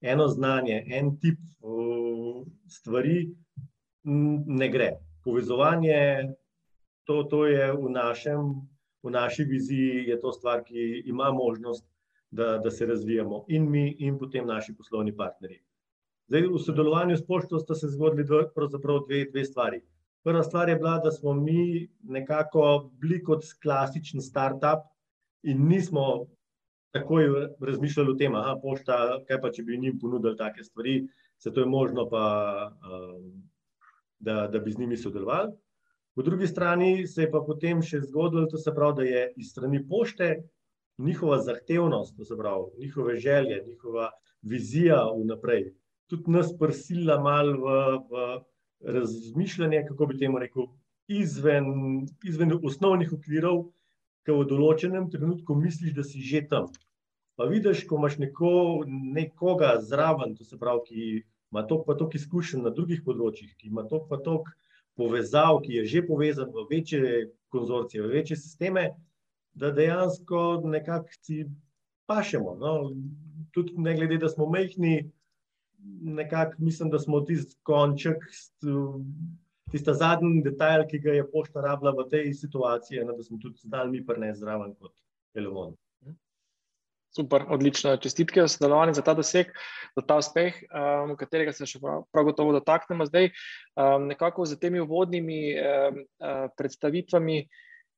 eno 0.00 0.28
znanje, 0.28 0.84
en 0.86 1.16
tip 1.20 1.38
uh, 1.60 2.46
stvari 2.68 3.34
ne 4.46 4.68
gre. 4.68 4.90
Povezovanje, 5.24 5.96
to, 7.04 7.22
to 7.22 7.46
je 7.46 7.72
v, 7.72 7.90
našem, 7.90 8.52
v 9.02 9.10
naši 9.10 9.44
viziji, 9.44 10.04
je 10.08 10.20
to 10.20 10.32
stvar, 10.32 10.64
ki 10.64 11.02
ima 11.06 11.32
možnost, 11.32 11.86
da, 12.30 12.58
da 12.58 12.70
se 12.70 12.86
razvijamo 12.86 13.44
in 13.48 13.70
mi, 13.70 13.96
in 13.98 14.18
potem 14.18 14.46
naši 14.46 14.74
poslovni 14.74 15.16
partnerji. 15.16 15.60
Zdaj, 16.28 16.48
v 16.50 16.58
sodelovanju 16.58 17.16
s 17.16 17.26
pošto 17.26 17.58
sta 17.58 17.74
se 17.74 17.88
zgodili 17.88 18.24
dve, 18.24 18.48
dve, 19.06 19.24
dve 19.30 19.44
stvari. 19.44 19.80
Prva 20.24 20.42
stvar 20.42 20.68
je 20.68 20.76
bila, 20.76 20.98
da 20.98 21.10
smo 21.12 21.34
mi 21.34 21.88
nekako 22.02 22.90
bili 23.00 23.22
kot 23.22 23.44
klasičen 23.62 24.20
start-up, 24.20 24.88
in 25.44 25.66
nismo 25.68 26.26
takoj 26.94 27.28
razmišljali 27.60 28.12
o 28.12 28.16
tem, 28.18 28.32
da 28.32 28.54
pošta, 28.62 28.96
kaj 29.28 29.40
pa 29.42 29.50
če 29.52 29.64
bi 29.66 29.78
jim 29.82 29.98
ponudili 30.00 30.38
take 30.38 30.64
stvari, 30.64 31.02
se 31.38 31.52
to 31.52 31.64
je 31.64 31.66
možno, 31.66 32.06
pa, 32.10 32.24
da, 34.18 34.46
da 34.48 34.58
bi 34.58 34.72
z 34.72 34.78
njimi 34.78 34.96
sodelovali. 34.96 35.52
Po 36.14 36.22
drugi 36.22 36.46
strani 36.46 37.06
se 37.10 37.24
je 37.24 37.30
pa 37.30 37.42
potem 37.42 37.82
še 37.82 38.04
zgodilo, 38.06 38.46
to 38.46 38.58
se 38.58 38.72
pravi, 38.74 38.96
da 39.00 39.06
je 39.08 39.24
iz 39.42 39.50
strani 39.50 39.82
pošte 39.88 40.28
njihova 41.02 41.40
zahtevnost, 41.42 42.14
to 42.16 42.24
se 42.24 42.36
pravi, 42.38 42.70
njihove 42.78 43.16
želje, 43.18 43.64
njihova 43.66 44.12
vizija 44.42 45.00
vnaprej, 45.10 45.72
tudi 46.06 46.30
nas 46.30 46.52
prsila 46.58 47.18
malo 47.20 47.58
v, 47.58 47.80
v 48.10 48.94
razmišljanje, 48.94 49.82
kako 49.88 50.06
bi 50.06 50.18
temu 50.18 50.38
rekel, 50.38 50.68
izven, 51.08 51.66
izven 52.24 52.54
osnovnih 52.62 53.12
okvirov, 53.12 53.64
ki 54.24 54.32
v 54.32 54.48
določenem 54.48 55.10
trenutku 55.12 55.56
misliš, 55.58 55.94
da 55.96 56.04
si 56.06 56.22
že 56.24 56.44
tam. 56.48 56.68
Pa 57.36 57.48
vidiš, 57.50 57.84
ko 57.90 57.98
imaš 57.98 58.18
neko, 58.22 58.50
nekoga 58.88 59.74
zraven, 59.82 60.36
to 60.38 60.46
se 60.46 60.58
pravi, 60.58 60.84
ki 60.88 61.00
ima 61.52 61.64
toliko 61.66 61.86
pa 61.86 61.96
toliko 61.98 62.18
izkušenj 62.20 62.62
na 62.62 62.70
drugih 62.74 63.02
področjih, 63.06 63.50
ki 63.58 63.72
ima 63.72 63.84
toliko 63.90 64.08
pa 64.10 64.20
toliko 64.22 64.54
povezav, 64.98 65.60
ki 65.64 65.80
je 65.80 65.86
že 65.90 66.04
povezan 66.06 66.52
v 66.54 66.66
večje 66.70 67.10
konzorcije, 67.50 68.02
v 68.02 68.12
večje 68.14 68.38
sisteme, 68.38 68.94
da 69.54 69.70
dejansko 69.74 70.62
nekako 70.64 71.18
si 71.20 71.44
pašemo. 72.06 72.54
No? 72.58 72.72
Tudi 73.54 73.74
ne 73.78 73.94
glede, 73.94 74.18
da 74.18 74.28
smo 74.28 74.48
mehni, 74.50 75.10
nekako 76.02 76.62
mislim, 76.62 76.90
da 76.90 76.98
smo 76.98 77.20
tisti 77.20 77.58
konček, 77.62 78.22
tisti 79.74 79.94
zadnji 79.98 80.42
detajl, 80.44 80.86
ki 80.90 81.00
ga 81.02 81.16
je 81.16 81.24
pošta 81.30 81.62
rabila 81.64 81.94
v 81.96 82.06
tej 82.10 82.34
situaciji, 82.38 83.02
eno, 83.02 83.16
da 83.16 83.26
smo 83.26 83.40
tudi 83.42 83.58
znali 83.66 83.90
mi 83.90 84.04
prnesti 84.06 84.44
zraven 84.44 84.76
kot 84.78 84.94
telefon. 85.34 85.74
Super, 87.14 87.44
odlično. 87.54 87.96
Čestitke 88.02 88.42
za 88.42 88.48
sodelovanje, 88.48 88.96
za 88.98 89.02
ta 89.06 89.14
doseg, 89.14 89.52
za 89.94 90.02
ta 90.02 90.16
uspeh, 90.18 90.56
um, 90.66 91.12
katerega 91.18 91.52
se 91.54 91.66
še 91.70 91.78
prav, 91.82 92.02
prav 92.10 92.26
gotovo 92.26 92.56
dotaknemo 92.56 93.06
zdaj. 93.06 93.30
Um, 93.78 94.08
nekako 94.10 94.46
z 94.50 94.58
temi 94.58 94.82
uvodnimi 94.82 95.38
um, 95.54 96.00
uh, 96.18 96.48
predstavitvami 96.58 97.44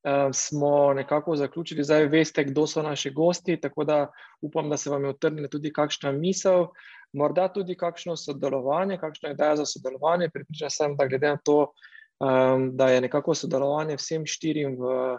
um, 0.06 0.32
smo 0.32 0.92
nekako 0.94 1.36
zaključili. 1.36 1.84
Zdaj 1.84 2.06
veste, 2.06 2.44
kdo 2.44 2.66
so 2.66 2.82
naši 2.82 3.10
gosti, 3.10 3.60
tako 3.60 3.84
da 3.84 4.06
upam, 4.40 4.70
da 4.70 4.76
se 4.76 4.90
vam 4.90 5.04
je 5.04 5.10
utrnila 5.10 5.48
tudi 5.48 5.72
kakšna 5.72 6.12
misel, 6.12 6.66
morda 7.12 7.48
tudi 7.52 7.76
kakšno 7.76 8.16
sodelovanje, 8.16 8.98
kakšna 8.98 9.30
ideja 9.30 9.56
za 9.56 9.66
sodelovanje. 9.66 10.30
Pripričan 10.34 10.70
sem, 10.70 10.96
da 10.96 11.06
glede 11.06 11.28
na 11.28 11.38
to, 11.44 11.72
um, 12.20 12.76
da 12.76 12.88
je 12.88 13.00
nekako 13.00 13.34
sodelovanje 13.34 13.96
vsem 13.96 14.26
štirim 14.26 14.76
v. 14.78 15.18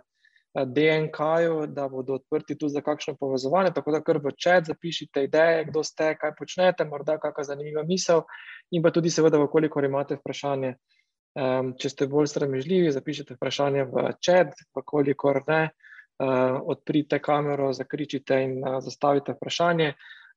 DNK-ju, 0.57 1.67
da 1.67 1.83
bodo 1.87 2.15
odprti 2.17 2.55
tudi 2.57 2.73
za 2.73 2.81
kakšno 2.81 3.13
povezovanje. 3.19 3.71
Tako 3.75 3.91
da 3.91 3.99
kar 4.01 4.17
v 4.17 4.31
čat 4.31 4.65
zapišite 4.65 5.23
ideje, 5.23 5.65
kdo 5.69 5.83
ste, 5.83 6.15
kaj 6.17 6.33
počnete, 6.39 6.85
morda 6.85 7.19
kakšna 7.21 7.43
zanimiva 7.43 7.83
misel. 7.83 8.23
In 8.71 8.81
pa 8.81 8.89
tudi, 8.89 9.11
seveda, 9.13 9.37
koliko 9.47 9.83
imate 9.85 10.17
vprašanje. 10.17 10.73
Um, 11.37 11.75
če 11.77 11.91
ste 11.91 12.07
bolj 12.09 12.31
sramežljivi, 12.31 12.89
zapišite 12.89 13.35
vprašanje 13.35 13.83
v 13.91 14.05
čat, 14.25 14.55
kolikor 14.73 15.43
ne, 15.45 15.59
uh, 15.69 16.55
odprite 16.73 17.19
kamero, 17.21 17.67
zakričite 17.77 18.39
in 18.41 18.55
uh, 18.63 18.79
zastavite 18.81 19.35
vprašanje. 19.35 19.91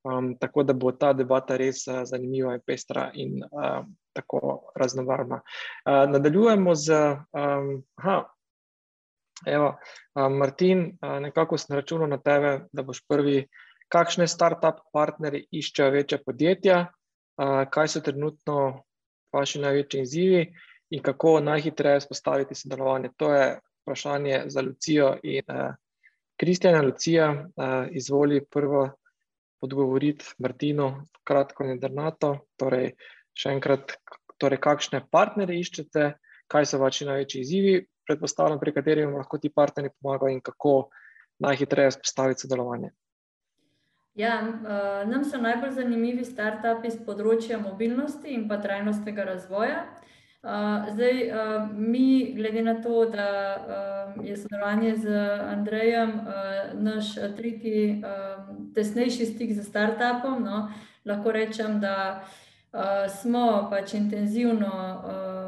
Um, 0.04 0.34
tako 0.40 0.64
da 0.64 0.76
bo 0.76 0.92
ta 0.92 1.14
debata 1.16 1.56
res 1.60 1.86
uh, 1.88 2.02
zanimiva 2.08 2.52
in 2.56 2.60
pestra 2.66 3.06
in 3.16 3.40
uh, 3.40 3.80
tako 4.16 4.72
raznovrstna. 4.76 5.40
Uh, 5.40 6.04
nadaljujemo 6.12 6.76
z. 6.76 7.00
Um, 7.32 7.72
aha, 7.96 8.20
Evo, 9.48 9.78
Martin, 10.14 10.98
nekako 11.00 11.56
sem 11.56 11.72
računal 11.78 12.10
na 12.12 12.18
tebe, 12.20 12.66
da 12.76 12.82
boš 12.84 12.98
prvi. 13.08 13.46
Kakšne 13.88 14.26
start-up 14.28 14.82
partnerje 14.92 15.46
iščejo 15.48 15.94
večja 15.94 16.18
podjetja, 16.20 16.80
kaj 17.72 17.88
so 17.88 18.02
trenutno 18.04 18.58
vaši 19.32 19.62
največji 19.64 20.02
izzivi 20.04 20.42
in 20.90 21.02
kako 21.02 21.40
najhitreje 21.40 22.00
spostaviti 22.00 22.54
sodelovanje? 22.54 23.10
To 23.16 23.32
je 23.34 23.60
vprašanje 23.82 24.42
za 24.46 24.62
Lucijo 24.62 25.16
in 25.22 25.44
Kristjana. 26.36 26.82
Lucija, 26.82 27.46
izvoli 27.90 28.44
prvo 28.44 28.90
odgovoriti 29.60 30.24
Martinu, 30.38 31.06
kratko 31.24 31.64
in 31.64 31.80
drnato. 31.80 32.36
Torej, 32.56 32.94
še 33.36 33.52
enkrat, 33.56 33.96
torej, 34.40 34.60
kakšne 34.60 35.02
partnerje 35.10 35.60
iščete, 35.60 36.06
kaj 36.50 36.66
so 36.66 36.80
vaši 36.80 37.06
največji 37.08 37.42
izzivi, 37.44 37.74
predpostavljam, 38.08 38.58
pri 38.60 38.74
kateri 38.74 39.04
vam 39.06 39.20
lahko 39.20 39.38
ti 39.38 39.52
partnerji 39.54 39.92
pomagajo 40.00 40.34
in 40.34 40.40
kako 40.40 40.74
najhitreje 41.44 41.92
spostaviti 41.98 42.46
sodelovanje. 42.46 42.90
Ja, 44.18 44.40
uh, 44.42 45.10
nam 45.10 45.24
so 45.24 45.38
najbolj 45.38 45.76
zanimivi 45.76 46.24
startupi 46.26 46.90
z 46.90 47.04
področja 47.06 47.60
mobilnosti 47.62 48.34
in 48.34 48.48
trajnostnega 48.50 49.24
razvoja. 49.28 49.84
Uh, 50.42 50.50
zdaj, 50.94 51.28
uh, 51.28 51.68
mi, 51.76 52.32
glede 52.36 52.62
na 52.62 52.82
to, 52.82 53.04
da 53.04 53.56
uh, 54.16 54.26
je 54.26 54.36
sodelovanje 54.36 54.96
z 54.96 55.08
Andrejem 55.40 56.10
uh, 56.10 56.80
naš 56.80 57.14
tretji, 57.36 58.02
uh, 58.04 58.44
tesnejši 58.74 59.26
stik 59.26 59.52
z 59.52 59.64
startupom, 59.64 60.42
no, 60.44 60.72
lahko 61.04 61.32
rečem, 61.32 61.80
da 61.80 62.24
uh, 62.72 62.80
smo 63.20 63.68
pač 63.70 63.94
intenzivno. 63.94 65.02
Uh, 65.04 65.40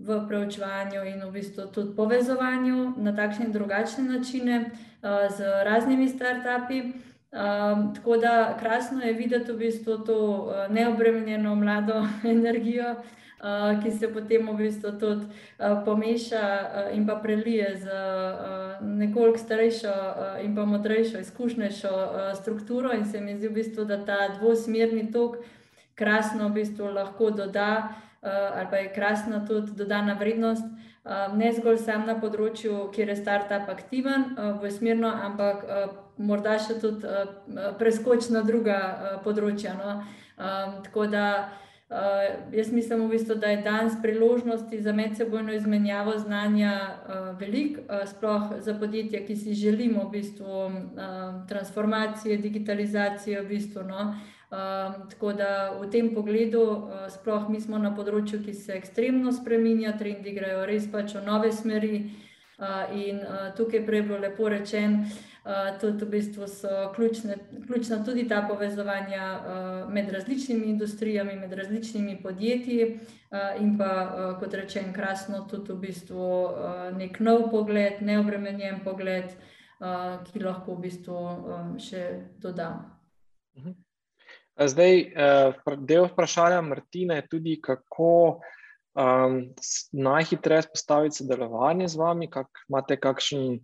v 0.00 0.26
preučevanju 0.28 1.04
in 1.04 1.20
v 1.28 1.30
bistvu 1.30 1.68
tudi 1.70 1.94
povezovanju 1.96 2.94
na 2.96 3.12
takšne 3.12 3.46
in 3.46 3.52
drugačne 3.52 4.04
načine 4.04 4.56
uh, 4.64 5.28
z 5.28 5.64
raznimi 5.64 6.08
startupi. 6.08 6.82
Um, 7.30 7.94
tako 7.94 8.16
da 8.16 8.56
krasno 8.58 9.04
je 9.04 9.12
videti 9.12 9.52
v 9.52 9.56
bistvu 9.56 9.98
to 9.98 10.16
uh, 10.18 10.72
neobremenjeno 10.74 11.54
mlado 11.54 12.06
energijo, 12.36 12.90
uh, 12.90 13.19
ki 13.82 13.90
se 13.90 14.08
potem 14.12 14.48
v 14.48 14.56
bistvu 14.56 14.92
tudi 15.00 15.24
uh, 15.24 15.80
pomeša 15.84 16.42
uh, 16.42 16.96
in 16.96 17.06
pa 17.06 17.14
prelije 17.22 17.76
z 17.76 17.88
nekoliko 18.82 19.38
starejšo 19.38 19.94
in 20.44 20.54
pa 20.56 20.64
modrejšo, 20.64 21.18
izkušnejšo 21.18 21.94
strukturo. 22.42 22.92
In 22.92 23.04
se 23.04 23.20
mi 23.20 23.36
zdi 23.36 23.48
v 23.48 23.56
bistvu, 23.62 23.84
da 23.84 24.04
ta 24.04 24.28
dvosmerni 24.38 25.10
tok 25.12 25.40
krasno 25.94 26.48
v 26.48 26.60
bistvu 26.60 26.92
lahko 26.92 27.30
doda. 27.30 27.96
Eh, 28.22 28.28
ali 28.28 28.66
pa 28.70 28.76
je 28.76 28.92
krasna 28.92 29.46
tudi 29.46 29.72
dodana 29.72 30.14
vrednost, 30.14 30.64
eh, 31.04 31.28
ne 31.34 31.52
zgolj 31.52 31.78
sam 31.78 32.04
na 32.06 32.14
področju, 32.20 32.90
kjer 32.92 33.08
je 33.08 33.16
startup 33.16 33.68
aktiven, 33.72 34.36
eh, 34.36 34.52
v 34.60 34.70
smerno, 34.70 35.08
ampak 35.08 35.64
morda 36.18 36.58
še 36.58 36.80
tudi 36.80 37.06
preskoč 37.78 38.28
na 38.30 38.42
druga 38.42 39.20
področja. 39.24 39.72
No? 39.78 40.04
Tako 40.84 41.06
da 41.06 41.48
jaz 42.54 42.72
mislim, 42.72 43.00
v 43.06 43.16
bistvu, 43.16 43.34
da 43.42 43.50
je 43.50 43.62
danes 43.62 43.96
priložnosti 44.02 44.82
za 44.82 44.92
medsebojno 44.92 45.52
izmenjavo 45.52 46.18
znanja 46.18 46.74
velik, 47.40 47.78
sploh 48.06 48.52
za 48.58 48.74
podjetja, 48.78 49.24
ki 49.26 49.36
si 49.36 49.54
želimo 49.54 50.04
v 50.04 50.10
bistvu 50.10 50.70
transformacije, 51.48 52.36
digitalizacije. 52.36 53.42
V 53.42 53.48
bistvu, 53.48 53.82
no? 53.82 54.14
Um, 54.50 55.08
tako 55.10 55.32
da 55.32 55.78
v 55.80 55.90
tem 55.90 56.08
pogledu, 56.14 56.62
uh, 56.62 57.06
sploh 57.08 57.44
mi 57.48 57.60
smo 57.62 57.78
na 57.78 57.92
področju, 57.94 58.40
ki 58.42 58.50
se 58.58 58.72
ekstremno 58.74 59.30
spremenja, 59.30 59.92
trendi 59.94 60.32
grejo 60.34 60.64
res 60.66 60.88
pač 60.90 61.14
v 61.14 61.22
nove 61.22 61.52
smeri. 61.54 62.00
Uh, 62.58 62.90
in 62.92 63.22
uh, 63.22 63.52
tukaj 63.56 63.84
prej 63.86 64.02
bilo 64.08 64.18
lepo 64.18 64.48
rečeno, 64.50 65.06
uh, 65.44 65.80
tudi 65.80 66.04
v 66.04 66.08
bistvu 66.08 66.48
so 66.48 66.92
ključne, 66.94 67.36
ključna 67.66 68.04
tudi 68.04 68.28
ta 68.28 68.42
povezovanja 68.48 69.26
uh, 69.36 69.92
med 69.92 70.08
različnimi 70.12 70.66
industrijami, 70.66 71.36
med 71.36 71.52
različnimi 71.52 72.22
podjetji 72.22 72.84
uh, 72.94 73.60
in 73.60 73.78
pa, 73.78 74.36
kot 74.40 74.54
rečem, 74.54 74.92
krasno 74.92 75.46
tudi 75.50 75.72
v 75.72 75.78
bistvu 75.86 76.30
nek 76.96 77.20
nov 77.20 77.50
pogled, 77.50 78.00
neobremenjen 78.00 78.80
pogled, 78.84 79.30
ki 80.26 80.42
lahko 80.44 80.74
v 80.74 80.80
bistvu 80.84 81.16
um, 81.16 81.78
še 81.80 82.02
dodam. 82.36 82.82
Uh 83.56 83.62
mhm. 83.62 83.70
-huh. 83.70 83.86
Zdaj, 84.60 85.00
eh, 85.00 85.52
del 85.78 86.04
vprašanja 86.04 86.60
Martina 86.60 87.14
je 87.14 87.28
tudi, 87.28 87.60
kako 87.62 88.40
um, 88.92 89.54
najhitreje 89.92 90.62
spostaviti 90.62 91.16
sodelovanje 91.16 91.88
z 91.88 91.96
vami, 91.96 92.28
kak, 92.30 92.46
imate 92.68 92.98
kakšen, 93.00 93.60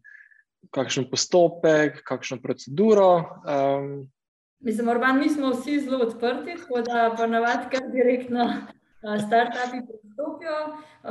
kakšen 0.71 1.11
postopek, 1.11 2.03
kakšno 2.05 2.39
proceduro. 2.43 3.09
Um, 3.47 4.09
Mislim, 4.61 4.89
Orban, 4.89 5.19
mi 5.19 5.29
smo 5.29 5.51
vsi 5.51 5.81
zelo 5.81 6.05
odprti, 6.07 6.57
tako 6.57 6.81
da 6.81 7.15
pa 7.17 7.27
navadi 7.27 7.67
kar 7.71 7.91
direktno 7.93 8.45
uh, 8.45 9.17
start-upi 9.21 9.83
pristopijo 9.87 10.59
uh, 10.67 11.11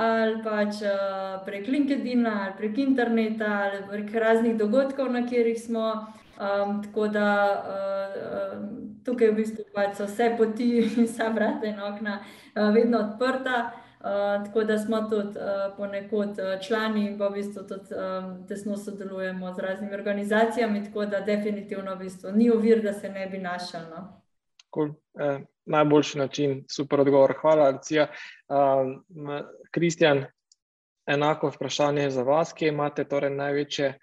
ali 0.00 0.42
pač 0.44 0.80
uh, 0.82 1.44
prek 1.44 1.68
LinkedIn, 1.68 2.26
ali 2.26 2.52
prek 2.58 2.78
interneta, 2.78 3.50
ali 3.64 3.82
prek 3.90 4.14
raznih 4.14 4.56
dogodkov, 4.56 5.12
na 5.12 5.22
katerih 5.22 5.60
smo. 5.60 6.06
Um, 6.38 6.82
tako 6.82 7.08
da 7.08 7.30
uh, 7.66 8.58
tukaj 9.04 9.30
v 9.30 9.34
bistvu 9.40 9.64
pač 9.74 9.96
so 9.98 10.06
vse 10.06 10.30
poti 10.38 10.68
in 10.78 11.06
vsa 11.06 11.32
vrata 11.34 11.66
in 11.66 11.80
okna 11.82 12.20
uh, 12.20 12.68
vedno 12.74 12.98
odprta. 12.98 13.72
Uh, 13.98 14.44
tako 14.46 14.64
da 14.64 14.78
smo 14.78 15.00
tudi 15.10 15.38
uh, 15.38 15.76
ponekod 15.76 16.28
uh, 16.28 16.60
člani 16.66 17.06
in 17.06 17.18
pa 17.18 17.28
v 17.28 17.32
bistvu 17.32 17.64
tudi 17.66 17.94
um, 17.94 18.46
tesno 18.46 18.76
sodelujemo 18.76 19.54
z 19.54 19.58
raznimi 19.58 19.94
organizacijami, 19.94 20.84
tako 20.84 21.06
da 21.06 21.20
definitivno 21.20 21.94
v 21.94 21.98
bistvu 21.98 22.32
ni 22.32 22.50
ovir, 22.50 22.82
da 22.82 22.92
se 22.92 23.08
ne 23.08 23.26
bi 23.26 23.38
našel. 23.38 23.90
No. 23.90 24.22
Cool. 24.74 24.94
Eh, 25.18 25.40
najboljši 25.64 26.18
način, 26.18 26.64
super 26.70 27.00
odgovor. 27.00 27.34
Hvala, 27.40 27.64
Alicija. 27.64 28.06
Kristjan, 29.70 30.18
um, 30.18 30.24
enako 31.06 31.48
vprašanje 31.48 32.10
za 32.10 32.22
vas, 32.22 32.52
kje 32.52 32.68
imate 32.68 33.04
torej 33.04 33.30
največje 33.30 33.94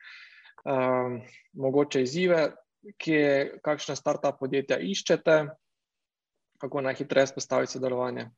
um, 0.65 1.21
mogoče 1.53 2.01
izzive, 2.01 2.51
kje, 2.97 3.59
kakšna 3.63 3.95
start-up 3.95 4.39
podjetja 4.39 4.77
iščete, 4.77 5.45
kako 6.57 6.81
najhitreje 6.81 7.27
spostaviti 7.27 7.71
sodelovanje. 7.71 8.29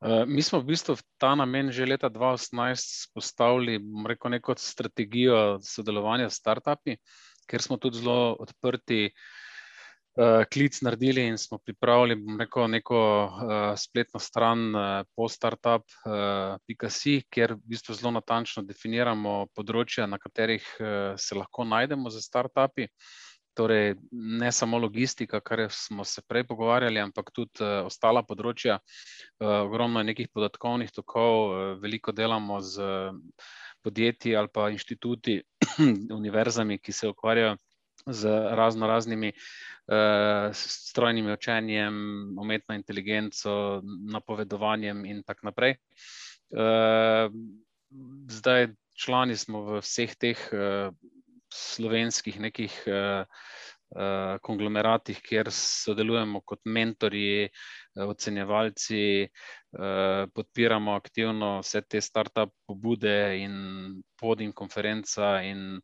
Uh, 0.00 0.24
mi 0.24 0.40
smo 0.42 0.62
v 0.64 0.72
bistvu 0.72 0.96
v 0.96 1.02
ta 1.20 1.34
namen 1.36 1.68
že 1.68 1.84
leta 1.84 2.08
2018 2.08 3.12
postavili 3.12 3.76
rekel, 4.08 4.32
neko 4.32 4.56
strategijo 4.56 5.60
sodelovanja 5.60 6.30
s 6.30 6.40
startupi, 6.40 6.96
ker 7.44 7.60
smo 7.60 7.76
tudi 7.76 8.00
zelo 8.00 8.32
odprti 8.40 9.12
uh, 9.12 10.48
klic 10.48 10.80
naredili 10.80 11.26
in 11.28 11.36
smo 11.36 11.58
pripravili 11.60 12.16
rekel, 12.38 12.64
neko 12.72 13.00
uh, 13.28 13.76
spletno 13.76 14.20
stran 14.20 14.72
uh, 14.72 15.04
po 15.12 15.28
startup.com, 15.28 15.84
uh, 16.08 17.26
kjer 17.28 17.54
v 17.54 17.60
bistvu 17.68 17.94
zelo 18.00 18.16
natančno 18.16 18.64
definiramo 18.64 19.52
področja, 19.52 20.08
na 20.08 20.16
katerih 20.16 20.64
uh, 20.80 21.12
se 21.20 21.36
lahko 21.36 21.68
najdemo 21.68 22.08
za 22.08 22.24
startupi. 22.24 22.88
Torej, 23.60 23.94
ne 24.40 24.48
samo 24.52 24.78
logistika, 24.80 25.40
kar 25.44 25.66
smo 25.68 26.04
se 26.04 26.22
prej 26.24 26.46
pogovarjali, 26.48 27.00
ampak 27.02 27.28
tudi 27.36 27.60
uh, 27.60 27.82
ostala 27.84 28.22
področja. 28.24 28.78
Uh, 28.80 29.66
ogromno 29.66 30.00
je 30.00 30.08
nekih 30.08 30.30
podatkovnih 30.32 30.94
tokov, 30.96 31.34
uh, 31.34 31.58
veliko 31.82 32.14
delamo 32.16 32.62
z 32.64 32.80
uh, 32.80 33.50
podjetji 33.84 34.32
ali 34.36 34.48
pa 34.48 34.70
inštituti, 34.72 35.36
univerzami, 36.20 36.78
ki 36.80 36.96
se 36.96 37.12
ukvarjajo 37.12 37.58
z 38.06 38.32
razno 38.56 38.88
raznimi 38.88 39.34
uh, 39.36 40.48
strojnim 40.56 41.28
učenjem, 41.36 42.00
umetno 42.40 42.80
inteligenco, 42.80 43.82
napovedovanjem 43.84 45.04
in 45.04 45.22
tako 45.22 45.52
naprej. 45.52 45.76
Uh, 46.48 47.28
zdaj, 48.32 48.72
člani 48.96 49.36
smo 49.36 49.66
v 49.68 49.84
vseh 49.84 50.16
teh 50.16 50.48
uh, 50.48 50.96
slovenskih 51.54 52.40
nekih 52.40 52.74
uh, 52.86 53.24
uh, 53.96 54.38
konglomeratih, 54.42 55.20
kjer 55.22 55.50
sodelujemo 55.54 56.42
kot 56.46 56.60
mentori, 56.64 57.48
ocenjevalci, 58.00 59.26
uh, 59.26 60.26
podpiramo 60.34 60.94
aktivno 60.94 61.58
vse 61.60 61.82
te 61.82 62.00
start-up 62.00 62.54
pobude 62.66 63.16
in 63.40 64.02
podim 64.20 64.52
konferenca 64.52 65.40
in 65.42 65.80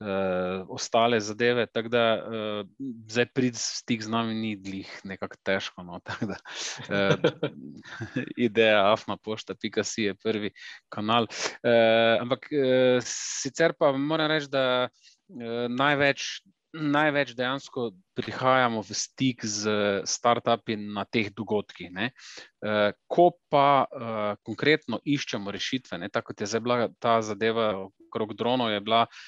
uh, 0.00 0.66
ostale 0.68 1.20
zadeve. 1.20 1.66
Tako 1.66 1.88
da 1.88 2.04
uh, 2.16 2.66
zdaj 3.08 3.26
prid 3.34 3.56
stik 3.56 4.02
z 4.02 4.08
nami 4.08 4.34
ni 4.34 4.54
glih 4.56 4.90
nekako 5.04 5.36
težko. 5.44 5.82
No, 5.82 6.00
da, 6.30 6.38
uh, 6.88 7.14
ideja 8.36 8.92
afna 8.92 9.16
pošta, 9.16 9.54
pika 9.54 9.84
si 9.84 10.08
je 10.08 10.14
prvi 10.14 10.52
kanal. 10.88 11.28
Uh, 11.62 12.20
ampak 12.20 12.48
uh, 12.52 13.02
sicer 13.04 13.76
pa 13.78 13.92
moram 13.92 14.30
reči, 14.30 14.50
da 14.50 14.88
uh, 14.88 15.66
največ. 15.68 16.40
Največ 16.70 17.32
dejansko 17.34 17.88
prihajamo 18.14 18.78
v 18.86 18.94
stik 18.94 19.42
z 19.42 19.72
startupi 20.06 20.76
na 20.78 21.02
teh 21.02 21.32
dogodkih. 21.34 21.88
Ne. 21.90 22.12
Ko 23.10 23.24
pa 23.50 23.90
konkretno 24.46 25.00
iščemo 25.02 25.50
rešitve, 25.50 25.98
ne, 25.98 26.12
tako 26.14 26.30
kot 26.30 26.44
je 26.44 26.46
zdaj 26.46 26.62
bila 26.62 26.86
ta 27.02 27.16
zadeva 27.26 27.72
okrog 28.06 28.36
dronov, 28.38 28.70
je 28.70 28.84
bila 28.86 29.00
uh, 29.02 29.18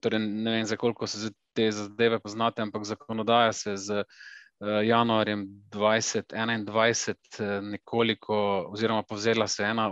torej 0.00 0.20
ne 0.20 0.50
vem, 0.50 0.64
za 0.66 0.76
koliko 0.76 1.06
se 1.06 1.30
te 1.52 1.70
zadeve 1.72 2.20
poznate, 2.20 2.62
ampak 2.62 2.84
zakonodaja 2.84 3.52
se 3.52 3.76
z 3.76 4.00
uh, 4.00 4.06
januarjem 4.84 5.46
2021 5.70 7.14
uh, 7.14 7.64
nekoliko, 7.64 8.36
oziroma 8.72 9.02
povzela 9.02 9.46
se 9.46 9.64
ena 9.64 9.90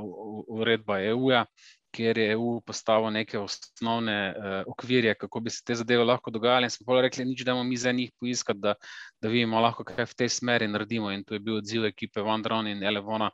uredba 0.49 1.01
EU-ja, 1.01 1.45
kjer 1.93 2.19
je 2.19 2.33
EU 2.33 2.61
postavil 2.67 3.11
neke 3.13 3.39
osnovne 3.39 4.17
uh, 4.33 4.45
okvirje, 4.67 5.15
kako 5.15 5.41
bi 5.41 5.51
se 5.51 5.63
te 5.67 5.75
zadeve 5.75 6.05
lahko 6.05 6.31
dogajale. 6.31 6.67
In 6.67 6.75
smo 6.75 6.87
pa 6.89 7.01
rekli, 7.05 7.25
nič, 7.29 7.45
da 7.45 7.53
bomo 7.53 7.65
mi 7.69 7.77
za 7.77 7.93
njih 7.93 8.11
poiskati, 8.21 8.61
da, 8.61 8.75
da 9.21 9.29
vidimo 9.29 9.61
lahko, 9.61 9.85
kaj 9.85 10.09
v 10.11 10.19
tej 10.23 10.33
smeri 10.33 10.69
naredimo. 10.69 11.13
In 11.13 11.25
to 11.25 11.35
je 11.35 11.41
bil 11.41 11.61
odziv 11.61 11.87
ekipe 11.89 12.25
Vandron 12.25 12.69
in 12.69 12.83
Elevona 12.83 13.31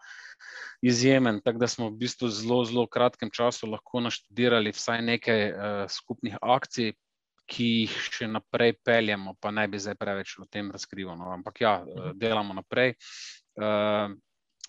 izjemen. 0.83 1.41
Tako 1.45 1.59
da 1.59 1.69
smo 1.69 1.91
v 1.91 1.99
bistvu 2.03 2.29
zelo, 2.29 2.63
zelo 2.65 2.87
kratkem 2.87 3.31
času 3.35 3.71
lahko 3.71 4.01
naštudirali 4.01 4.75
vsaj 4.75 5.03
nekaj 5.03 5.45
uh, 5.51 5.85
skupnih 5.91 6.39
akcij. 6.43 6.95
Ki 7.49 7.65
jih 7.65 7.93
še 8.13 8.27
naprej 8.29 8.75
peljemo, 8.85 9.33
pa 9.41 9.49
ne 9.57 9.63
bi 9.73 9.79
zdaj 9.81 9.95
preveč 9.97 10.35
o 10.37 10.45
tem 10.45 10.67
razkrivali. 10.69 11.17
No. 11.17 11.31
Ampak 11.33 11.63
ja, 11.63 11.79
mhm. 11.81 12.19
delamo 12.21 12.53
naprej. 12.59 12.93
Uh, 13.57 14.13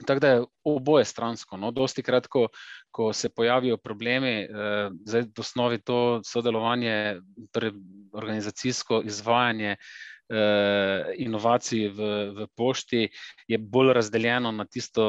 Tako 0.06 0.20
da 0.20 0.28
je 0.28 0.44
oboje 0.64 1.06
stransko. 1.06 1.58
No, 1.58 1.72
dosti 1.72 2.04
krat, 2.04 2.28
ko, 2.28 2.48
ko 2.92 3.14
se 3.14 3.30
pojavijo 3.30 3.78
problemi, 3.78 4.42
eh, 4.44 4.90
zdaj 5.06 5.22
v 5.22 5.44
osnovi 5.44 5.82
to 5.82 6.22
sodelovanje, 6.26 7.20
torej 7.52 7.72
organizacijsko 8.14 9.02
izvajanje 9.06 9.76
eh, 9.76 11.14
inovacij 11.18 11.90
v, 11.90 12.12
v 12.38 12.48
pošti, 12.56 13.10
je 13.48 13.58
bolj 13.58 13.94
razdeljeno 13.94 14.52
na 14.52 14.66
tisto 14.66 15.06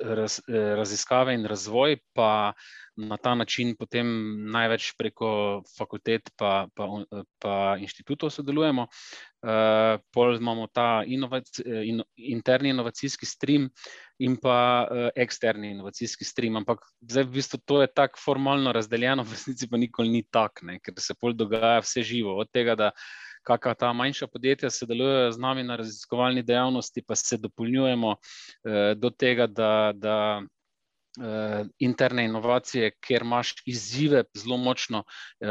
raz, 0.00 0.40
eh, 0.48 0.74
raziskave 0.76 1.34
in 1.34 1.44
razvoj, 1.46 1.96
pa 2.12 2.52
na 2.96 3.16
ta 3.16 3.34
način 3.34 3.76
potem 3.78 4.08
največ 4.50 4.92
preko 4.98 5.62
fakultet 5.78 6.30
pa, 6.36 6.66
pa, 6.74 6.88
pa 7.38 7.76
inštitutov 7.78 8.30
sodelujemo. 8.30 8.88
Uh, 9.38 10.00
pol 10.10 10.34
imamo 10.34 10.66
ta 10.66 11.04
inovac, 11.06 11.46
in, 11.62 12.02
interni 12.16 12.72
inovacijski 12.74 13.26
stream 13.26 13.68
in 14.18 14.34
pa 14.42 14.88
uh, 14.90 15.10
eksterni 15.14 15.70
inovacijski 15.70 16.24
stream. 16.24 16.56
Ampak 16.58 16.82
zdaj 17.00 17.28
v 17.28 17.36
bistvu 17.36 17.60
to 17.64 17.80
je 17.84 17.92
tako 17.94 18.18
formalno 18.18 18.72
razdeljeno, 18.74 19.22
v 19.22 19.38
resnici 19.38 19.68
pa 19.70 19.78
nikoli 19.78 20.10
ni 20.10 20.24
tako, 20.26 20.66
ker 20.82 20.98
se 20.98 21.14
pol 21.14 21.38
dogaja 21.38 21.78
vse 21.86 22.02
živo. 22.02 22.34
Od 22.40 22.50
tega, 22.50 22.74
da 22.74 22.90
kakšna 23.48 23.74
ta 23.74 23.92
manjša 23.96 24.28
podjetja 24.32 24.70
sodelujejo 24.70 25.32
z 25.32 25.42
nami 25.42 25.64
na 25.64 25.80
raziskovalni 25.80 26.44
dejavnosti, 26.44 27.02
pa 27.02 27.16
se 27.16 27.40
dopolnjujemo 27.40 28.14
uh, 28.14 28.94
do 28.96 29.10
tega, 29.10 29.46
da. 29.46 29.72
da 29.96 30.18
uh, 31.18 31.66
interne 31.78 32.24
inovacije, 32.24 32.90
kjer 33.00 33.22
imaš 33.22 33.54
izzive 33.66 34.24
zelo 34.34 34.56
močno 34.56 34.98
uh, 34.98 35.48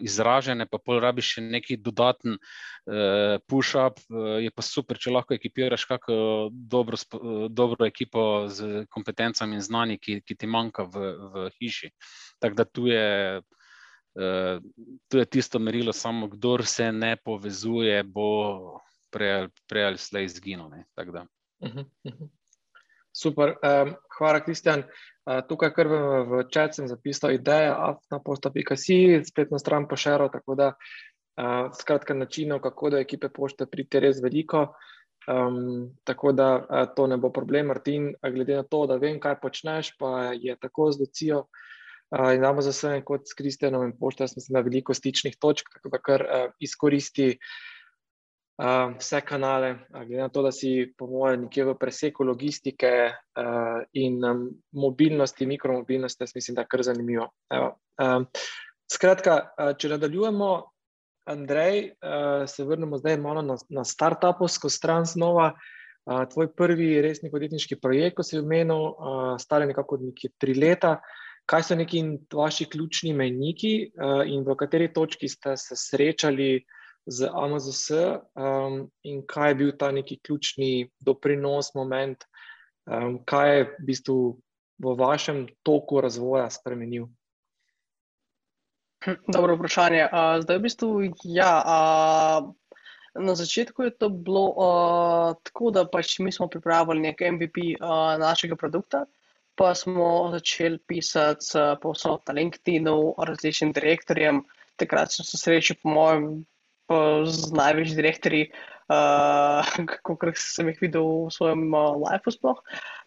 izražene, 0.00 0.66
pa 0.66 0.78
pol 0.78 1.00
rabiš 1.00 1.34
še 1.34 1.44
neki 1.46 1.76
dodaten 1.76 2.36
uh, 2.36 3.40
push-up, 3.50 4.00
uh, 4.10 4.36
je 4.42 4.52
pa 4.54 4.62
super, 4.62 4.98
če 4.98 5.14
lahko 5.14 5.34
ekipiraš 5.34 5.86
kako 5.90 6.14
dobro, 6.52 7.00
uh, 7.18 7.46
dobro 7.50 7.86
ekipo 7.86 8.46
z 8.48 8.86
kompetencami 8.90 9.58
in 9.58 9.64
znanji, 9.64 9.98
ki, 9.98 10.20
ki 10.26 10.38
ti 10.38 10.50
manjka 10.50 10.86
v, 10.86 11.10
v 11.34 11.50
hiši. 11.58 11.92
Tako 12.40 12.62
da 12.62 12.64
tu 12.64 12.88
je. 12.92 13.04
Uh, 13.38 13.62
to 15.08 15.18
je 15.18 15.24
tisto 15.26 15.58
merilo, 15.58 15.92
samo 15.92 16.28
kdo 16.28 16.58
se 16.62 16.92
ne 16.92 17.16
povezuje, 17.16 18.02
bo 18.02 18.80
prej 19.10 19.84
ali 19.86 19.98
slej 19.98 20.24
izginil. 20.24 20.66
Uh 20.66 21.70
-huh. 21.70 22.28
Super, 23.12 23.48
um, 23.48 23.94
hvala, 24.18 24.40
Kristjan. 24.40 24.82
Uh, 25.26 25.40
tukaj, 25.48 25.70
kar 25.72 25.88
v, 25.88 25.98
v 26.26 26.44
čat 26.50 26.74
sem 26.74 26.88
zapisal, 26.88 27.30
ideja, 27.30 27.76
afna 27.78 28.18
posta.si, 28.18 29.22
spletno 29.24 29.58
stran 29.58 29.88
pošero. 29.88 30.28
Tako 30.28 30.54
da, 30.54 30.74
uh, 31.38 31.70
skratka, 31.78 32.14
načinov, 32.14 32.60
kako 32.60 32.90
do 32.90 32.98
ekipe 32.98 33.28
pošte 33.28 33.66
priti, 33.66 34.00
res 34.00 34.22
veliko. 34.22 34.74
Um, 35.28 35.94
tako 36.04 36.32
da 36.32 36.56
uh, 36.56 36.94
to 36.96 37.06
ne 37.06 37.16
bo 37.16 37.30
problem, 37.30 37.66
Martin. 37.66 38.14
Glede 38.22 38.56
na 38.56 38.62
to, 38.62 38.86
da 38.86 38.96
vem, 38.96 39.20
kaj 39.20 39.40
počneš, 39.40 39.96
pa 39.98 40.32
je 40.34 40.56
tako 40.60 40.92
z 40.92 41.00
Lucijo. 41.00 41.38
Uh, 41.38 41.73
in 42.34 42.40
damo 42.40 42.62
za 42.62 42.70
vse, 42.70 43.00
kot 43.06 43.28
s 43.28 43.34
Kristjanom 43.34 43.84
in 43.88 43.94
pošta, 43.98 44.26
mislim, 44.36 44.54
da 44.54 44.60
veliko 44.60 44.94
stičnih 44.94 45.36
točk, 45.40 45.68
tako 45.72 45.88
da 45.88 45.98
kar 45.98 46.22
uh, 46.22 46.50
izkoristi 46.60 47.30
uh, 47.34 48.92
vse 48.98 49.20
kanale, 49.20 49.74
glede 49.90 50.22
na 50.22 50.28
to, 50.28 50.42
da 50.42 50.52
si, 50.52 50.92
po 50.98 51.06
mojem, 51.10 51.46
nekje 51.46 51.64
v 51.64 51.78
preseku 51.80 52.24
logistike 52.24 52.92
uh, 53.10 53.80
in 53.92 54.20
um, 54.24 54.44
mobilnosti, 54.72 55.46
mikromobilnosti, 55.46 56.22
jaz 56.22 56.34
mislim, 56.34 56.54
da 56.54 56.62
je 56.62 56.70
kar 56.70 56.82
zanimivo. 56.82 57.30
Um, 57.50 58.28
skratka, 58.92 59.40
uh, 59.58 59.74
če 59.78 59.96
nadaljujemo, 59.96 60.52
Andrej, 61.24 61.94
uh, 62.04 62.44
se 62.46 62.64
vrnemo 62.64 62.98
zdaj 63.00 63.16
malo 63.16 63.42
na, 63.42 63.56
na 63.72 63.84
start-upovsko 63.84 64.68
stran 64.68 65.06
znova. 65.08 65.54
Uh, 66.04 66.26
tvoj 66.28 66.50
prvi 66.52 66.98
resni 67.02 67.30
podjetniški 67.32 67.78
projekt, 67.80 68.18
ko 68.18 68.22
si 68.22 68.36
omenil, 68.38 68.90
uh, 68.92 69.20
stari 69.40 69.66
nekako 69.66 69.96
nekje 70.02 70.34
tri 70.38 70.54
leta. 70.54 70.98
Kaj 71.46 71.62
so 71.62 71.76
neki 71.76 72.02
vaši 72.32 72.64
ključni 72.72 73.12
mejniki 73.12 73.74
uh, 73.92 74.22
in 74.26 74.44
v 74.46 74.56
kateri 74.56 74.92
točki 74.92 75.28
ste 75.28 75.56
se 75.60 75.76
srečali 75.76 76.64
z 77.06 77.28
AMZS 77.28 77.90
um, 77.92 78.78
in 79.04 79.20
kaj 79.28 79.50
je 79.50 79.54
bil 79.54 79.72
ta 79.76 79.90
neki 79.92 80.16
ključni 80.24 80.88
doprinos, 81.04 81.74
moment, 81.74 82.24
Um, 82.84 83.16
kaj 83.24 83.48
je 83.56 83.60
v 83.64 83.84
bistvu 83.88 84.16
v 84.84 84.92
vašem 84.98 85.46
toku 85.64 86.00
razvoja 86.04 86.50
spremenil? 86.52 87.08
Dobro 89.28 89.56
vprašanje. 89.56 90.04
Uh, 90.12 90.44
zdaj, 90.44 90.58
v 90.58 90.64
bistvu, 90.68 90.88
ja, 91.24 91.52
uh, 91.64 92.52
na 93.16 93.32
začetku 93.32 93.88
je 93.88 93.92
to 93.96 94.12
bilo 94.12 94.44
uh, 94.52 95.32
tako, 95.48 95.72
da 95.72 95.88
pač 95.88 96.18
mi 96.20 96.32
smo 96.32 96.48
pripravili 96.52 97.08
nek 97.08 97.24
MVP 97.24 97.80
uh, 97.80 98.20
našega 98.20 98.56
produkta, 98.56 99.06
pa 99.56 99.74
smo 99.74 100.30
začeli 100.32 100.78
pisati 100.86 101.54
uh, 101.58 101.74
povsod 101.82 102.22
na 102.28 102.34
LinkedIn-u, 102.34 103.14
različnim 103.18 103.72
direktorjem. 103.72 104.42
Takrat 104.76 105.12
sem 105.12 105.26
se 105.26 105.38
srečal, 105.38 105.76
po 105.82 105.94
mojem, 105.94 106.44
z 107.24 107.52
največjimi 107.56 107.96
direktorji, 107.96 108.48
uh, 108.94 109.84
kot 110.04 110.24
sem 110.36 110.68
jih 110.68 110.80
videl 110.82 111.06
v 111.26 111.32
svojem 111.32 111.68
uh, 111.72 111.94
lifeu. 112.02 112.56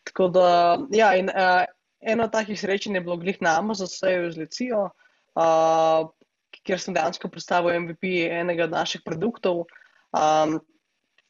Tako 0.08 0.30
da, 0.34 0.48
ja, 0.96 1.12
in 1.20 1.30
uh, 1.30 1.68
eno 2.02 2.28
takih 2.32 2.60
srečanj 2.60 2.96
je 2.96 3.04
bilo 3.04 3.18
glih 3.18 3.42
na 3.42 3.60
Amazonu, 3.60 4.32
z 4.32 4.40
Lecijo 4.40 4.88
uh, 5.38 6.08
kjer 6.68 6.82
sem 6.82 6.96
dejansko 6.96 7.30
predstavil 7.32 7.80
MVP 7.84 8.28
enega 8.32 8.68
od 8.68 8.76
naših 8.76 9.04
produktov. 9.06 9.66
Um, 10.16 10.60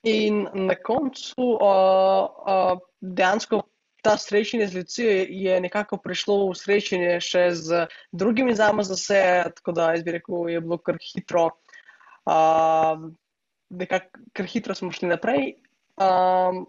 in 0.07 0.45
na 0.53 0.75
koncu 0.75 1.47
uh, 1.57 2.27
uh, 2.47 2.77
dejansko 3.01 3.63
ta 4.07 4.15
srečanje 4.17 4.67
z 4.71 4.75
ljudmi 4.79 5.27
je 5.43 5.59
nekako 5.61 5.99
prišlo 5.99 6.39
v 6.47 6.55
srečanje 6.55 7.19
še 7.19 7.43
z 7.59 7.83
drugimi 8.15 8.55
zame 8.55 8.87
za 8.87 8.95
vse, 8.95 9.23
tako 9.59 9.75
da 9.75 9.91
jaz 9.91 10.05
bi 10.07 10.15
rekel, 10.15 10.47
je 10.47 10.63
bilo 10.63 10.79
kar 10.79 10.95
hitro. 11.03 11.49
Uh, 12.27 13.09
nekako 13.69 14.23
kar 14.31 14.47
hitro 14.47 14.75
smo 14.75 14.91
šli 14.95 15.11
naprej. 15.11 15.57
Um, 15.99 16.63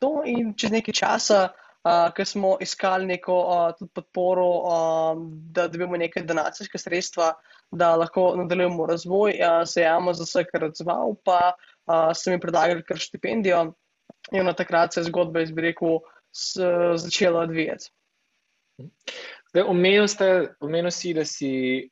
to 0.00 0.22
in 0.24 0.54
čez 0.56 0.72
nekaj 0.72 0.96
časa 0.96 1.40
uh, 1.84 2.08
ker 2.16 2.26
smo 2.26 2.56
iskali 2.60 3.06
neko 3.06 3.36
uh, 3.36 3.88
podporo, 3.94 4.48
uh, 4.64 5.22
da 5.52 5.68
dobimo 5.68 5.96
neke 5.96 6.22
donacijske 6.22 6.78
sredstva, 6.78 7.32
da 7.70 7.94
lahko 7.96 8.32
nadaljujemo 8.36 8.86
razvoj. 8.86 9.36
Uh, 9.36 9.64
se 9.68 9.82
je 9.82 9.96
vse 10.22 10.44
kar 10.48 10.64
odzval, 10.70 11.16
pa 11.24 11.52
uh, 11.52 12.10
so 12.14 12.30
mi 12.30 12.40
predlagali 12.40 12.82
kar 12.82 12.96
štipendijo. 12.96 13.72
In 14.32 14.44
na 14.44 14.52
takrat 14.52 14.92
se 14.92 15.00
je 15.00 15.08
zgodba, 15.08 15.40
jaz 15.40 15.52
bi 15.52 15.62
rekel, 15.70 16.00
s, 16.00 16.17
začela 16.32 17.40
odvijati. 17.40 17.90
Zdaj, 19.50 19.62
omenil, 19.62 20.08
ste, 20.08 20.54
omenil 20.60 20.90
si, 20.90 21.14
da 21.16 21.24
si 21.24 21.50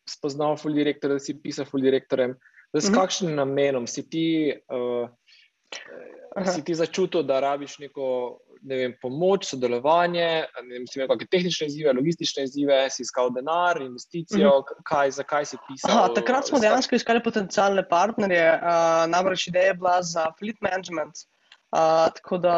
spoznal 0.09 0.57
full 0.61 0.77
direktor, 0.77 1.16
da 1.16 1.22
si 1.22 1.35
pisal 1.40 1.66
full 1.66 1.83
direktorjem. 1.83 2.37
Z 2.72 2.88
uh 2.88 2.90
-huh. 2.90 2.94
kakšnim 2.94 3.35
namenom 3.35 3.87
si 3.87 4.09
ti, 4.11 4.55
uh, 4.68 5.09
si 6.55 6.64
ti 6.64 6.75
začutil, 6.75 7.22
da 7.22 7.40
rabiš 7.40 7.79
neko 7.79 8.38
ne 8.62 8.77
vem, 8.77 8.94
pomoč, 9.03 9.46
sodelovanje, 9.46 10.46
ne 10.62 10.72
vem, 10.72 10.87
kakšne 10.87 11.29
tehnične 11.31 11.66
izzive, 11.66 11.92
logistične 11.92 12.44
izzive, 12.44 12.79
si 12.90 13.03
iskal 13.03 13.31
denar, 13.35 13.81
investicijo, 13.83 14.49
uh 14.49 14.64
mhm. 14.64 14.75
-huh. 14.75 14.83
kaj, 14.85 15.11
zakaj 15.11 15.44
si 15.44 15.57
pisal? 15.68 15.90
Aha, 15.90 16.09
takrat 16.14 16.49
smo 16.49 16.59
dejansko 16.59 16.96
iskali 16.96 17.22
potencijalne 17.22 17.88
partnerje, 17.88 18.61
uh, 18.62 19.07
namreč 19.11 19.46
ideja 19.46 19.66
je 19.66 19.75
bila 19.75 20.03
za 20.03 20.27
fleet 20.38 20.61
management. 20.61 21.14
Uh, 21.74 22.07
tako 22.14 22.38
da 22.38 22.57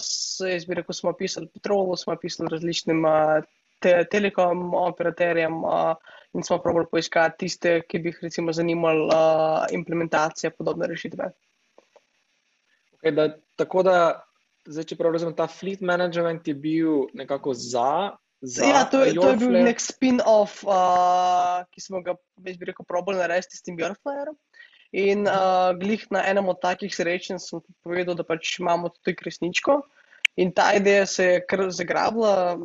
se 0.00 0.50
je 0.50 0.60
zbira, 0.60 0.82
ko 0.82 0.92
smo 0.96 1.12
pisali 1.12 1.48
Petrolu, 1.52 1.96
smo 1.96 2.16
pisali 2.16 2.48
različnim 2.50 3.04
uh, 3.04 3.44
te, 3.80 4.04
telekom 4.10 4.74
operaterjem 4.74 5.58
uh, 5.64 5.92
in 6.32 6.42
smo 6.42 6.58
pravili 6.64 6.88
poiskati 6.90 7.44
tiste, 7.44 7.80
ki 7.88 7.98
bi 7.98 8.08
jih 8.14 8.22
recimo 8.22 8.52
zanimali 8.52 9.04
uh, 9.06 9.66
implementacija 9.76 10.50
podobne 10.50 10.88
rešitve. 10.88 11.30
Okay, 12.96 13.12
da, 13.14 13.28
tako 13.56 13.82
da 13.86 13.96
zdaj, 14.66 14.88
če 14.90 14.98
prav 14.98 15.14
razumem, 15.14 15.36
ta 15.36 15.46
fleet 15.50 15.82
management 15.84 16.48
je 16.48 16.54
bil 16.54 17.06
nekako 17.14 17.54
za. 17.54 18.16
za 18.40 18.64
ja, 18.64 18.84
to, 18.90 19.04
je, 19.04 19.14
to 19.14 19.30
je 19.30 19.36
bil 19.44 19.52
nek 19.68 19.80
spin-off, 19.82 20.62
uh, 20.66 21.62
ki 21.70 21.84
smo 21.84 22.02
ga, 22.06 22.16
več 22.42 22.58
bi 22.60 22.72
rekel, 22.72 22.88
probali 22.88 23.20
narediti 23.20 23.58
s 23.58 23.64
tem 23.66 23.78
Björnflajerom. 23.78 24.36
In 24.92 25.26
uh, 25.26 25.74
glih 25.78 26.04
na 26.14 26.22
enem 26.30 26.48
od 26.48 26.60
takih 26.62 26.94
srečanj 26.94 27.40
sem 27.42 27.62
povedal, 27.82 28.14
da 28.14 28.24
pač 28.24 28.58
imamo 28.60 28.92
tudi 28.94 29.16
resničko. 29.26 29.80
In 30.36 30.52
ta 30.52 30.74
ideja 30.76 31.06
se 31.08 31.24
je 31.24 31.40
kar 31.48 31.64
zagrabila, 31.72 32.58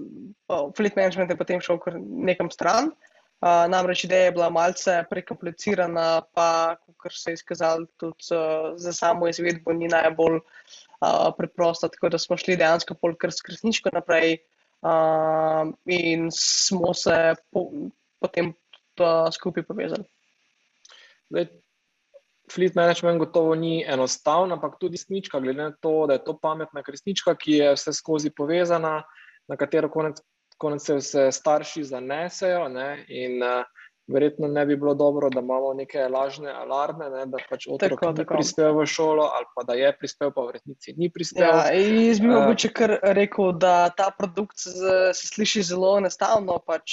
fleet 0.75 0.95
management 0.99 1.31
je 1.31 1.39
potem 1.39 1.62
šel 1.63 1.79
kar 1.79 1.95
nekam 1.97 2.51
stran. 2.51 2.91
Uh, 3.41 3.65
namreč 3.71 4.03
ideja 4.05 4.27
je 4.27 4.34
bila 4.36 4.51
malce 4.53 4.99
prekomplicirana, 5.10 6.21
pa, 6.36 6.75
kot 7.01 7.15
se 7.15 7.31
je 7.31 7.39
izkazalo, 7.39 7.88
tudi 7.97 8.27
uh, 8.36 8.75
za 8.77 8.93
samo 8.93 9.29
izvedbo 9.31 9.73
ni 9.73 9.88
najbolj 9.89 10.38
uh, 10.38 11.31
preprosta, 11.38 11.89
tako 11.89 12.12
da 12.13 12.19
smo 12.21 12.38
šli 12.38 12.60
dejansko 12.60 12.99
polkar 13.01 13.34
skrbniško 13.34 13.95
naprej 13.95 14.36
uh, 14.86 15.71
in 15.89 16.29
smo 16.36 16.93
se 16.93 17.34
po, 17.49 17.65
potem 18.21 18.53
skupaj 19.34 19.63
povezali. 19.65 20.05
Zdaj, 21.31 21.47
fleet 22.54 22.76
management 22.76 23.20
gotovo 23.20 23.56
ni 23.56 23.82
enostaven, 23.88 24.52
ampak 24.52 24.78
tudi 24.80 25.00
resnička, 25.00 25.40
glede 25.40 25.64
na 25.64 25.72
to, 25.72 26.06
da 26.08 26.18
je 26.18 26.24
to 26.26 26.38
pametna 26.42 26.84
resnička, 26.88 27.36
ki 27.36 27.58
je 27.60 27.74
vse 27.76 27.94
skozi 27.94 28.32
povezana, 28.36 29.02
na 29.48 29.58
katero 29.58 29.90
konec, 29.90 30.22
konec 30.58 30.86
se 30.86 30.96
vse 31.00 31.28
starši 31.32 31.84
zanesejo. 31.84 32.68
Ne, 32.70 33.06
in, 33.08 33.42
uh, 33.44 33.66
verjetno 34.13 34.47
ne 34.47 34.65
bi 34.65 34.76
bilo 34.76 34.93
dobro, 34.93 35.30
da 35.30 35.39
imamo 35.39 35.74
neke 35.74 36.08
lažne 36.08 36.52
alarme, 36.52 37.10
ne, 37.10 37.26
da 37.32 37.39
pač 37.50 37.67
otrok 37.71 38.04
ni 38.17 38.26
prispel 38.28 38.76
v 38.78 38.86
šolo 38.86 39.28
ali 39.36 39.47
pa 39.56 39.63
da 39.67 39.78
je 39.80 39.91
prispel, 39.97 40.32
pa 40.36 40.45
v 40.45 40.56
resnici 40.58 40.93
ni 40.97 41.10
prispel. 41.10 41.43
Ja, 41.43 41.71
jaz 41.74 42.19
bi 42.19 42.30
mogoče 42.32 42.69
uh, 42.69 42.76
kar 42.80 42.95
rekel, 43.17 43.52
da 43.62 43.89
ta 43.97 44.10
produkt 44.17 44.60
se, 44.60 44.71
se 45.17 45.28
sliši 45.32 45.63
zelo 45.71 45.95
enostavno, 46.02 46.60
pač 46.67 46.91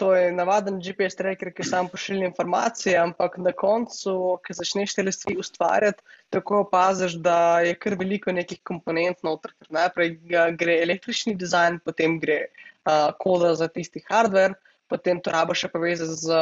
to 0.00 0.12
je 0.14 0.32
navaden 0.34 0.80
GPS 0.82 1.18
tracker, 1.18 1.52
ki 1.54 1.66
sam 1.66 1.90
pošilja 1.92 2.30
informacije, 2.30 2.96
ampak 3.00 3.38
na 3.42 3.54
koncu, 3.56 4.36
ki 4.46 4.58
začneš 4.60 4.96
te 4.98 5.06
stvari 5.12 5.38
ustvarjati, 5.40 6.02
tako 6.34 6.62
opaziš, 6.66 7.18
da 7.22 7.60
je 7.64 7.74
kar 7.80 7.96
veliko 7.98 8.32
nekih 8.32 8.60
komponent 8.66 9.22
noter. 9.26 9.54
Najprej 9.70 10.16
gre 10.58 10.80
električni 10.82 11.36
dizajn, 11.38 11.80
potem 11.84 12.20
gre 12.20 12.46
uh, 12.46 13.12
koda 13.18 13.54
za 13.54 13.68
tisti 13.68 14.02
hardware 14.10 14.56
potem 14.88 15.20
to 15.20 15.32
rabiš 15.34 15.64
še 15.64 15.70
povezati 15.72 16.16
z, 16.20 16.40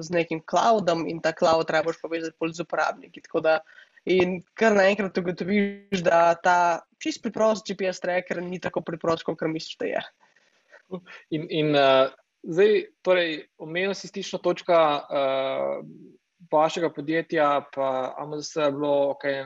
z 0.00 0.14
nekim 0.14 0.42
cloudom 0.48 1.04
in 1.08 1.20
ta 1.24 1.32
cloud 1.36 1.70
rabiš 1.70 2.00
povezati 2.02 2.52
z 2.52 2.64
uporabniki. 2.64 3.22
Da, 3.44 3.58
in 4.08 4.40
kar 4.58 4.76
naenkrat 4.76 5.18
ugotoviš, 5.18 6.02
da 6.06 6.34
ta 6.40 6.58
čist 7.02 7.22
preprost 7.24 7.66
GPS 7.68 8.02
tracker 8.02 8.42
ni 8.42 8.60
tako 8.62 8.84
preprost, 8.86 9.26
kot 9.26 9.42
misliš, 9.50 9.76
da 9.80 9.90
je. 9.90 10.04
In, 11.34 11.48
in 11.50 11.74
uh, 11.74 12.06
zdaj, 12.46 12.86
torej, 13.02 13.40
omenil 13.58 13.94
si 13.94 14.08
stično 14.12 14.42
točka. 14.42 14.78
Uh, 15.10 15.82
Vašega 16.52 16.92
podjetja, 16.94 17.46
pa 17.74 18.12
AMZ 18.22 18.50
je 18.60 18.66
bilo 18.70 19.16
okay, 19.16 19.40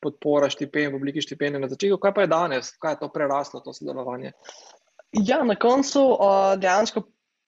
podpora 0.00 0.46
štipendij, 0.48 0.94
v 0.94 0.96
obliki 0.96 1.20
štipendij 1.20 1.60
na 1.60 1.68
začetku. 1.68 1.98
Kaj 2.00 2.14
pa 2.16 2.24
je 2.24 2.30
danes, 2.32 2.70
kaj 2.80 2.94
je 2.94 3.00
to 3.02 3.08
preraslo, 3.12 3.60
to 3.60 3.74
sodelovanje? 3.76 4.30
Ja, 5.12 5.42
na 5.44 5.56
koncu 5.58 6.00
uh, 6.14 6.54
dejansko 6.56 7.02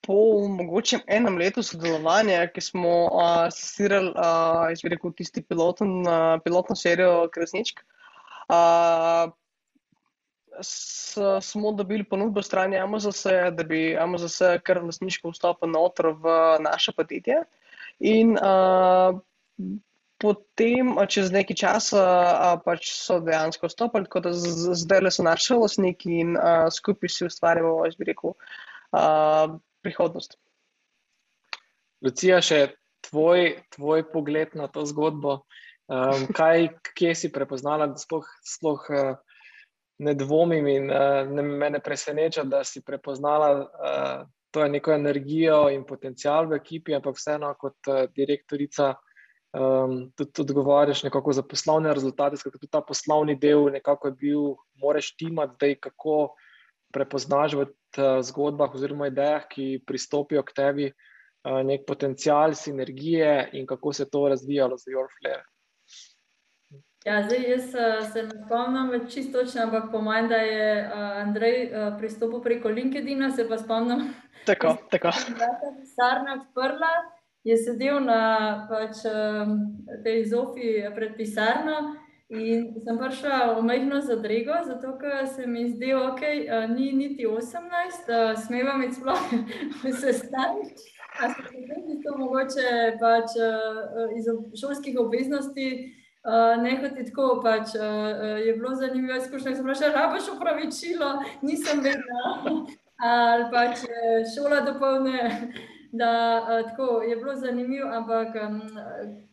po 0.09 0.49
mogoče 0.49 1.03
enem 1.07 1.37
letu 1.37 1.63
sodelovanja, 1.63 2.47
ki 2.55 2.63
smo 2.65 2.93
uh, 3.13 3.43
uh, 4.09 4.85
rekel, 4.89 5.13
tisti 5.19 5.43
piloten, 5.45 6.01
uh, 6.07 6.39
pilotno 6.45 6.77
serijo 6.77 7.27
Kresničk, 7.35 7.83
uh, 8.49 9.29
smo 11.45 11.73
dobili 11.77 12.05
ponudbo 12.09 12.43
strani 12.43 12.79
Amazon, 12.79 13.13
da 13.53 13.65
bi 13.69 13.97
Amazon 14.01 14.59
kar 14.65 14.81
lasniško 14.83 15.35
vstopil 15.35 15.71
noter 15.77 16.15
v 16.17 16.33
naše 16.65 16.97
podjetje. 16.97 17.43
In 18.01 18.33
uh, 18.39 19.21
potem, 20.19 20.97
čez 21.07 21.31
nekaj 21.37 21.61
časa, 21.67 22.03
uh, 22.09 22.57
pač 22.65 22.95
so 22.97 23.21
dejansko 23.21 23.69
vstopili, 23.69 24.09
tako 24.09 24.25
da 24.31 24.33
zdaj 24.33 25.05
le 25.05 25.13
so 25.13 25.29
naši 25.29 25.61
lasniki 25.61 26.21
in 26.25 26.37
uh, 26.41 26.67
skupaj 26.73 27.13
si 27.13 27.29
ustvarjamo, 27.29 27.83
jaz 27.87 28.01
bi 28.01 28.09
rekel. 28.15 28.39
Uh, 28.89 29.59
prihodnost. 29.85 30.37
Lucija, 32.05 32.41
še 32.45 32.61
tvoj, 33.09 33.59
tvoj 33.75 34.05
pogled 34.13 34.55
na 34.59 34.69
to 34.71 34.85
zgodbo. 34.87 35.43
Um, 35.89 36.27
kaj, 36.37 36.69
kje 36.93 37.15
si 37.17 37.33
prepoznala, 37.33 37.89
da 37.89 37.97
sploh, 37.97 38.27
sploh 38.45 38.83
uh, 38.93 39.15
ne 40.05 40.15
dvomim 40.15 40.67
in 40.69 40.91
uh, 40.93 41.25
ne, 41.25 41.43
me 41.43 41.71
ne 41.73 41.81
preseneča, 41.81 42.45
da 42.45 42.61
si 42.65 42.85
prepoznala 42.85 43.51
uh, 43.57 44.27
to 44.53 44.67
neko 44.69 44.93
energijo 44.93 45.69
in 45.73 45.87
potencial 45.89 46.49
v 46.49 46.61
ekipi, 46.61 46.95
ampak 46.97 47.17
vseeno 47.17 47.55
kot 47.61 47.89
uh, 47.89 48.05
direktorica 48.13 48.93
um, 49.57 50.11
tudi 50.17 50.45
odgovarjaš 50.45 51.03
nekako 51.09 51.33
za 51.33 51.43
poslovne 51.43 51.95
rezultate, 51.95 52.37
skratka 52.37 52.61
tudi 52.61 52.71
ta 52.71 52.85
poslovni 52.85 53.39
del 53.41 53.71
nekako 53.73 54.13
je 54.13 54.19
bil, 54.21 54.45
moraš 54.77 55.15
timati, 55.17 55.57
da 55.61 55.73
je 55.73 55.81
kako 55.89 56.19
prepoznaš 56.93 57.55
v 57.55 57.67
uh, 57.67 58.21
zgodbah 58.25 58.75
oziroma 58.75 59.09
idejah, 59.09 59.47
ki 59.49 59.83
pristopijo 59.87 60.43
k 60.43 60.55
tebi, 60.57 60.89
uh, 60.91 61.61
nek 61.65 61.87
potencial, 61.87 62.55
sinergije 62.55 63.51
in 63.53 63.67
kako 63.67 63.93
se 63.93 64.03
je 64.03 64.11
to 64.11 64.29
razvijalo 64.29 64.77
za 64.77 64.91
Your 64.91 65.09
Flare. 65.19 65.45
Ja, 67.07 67.23
zdaj, 67.25 67.45
jaz 67.51 67.75
uh, 67.75 68.09
se 68.13 68.23
ne 68.23 68.41
spomnim 68.47 68.91
več 68.91 69.13
čisto 69.15 69.41
točno, 69.41 69.69
ampak 69.69 69.93
po 69.93 70.01
mojem, 70.03 70.29
da 70.29 70.37
je 70.37 70.91
Andrej 71.23 71.71
pristopil 71.99 72.43
preko 72.43 72.69
LinkedIn, 72.69 73.31
se 73.37 73.49
pa 73.49 73.59
spomnim. 73.59 74.09
Tako, 74.49 74.77
tako. 74.93 75.11
Da 75.39 75.45
je 75.45 75.73
pisarna 75.81 76.35
odprla, 76.41 76.93
je 77.45 77.57
sedel 77.57 77.99
na 78.01 78.21
pač, 78.71 79.03
tej 80.05 80.23
zofi 80.25 80.79
pred 80.95 81.17
pisarno. 81.17 81.99
In 82.29 82.75
sem 82.85 82.99
prišla 83.01 83.57
v 83.57 83.63
majhno 83.65 84.01
zadrego, 84.05 84.53
zato 84.67 84.99
ker 85.01 85.25
se 85.27 85.47
mi 85.47 85.65
zdi, 85.69 85.95
da 85.97 86.01
okay, 86.13 86.45
ni 86.69 86.93
niti 86.93 87.25
18, 87.25 88.05
uh, 88.05 88.37
smeva 88.37 88.77
mi 88.77 88.93
sploh 88.93 89.23
se 90.01 90.13
stati. 90.13 90.75
Ali 91.21 91.35
se 91.35 91.57
mi 91.57 91.95
zdi, 91.97 92.11
mogoče 92.19 92.99
pač, 93.01 93.33
iz 94.19 94.29
šolskih 94.61 94.99
obveznosti. 95.01 95.95
Uh, 96.29 96.61
Nehati 96.63 97.07
tako, 97.09 97.41
pač, 97.43 97.73
uh, 97.79 98.37
je 98.45 98.53
bilo 98.53 98.75
zanimivo 98.75 99.17
izkušnja. 99.17 99.51
Rekla, 99.51 99.89
da 99.89 100.11
boš 100.13 100.29
upravičilo, 100.35 101.09
nisem 101.43 101.81
vedela. 101.81 102.35
Ali 103.09 103.45
pač 103.53 103.87
šola 104.35 104.61
dopolne, 104.67 105.49
da 106.01 106.13
uh, 106.43 106.71
tako, 106.71 107.01
je 107.03 107.17
bilo 107.17 107.37
zanimivo, 107.41 107.89
ampak 107.89 108.37
um, 108.45 108.61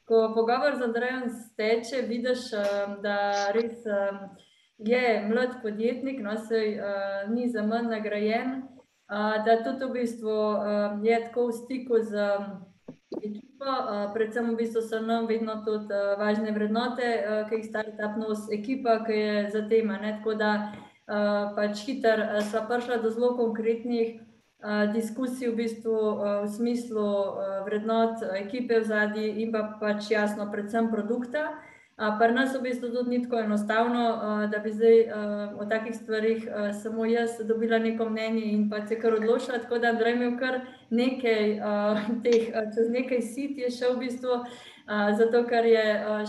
ko 0.07 0.31
pogovor 0.35 0.75
z 0.77 0.81
Andrejem 0.81 1.29
steče, 1.29 2.01
vidiš, 2.07 2.51
da 3.01 3.17
res 3.53 3.85
je 4.77 5.25
mlad 5.29 5.61
podjetnik, 5.61 6.21
no 6.21 6.37
se 6.37 6.61
ni 7.29 7.49
za 7.49 7.63
manj 7.63 7.89
nagrajen, 7.89 8.61
da 9.45 9.57
tudi 9.63 9.85
v 9.85 9.91
bistvu 9.93 10.37
je 11.03 11.19
tako 11.25 11.47
v 11.47 11.57
stiku 11.63 11.99
z. 12.01 12.29
Ekipo, 13.15 13.71
predvsem 14.13 14.49
v 14.51 14.55
bistvu 14.59 14.81
so 14.81 14.99
nam 14.99 15.27
vedno 15.29 15.61
tudi 15.65 15.99
važne 16.19 16.51
vrednote, 16.51 17.07
ki 17.49 17.61
jih 17.61 17.65
startup 17.69 18.17
nos, 18.19 18.49
ekipa, 18.51 18.99
ki 19.07 19.13
je 19.13 19.35
za 19.53 19.61
tem. 19.69 19.89
Tako 19.89 20.33
da 20.35 20.51
pač 21.55 21.85
hiter 21.85 22.25
sva 22.49 22.65
prišla 22.67 22.97
do 23.01 23.09
zelo 23.13 23.35
konkretnih 23.37 24.24
diskusij 24.93 25.51
v 25.51 25.55
bistvu 25.55 25.95
v 26.43 26.47
smislu 26.47 27.07
vrednot 27.65 28.23
ekipe 28.33 28.79
v 28.79 28.83
zadnji 28.83 29.41
in 29.43 29.51
pa 29.51 29.77
pač 29.79 30.11
jasno 30.11 30.51
predvsem 30.51 30.89
produkta. 30.91 31.53
Pri 31.95 32.33
nas 32.35 32.51
v 32.51 32.59
bistvu 32.59 32.89
tudi 32.91 33.09
ni 33.09 33.23
tako 33.23 33.39
enostavno, 33.39 34.03
da 34.51 34.59
bi 34.59 34.71
zdaj 34.71 34.97
o 35.59 35.65
takih 35.65 35.95
stvarih 35.95 36.47
samo 36.83 37.05
jaz 37.05 37.37
dobila 37.47 37.79
neko 37.79 38.09
mnenje 38.09 38.41
in 38.51 38.69
pa 38.69 38.81
se 38.87 38.99
kar 38.99 39.13
odločila. 39.13 39.61
Tako 39.63 39.79
da 39.79 39.93
Andrej 39.93 40.13
imel 40.13 40.37
kar 40.39 40.59
nekaj 40.89 41.59
teh, 42.23 42.51
čez 42.75 42.89
nekaj 42.91 43.21
sit 43.21 43.57
je 43.57 43.69
šel 43.71 43.95
v 43.95 43.99
bistvu, 43.99 44.43
zato 45.17 45.45
ker 45.47 45.65
je 45.65 45.85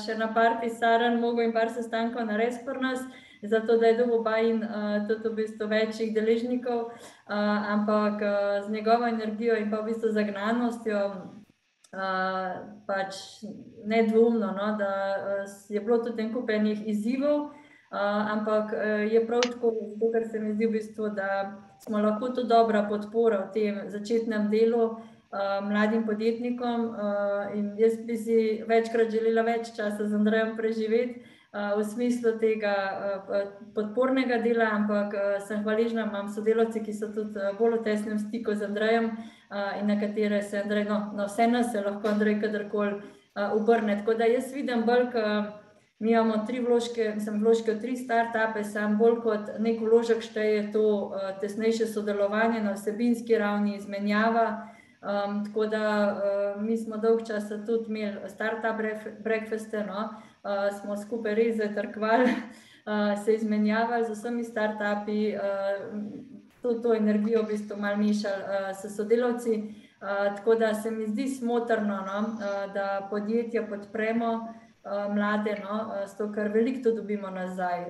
še 0.07 0.15
na 0.19 0.31
par 0.35 0.61
pisaren 0.61 1.19
mogel 1.21 1.49
in 1.49 1.53
par 1.53 1.73
sestankov 1.75 2.31
narediti 2.31 2.63
pri 2.65 2.81
nas, 2.81 3.03
zato 3.49 3.79
da 3.79 3.87
je 3.87 3.99
dobil 3.99 4.23
bajin 4.23 4.63
tudi 5.09 5.29
v 5.29 5.35
bistvu 5.35 5.69
večjih 5.69 6.15
deležnikov, 6.15 6.91
ampak 7.27 8.23
z 8.67 8.71
njegovo 8.71 9.07
energijo 9.07 9.57
in 9.57 9.71
pa 9.71 9.81
v 9.81 9.93
bistvu 9.93 10.13
zagnanostjo 10.13 11.01
pač 12.87 13.15
nedvomno, 13.85 14.53
no, 14.53 14.77
da 14.79 14.93
je 15.69 15.81
bilo 15.81 15.99
tudi 16.05 16.29
kup 16.33 16.51
enih 16.51 16.89
izzivov, 16.89 17.51
ampak 17.91 18.73
je 19.13 19.27
prav 19.27 19.41
tako, 19.41 19.73
ker 20.13 20.27
se 20.31 20.41
mi 20.41 20.55
zdi 20.55 20.67
v 20.67 20.73
bistvu, 20.73 21.09
da 21.15 21.57
smo 21.85 21.99
lahko 21.99 22.29
tudi 22.29 22.49
dobra 22.49 22.87
podpora 22.89 23.47
v 23.47 23.53
tem 23.53 23.81
začetnem 23.89 24.51
delu 24.51 24.97
mladim 25.63 26.07
podjetnikom. 26.07 26.91
In 27.55 27.75
jaz 27.79 27.97
bi 28.07 28.17
si 28.17 28.63
večkrat 28.69 29.11
želela 29.11 29.43
več 29.43 29.73
časa 29.77 30.07
z 30.07 30.15
Andrejem 30.15 30.57
preživeti 30.57 31.36
v 31.77 31.85
smislu 31.85 32.37
tega 32.41 32.75
podpornega 33.75 34.39
dela, 34.45 34.71
ampak 34.77 35.15
sem 35.47 35.63
hvaležna, 35.65 36.05
imam 36.05 36.29
sodelavce, 36.29 36.83
ki 36.85 36.93
so 36.93 37.09
tudi 37.15 37.41
bolj 37.59 37.79
v 37.79 37.85
tesnem 37.87 38.19
stiku 38.21 38.55
z 38.55 38.69
Andrejem 38.69 39.13
in 39.81 39.87
na 39.87 39.97
katere 40.01 40.43
se 40.43 40.61
Andrej, 40.61 40.85
no, 40.85 40.99
na 41.17 41.29
vse 41.31 41.47
nas 41.49 41.73
se 41.73 41.81
lahko 41.81 42.09
Andrej 42.09 42.41
kadarkoli 42.41 43.01
obrne. 43.55 43.97
Tako 43.97 44.15
da 44.15 44.29
jaz 44.29 44.53
vidim 44.53 44.85
bolj, 44.85 45.09
mi 45.99 46.13
imamo 46.13 46.43
tri 46.47 46.61
vložke, 46.61 47.15
sem 47.25 47.41
vložke 47.41 47.73
v 47.73 47.81
tri 47.81 47.97
start-upe, 47.97 48.65
sam 48.65 48.99
bolj 49.01 49.21
kot 49.25 49.53
nek 49.59 49.81
vložek 49.81 50.21
šteje 50.21 50.73
to 50.73 51.17
tesnejše 51.41 51.87
sodelovanje 51.89 52.61
na 52.61 52.77
vsebinski 52.77 53.39
ravni, 53.39 53.77
izmenjava. 53.77 54.73
Um, 55.07 55.45
tako 55.45 55.67
da 55.67 55.83
uh, 56.57 56.63
mi 56.63 56.77
smo 56.77 56.97
dolg 56.97 57.21
časa 57.27 57.61
tudi 57.67 57.85
imeli 57.89 58.29
start-up 58.29 58.81
breakfaste, 59.23 59.85
no? 59.87 60.09
Uh, 60.47 60.79
smo 60.79 60.97
skupaj 60.97 61.35
res 61.35 61.57
zatrkvali, 61.57 62.31
uh, 62.31 63.25
se 63.25 63.35
izmenjavali 63.35 64.05
z 64.05 64.15
vsemi 64.15 64.45
start-upi, 64.45 65.35
uh, 65.35 65.43
to, 66.63 66.75
to 66.83 66.95
energijo 66.95 67.43
v 67.43 67.55
bistvu 67.55 67.81
malo 67.81 67.97
mišali 67.97 68.43
uh, 68.43 68.71
s 68.77 68.97
sodelavci. 68.97 69.59
Uh, 69.97 70.37
tako 70.37 70.55
da 70.55 70.75
se 70.75 70.91
mi 70.91 71.07
zdi 71.07 71.29
smotrno, 71.29 71.97
no, 72.07 72.19
uh, 72.21 72.73
da 72.75 73.09
podjetja 73.11 73.67
podpremo 73.67 74.33
uh, 74.35 74.57
mlade, 75.15 75.57
no, 75.63 75.93
zato 76.07 76.33
ker 76.33 76.49
veliko 76.53 76.83
to 76.83 76.93
dobimo 77.01 77.31
nazaj, 77.31 77.87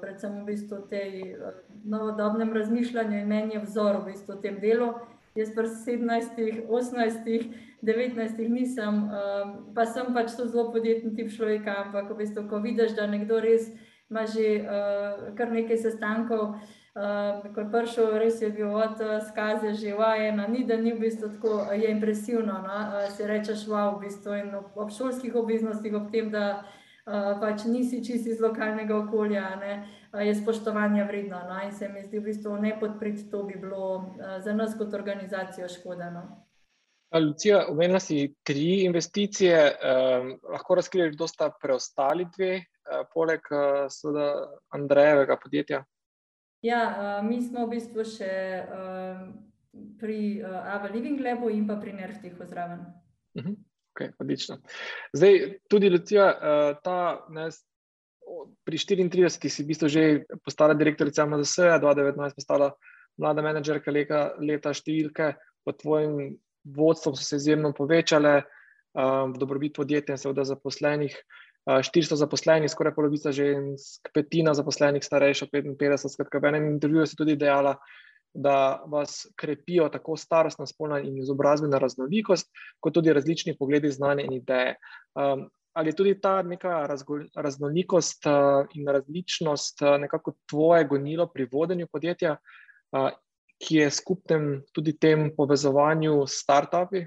predvsem 0.00 0.40
v 0.40 0.44
bistvu 0.44 0.78
tej 0.90 1.36
novodobnem 1.84 2.52
razmišljanju 2.52 3.18
in 3.18 3.28
meni 3.28 3.54
je 3.54 3.60
vzor 3.62 4.00
v 4.00 4.04
bistvu 4.12 4.34
v 4.34 4.40
tem 4.42 4.58
delu. 4.60 4.94
Jaz 5.34 5.50
pa 5.54 5.62
17, 5.66 6.66
18, 6.70 7.54
19 7.84 8.48
nisem, 8.48 9.04
um, 9.04 9.56
pa 9.74 9.86
sem 9.86 10.14
pač 10.14 10.36
to 10.36 10.48
zelo 10.48 10.72
podjetni 10.72 11.14
tip 11.16 11.28
človeka, 11.30 11.84
ampak 11.86 12.10
v 12.10 12.22
bistvu, 12.24 12.48
ko 12.48 12.62
vidiš, 12.64 12.96
da 12.96 13.06
nekdo 13.06 13.40
res 13.40 13.68
ima 14.10 14.26
že 14.26 14.60
uh, 14.60 15.34
kar 15.36 15.52
nekaj 15.52 15.78
sestankov, 15.80 16.54
uh, 16.94 17.40
ko 17.54 17.60
je 17.60 17.70
prišel, 17.72 18.18
res 18.20 18.42
je 18.42 18.50
bil 18.52 18.70
od 18.70 19.00
uh, 19.00 19.18
skaze 19.24 19.74
že 19.74 19.96
vajena, 19.96 20.46
ni 20.46 20.64
da 20.64 20.76
ni 20.76 20.92
v 20.92 21.00
bistvu 21.08 21.32
tako, 21.36 21.72
je 21.72 21.90
impresivno, 21.90 22.60
no? 22.62 22.76
uh, 22.76 23.08
si 23.10 23.24
rečeš 23.24 23.66
wow, 23.66 23.96
v 23.96 24.06
bistvu 24.06 24.32
in 24.44 24.54
ob, 24.54 24.76
ob 24.76 24.92
šolskih 24.92 25.34
obveznostih, 25.34 25.96
ob 25.96 26.12
tem, 26.12 26.30
da 26.30 26.62
uh, 26.62 27.40
pač 27.40 27.64
nisi 27.64 28.04
čisti 28.04 28.36
iz 28.36 28.40
lokalnega 28.40 28.96
okolja, 28.96 29.56
ne? 29.60 29.74
je 30.14 30.34
spoštovanja 30.34 31.04
vredno. 31.10 31.40
No? 31.48 31.58
In 31.64 31.72
se 31.72 31.88
mi 31.88 32.04
zdi, 32.04 32.20
v 32.20 32.30
bistvu 32.30 32.56
ne 32.60 32.76
podpreti 32.80 33.30
to 33.30 33.42
bi 33.42 33.58
bilo 33.58 33.96
uh, 33.96 34.38
za 34.38 34.52
nas 34.54 34.76
kot 34.78 34.94
organizacijo 34.94 35.68
škodeno. 35.68 36.43
Lucija, 37.18 37.66
omenila 37.70 38.00
si 38.00 38.34
tri 38.42 38.84
investicije, 38.84 39.58
um, 39.70 40.30
lahko 40.50 40.74
razkriješ, 40.74 41.12
kdo 41.14 41.28
sta 41.30 41.50
preostali 41.62 42.26
dve, 42.36 42.56
uh, 42.58 43.04
poleg 43.14 43.40
uh, 43.50 43.86
Andrejevega 44.74 45.36
podjetja? 45.42 45.84
Ja, 46.64 46.80
uh, 46.88 47.26
mi 47.28 47.42
smo 47.42 47.66
v 47.66 47.76
bistvu 47.76 48.06
še 48.08 48.32
uh, 48.64 49.20
pri 50.00 50.18
uh, 50.42 50.56
Ava 50.74 50.90
Living 50.90 51.20
Labu 51.20 51.52
in 51.52 51.68
pa 51.68 51.76
pri 51.76 51.92
Nerftihu 51.92 52.46
zraven. 52.48 52.80
Uh 53.34 53.44
-huh. 53.44 53.56
okay, 53.94 54.12
odlično. 54.18 54.58
Zdaj, 55.12 55.58
tudi 55.68 55.90
Lucija, 55.90 56.26
uh, 56.26 56.76
ta 56.82 57.26
ne, 57.28 57.50
pri 58.64 58.78
34, 58.78 59.48
si 59.48 59.62
v 59.62 59.66
bistvu 59.66 59.88
že 59.88 60.24
postala 60.44 60.74
direktorica 60.74 61.26
MDS, 61.26 61.58
2019 61.80 62.34
postala 62.34 62.72
mlada 63.18 63.42
menedžerka 63.42 63.90
leta, 63.90 64.34
leta 64.40 64.72
številke, 64.74 65.34
pod 65.64 65.78
tvojim 65.80 66.38
vodstvom 66.64 67.16
so 67.16 67.24
se 67.24 67.36
izjemno 67.36 67.72
povečale, 67.72 68.42
um, 68.94 69.32
v 69.32 69.38
dobrobit 69.38 69.76
podjetja 69.76 70.14
in 70.14 70.22
seveda 70.22 70.44
zaposlenih. 70.44 71.16
Uh, 71.64 71.80
400 71.80 72.18
zaposlenih, 72.20 72.70
skoraj 72.70 72.92
polovica 72.94 73.32
žensk, 73.32 74.10
petina 74.14 74.52
zaposlenih, 74.54 75.04
starejša 75.04 75.48
55. 75.52 76.12
Skratka, 76.12 76.38
v 76.38 76.50
enem 76.52 76.66
intervjuju 76.74 77.06
si 77.08 77.16
tudi 77.16 77.36
dejala, 77.40 77.78
da 78.34 78.82
vas 78.90 79.26
krepijo 79.38 79.88
tako 79.88 80.16
starostna, 80.16 80.66
spolna 80.66 80.98
in 81.00 81.18
izobrazbena 81.22 81.78
raznolikost, 81.78 82.50
kot 82.80 82.94
tudi 82.94 83.12
različni 83.14 83.56
pogledi, 83.56 83.92
znanje 83.94 84.26
in 84.26 84.32
ideje. 84.32 84.74
Um, 85.14 85.46
ali 85.74 85.88
je 85.90 85.96
tudi 85.96 86.14
ta 86.20 86.42
neka 86.42 86.86
raznolikost 87.34 88.26
uh, 88.26 88.66
in 88.74 88.88
različnost 88.88 89.82
uh, 89.82 89.96
nekako 90.00 90.34
tvoje 90.50 90.84
gonilo 90.84 91.26
pri 91.26 91.48
vodenju 91.52 91.86
podjetja, 91.92 92.36
uh, 92.36 93.08
ki 93.58 93.82
je 93.82 93.90
skupnem 93.90 94.62
tudi 94.72 94.96
tem 94.98 95.30
povezovanju 95.36 96.26
s 96.26 96.42
start-upi? 96.42 97.06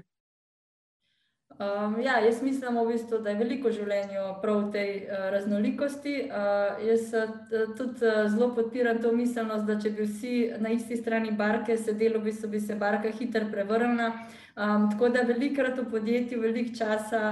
Um, 1.58 2.00
ja, 2.00 2.20
jaz 2.22 2.42
mislim, 2.42 2.76
v 2.78 2.92
bistvu, 2.92 3.18
da 3.18 3.32
je 3.32 3.38
veliko 3.40 3.70
življenja 3.74 4.28
prav 4.38 4.60
v 4.60 4.68
tej 4.76 4.90
uh, 5.00 5.24
raznolikosti. 5.34 6.12
Uh, 6.30 6.78
jaz 6.86 7.08
uh, 7.18 7.32
tudi 7.74 8.06
uh, 8.06 8.28
zelo 8.30 8.52
podpiram 8.54 9.00
to 9.02 9.10
miselnost, 9.10 9.66
da 9.66 9.74
če 9.82 9.90
bi 9.96 10.06
vsi 10.06 10.34
na 10.62 10.70
isti 10.70 11.00
strani 11.00 11.32
barke 11.34 11.74
sedeli, 11.74 12.14
v 12.20 12.28
bistvu 12.30 12.52
bi 12.52 12.60
se 12.62 12.78
barka 12.78 13.10
hitro 13.10 13.48
prevrnila. 13.50 14.12
Um, 14.54 14.86
tako 14.92 15.10
da 15.10 15.26
velikrat 15.26 15.80
v 15.82 15.88
podjetju 15.90 16.38
veliko 16.46 16.76
časa 16.78 17.24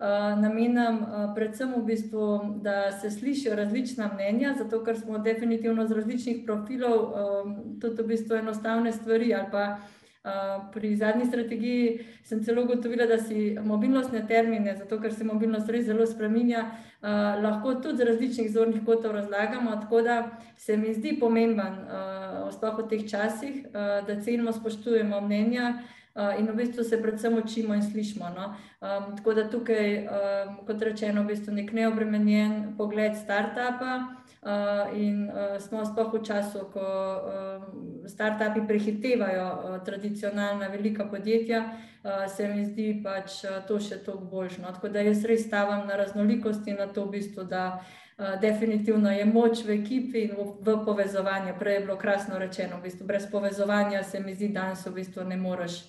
Eh, 0.00 0.36
namenam 0.40 1.02
uh, 1.02 1.34
predvsem 1.34 1.74
v 1.76 1.82
bistvu, 1.84 2.56
da 2.62 2.92
se 2.92 3.10
slišijo 3.10 3.56
različna 3.56 4.10
mnenja, 4.14 4.54
zato 4.58 4.84
ker 4.84 4.96
smo 4.96 5.18
definitivno 5.18 5.86
z 5.86 5.92
različnih 5.92 6.38
profilov, 6.46 6.96
um, 7.12 7.56
tudi 7.80 8.02
v 8.02 8.06
bistvu 8.06 8.36
enostavne 8.36 8.92
stvari 8.92 9.34
ali 9.34 9.50
pa 9.52 9.78
Pri 10.72 10.96
zadnji 10.96 11.24
strategiji 11.26 12.04
sem 12.22 12.42
celo 12.44 12.62
ugotovila, 12.62 13.06
da 13.06 13.16
si 13.18 13.56
mobilnostne 13.64 14.26
termine, 14.28 14.74
zato 14.76 14.98
ker 15.00 15.14
se 15.14 15.24
mobilnost 15.24 15.70
res 15.72 15.86
zelo 15.86 16.04
spremenja, 16.06 16.66
lahko 17.40 17.72
tudi 17.80 17.96
z 17.96 18.04
različnih 18.04 18.50
zornih 18.52 18.82
kotov 18.84 19.14
razlagamo. 19.16 19.78
Tako 19.80 20.02
da 20.02 20.18
se 20.56 20.76
mi 20.76 20.92
zdi 20.94 21.16
pomemben, 21.20 21.78
sploh 22.52 22.82
v 22.82 22.86
teh 22.90 23.08
časih, 23.08 23.64
da 23.72 24.20
cenimo, 24.20 24.52
spoštujemo 24.52 25.20
mnenja 25.24 25.72
in 26.38 26.46
v 26.46 26.54
bistvu 26.54 26.84
se 26.84 27.02
predvsem 27.02 27.38
učimo 27.38 27.74
in 27.74 27.82
slišimo. 27.82 28.30
No. 28.36 28.54
Tako 29.16 29.34
da 29.34 29.48
tukaj, 29.50 30.06
kot 30.66 30.82
rečeno, 30.82 31.22
v 31.22 31.34
bistvu 31.34 31.54
nek 31.54 31.72
neobremenjen 31.72 32.74
pogled 32.78 33.14
startupa. 33.16 34.16
In 34.96 35.28
smo 35.60 35.84
sploh 35.84 36.14
v 36.14 36.22
času, 36.24 36.64
ko 36.72 36.86
startupi 38.08 38.64
prehitevajo 38.66 39.78
tradicionalna 39.84 40.68
velika 40.72 41.04
podjetja, 41.04 41.64
se 42.28 42.48
mi 42.48 42.64
zdi 42.64 43.02
pač 43.04 43.44
to 43.68 43.76
še 43.76 44.00
toliko 44.00 44.24
boljše, 44.24 44.62
no. 44.62 44.72
Tako 44.72 44.88
da 44.88 45.04
jaz 45.04 45.24
res 45.28 45.44
stavim 45.44 45.84
na 45.86 46.00
raznolikost 46.00 46.66
in 46.72 46.80
na 46.80 46.88
to 46.88 47.04
v 47.04 47.20
bistvu, 47.20 47.44
da 47.44 47.84
definitivno 48.40 49.12
je 49.12 49.24
moč 49.28 49.64
v 49.64 49.76
ekipi 49.76 50.24
in 50.28 50.32
v 50.36 50.76
povezovanju. 50.84 51.54
Prej 51.60 51.74
je 51.74 51.84
bilo 51.84 51.96
krasno 52.00 52.40
rečeno, 52.40 52.80
v 52.80 52.88
bistvu 52.88 53.06
brez 53.06 53.28
povezovanja, 53.30 54.02
se 54.02 54.20
mi 54.20 54.34
zdi, 54.34 54.48
danes 54.48 54.86
v 54.86 54.96
bistvu 54.96 55.24
ne 55.28 55.36
moreš 55.36 55.84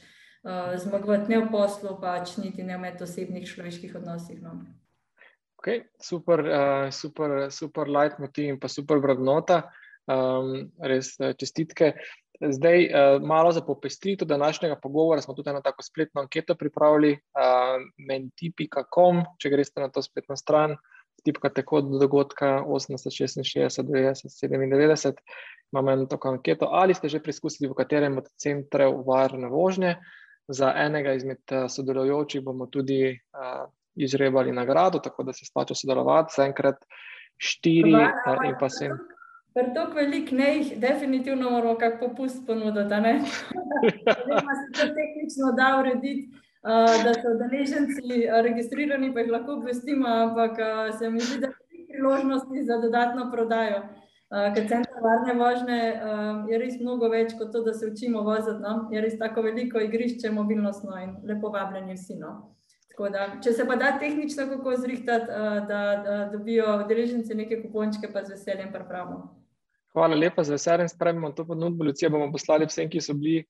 zmagovati 0.77 1.29
ne 1.29 1.39
v 1.43 1.49
poslu, 1.51 1.97
pač 2.01 2.37
niti 2.37 2.63
ne 2.63 2.77
v 2.77 2.81
medosebnih 2.87 3.45
človeških 3.45 3.95
odnosih, 3.95 4.41
no. 4.41 4.57
Okej, 5.61 5.83
super, 6.01 6.41
super, 6.89 7.51
super 7.53 7.85
leitmotiv 7.85 8.49
in 8.49 8.57
pa 8.57 8.65
super 8.65 8.97
vrednota. 8.97 9.69
Res 10.81 11.13
čestitke. 11.37 11.93
Zdaj, 12.41 12.87
malo 13.21 13.51
za 13.53 13.61
popestritev 13.61 14.25
današnjega 14.25 14.79
pogovora 14.81 15.21
smo 15.21 15.35
tudi 15.37 15.49
eno 15.53 15.61
tako 15.61 15.83
spletno 15.85 16.21
anketo 16.21 16.55
pripravili, 16.57 17.13
menti.com, 18.09 19.21
če 19.37 19.51
greste 19.53 19.81
na 19.81 19.91
to 19.93 20.01
spletno 20.01 20.33
stran, 20.35 20.73
vtipkate 21.21 21.61
kod 21.61 21.91
dogodka 22.01 22.63
osemdeset 22.65 23.13
šestinšestdeset 23.13 23.85
devetdeset 23.85 24.33
sedemindevetdeset, 24.33 25.21
imamo 25.69 25.91
eno 25.93 26.09
tako 26.09 26.33
anketo, 26.33 26.71
ali 26.73 26.97
ste 26.97 27.13
že 27.13 27.21
preizkusili 27.21 27.69
v 27.69 27.77
katerem 27.77 28.17
od 28.17 28.33
centrov 28.41 29.03
varne 29.05 29.53
vožnje. 29.53 29.99
Za 30.51 30.73
enega 30.75 31.13
izmed 31.15 31.53
sodelujočih 31.69 32.43
bomo 32.43 32.65
tudi 32.67 33.15
izžrebali 33.95 34.51
nagrado, 34.51 34.99
tako 34.99 35.23
da 35.23 35.33
se 35.33 35.45
splača 35.45 35.75
sodelovati, 35.75 36.33
zaenkrat 36.37 36.85
štiri 37.37 37.95
in 38.45 38.55
pa 38.59 38.69
sedem. 38.69 38.99
Pri 39.53 39.73
toliko 39.75 39.97
veliko 39.99 40.35
ne-ih 40.35 40.67
definitivno 40.79 41.49
moramo 41.49 41.75
kak 41.75 41.99
popust 41.99 42.45
ponuditi, 42.47 43.01
ne. 43.03 43.13
Oziroma 44.11 44.53
se 44.59 44.67
to 44.77 44.85
tehnično 44.99 45.51
da 45.57 45.71
urediti, 45.79 46.29
da 47.03 47.13
so 47.13 47.33
udeleženci 47.35 48.21
registrirani, 48.47 49.13
pa 49.13 49.19
jih 49.19 49.31
lahko 49.31 49.57
obvestimo, 49.59 50.07
ampak 50.07 50.55
se 50.99 51.09
mi 51.09 51.19
zdi, 51.19 51.39
da 51.41 51.47
ni 51.47 51.87
priložnosti 51.89 52.63
za 52.63 52.77
dodatno 52.77 53.31
prodajo. 53.31 53.83
Ker 54.55 54.67
center 54.67 54.90
varne 55.03 55.35
vožnje 55.39 55.79
je 56.49 56.61
res 56.61 56.79
mnogo 56.79 57.09
več 57.11 57.35
kot 57.39 57.51
to, 57.53 57.63
da 57.65 57.73
se 57.73 57.89
učimo 57.89 58.23
voziti, 58.27 58.61
no. 58.63 58.87
Je 58.93 59.01
res 59.01 59.17
tako 59.19 59.43
veliko 59.47 59.81
igrišče 59.81 60.31
mobilnostno 60.31 60.97
in 61.01 61.17
lepo 61.27 61.51
vabljeni 61.53 61.97
vsi, 61.97 62.19
no. 62.21 62.55
Tako 62.91 63.09
da, 63.09 63.27
če 63.43 63.53
se 63.55 63.65
pa 63.67 63.77
da 63.79 63.93
tehnično 63.99 64.47
kako 64.49 64.75
zrihtati, 64.77 65.43
da, 65.67 65.83
da 66.05 66.17
dobijo 66.33 66.81
udeleženci 66.85 67.37
neke 67.39 67.61
kupončke, 67.61 68.11
pa 68.13 68.25
z 68.25 68.35
veseljem 68.35 68.73
pripravimo. 68.73 69.29
Hvala 69.91 70.15
lepa, 70.15 70.43
z 70.43 70.55
veseljem 70.55 70.87
sprejmemo 70.87 71.33
to 71.35 71.43
ponudbo, 71.47 71.83
Lucija, 71.83 72.09
bomo 72.09 72.29
poslali 72.31 72.67
vsem, 72.67 72.87
ki 72.91 73.01
so 73.03 73.11
bili 73.17 73.41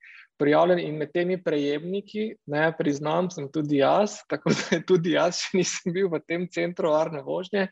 prijavljeni, 0.42 0.88
in 0.90 0.96
med 0.98 1.12
temi 1.14 1.38
prejemniki, 1.44 2.24
ne, 2.50 2.64
priznam, 2.78 3.30
sem 3.30 3.46
tudi 3.54 3.78
jaz, 3.78 4.20
tako 4.32 4.54
da 4.58 4.80
tudi 4.88 5.14
jaz 5.14 5.44
še 5.44 5.60
nisem 5.60 5.94
bil 5.94 6.10
v 6.10 6.22
tem 6.26 6.48
centru 6.50 6.94
varne 6.96 7.22
vožnje, 7.26 7.68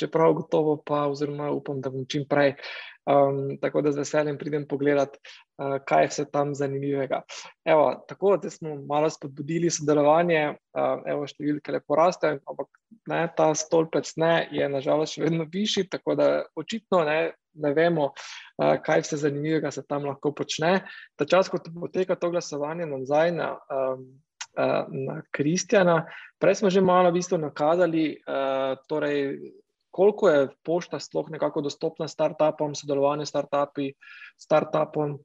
čeprav 0.00 0.32
gotovo 0.38 0.78
pa 0.86 1.06
oziroma 1.12 1.50
upam, 1.52 1.82
da 1.84 1.92
bom 1.92 2.06
čim 2.08 2.24
prej. 2.28 2.54
Tako 3.60 3.82
da 3.82 3.92
z 3.92 4.02
veseljem 4.02 4.38
pridem 4.38 4.66
pogledat, 4.68 5.16
kaj 5.88 6.04
je 6.04 6.10
vse 6.12 6.24
tam 6.32 6.54
zanimivega. 6.54 7.22
Evo, 7.64 8.04
tako, 8.08 8.36
zdaj 8.38 8.50
smo 8.50 8.74
malo 8.88 9.10
spodbudili 9.10 9.70
sodelovanje, 9.72 10.42
evo, 11.08 11.26
številke 11.26 11.74
lepo 11.74 11.98
rastejo, 11.98 12.38
ampak 12.44 12.68
ne, 13.10 13.24
ta 13.36 13.50
stolpec 13.56 14.12
ne 14.20 14.34
je 14.52 14.68
na 14.68 14.84
žalost 14.84 15.16
še 15.16 15.24
vedno 15.26 15.48
višji, 15.50 15.88
tako 15.90 16.16
da 16.20 16.30
očitno, 16.60 17.02
ne, 17.08 17.18
ne 17.60 17.74
vemo, 17.74 18.12
kaj 18.60 19.06
vse 19.06 19.22
zanimivega 19.24 19.72
se 19.74 19.86
tam 19.88 20.06
lahko 20.10 20.34
počne. 20.36 20.82
Ta 21.18 21.26
čas, 21.26 21.48
ko 21.48 21.58
poteka 21.58 22.20
to 22.20 22.30
glasovanje 22.30 22.86
nazaj 22.86 23.36
na 23.36 23.54
na 24.90 25.22
Kristjana, 25.30 26.06
prej 26.38 26.54
smo 26.54 26.70
že 26.70 26.80
malo 26.80 27.10
v 27.10 27.22
bistvu 27.22 27.38
nakazali, 27.38 28.18
torej 28.90 29.38
koliko 29.90 30.28
je 30.28 30.48
pošta 30.64 31.00
sploh 31.00 31.30
nekako 31.30 31.60
dostopna 31.66 32.08
startupom, 32.08 32.74
sodelovanje 32.74 33.26
s 33.26 33.34
startupi, 33.34 33.92
startupom, 34.38 35.18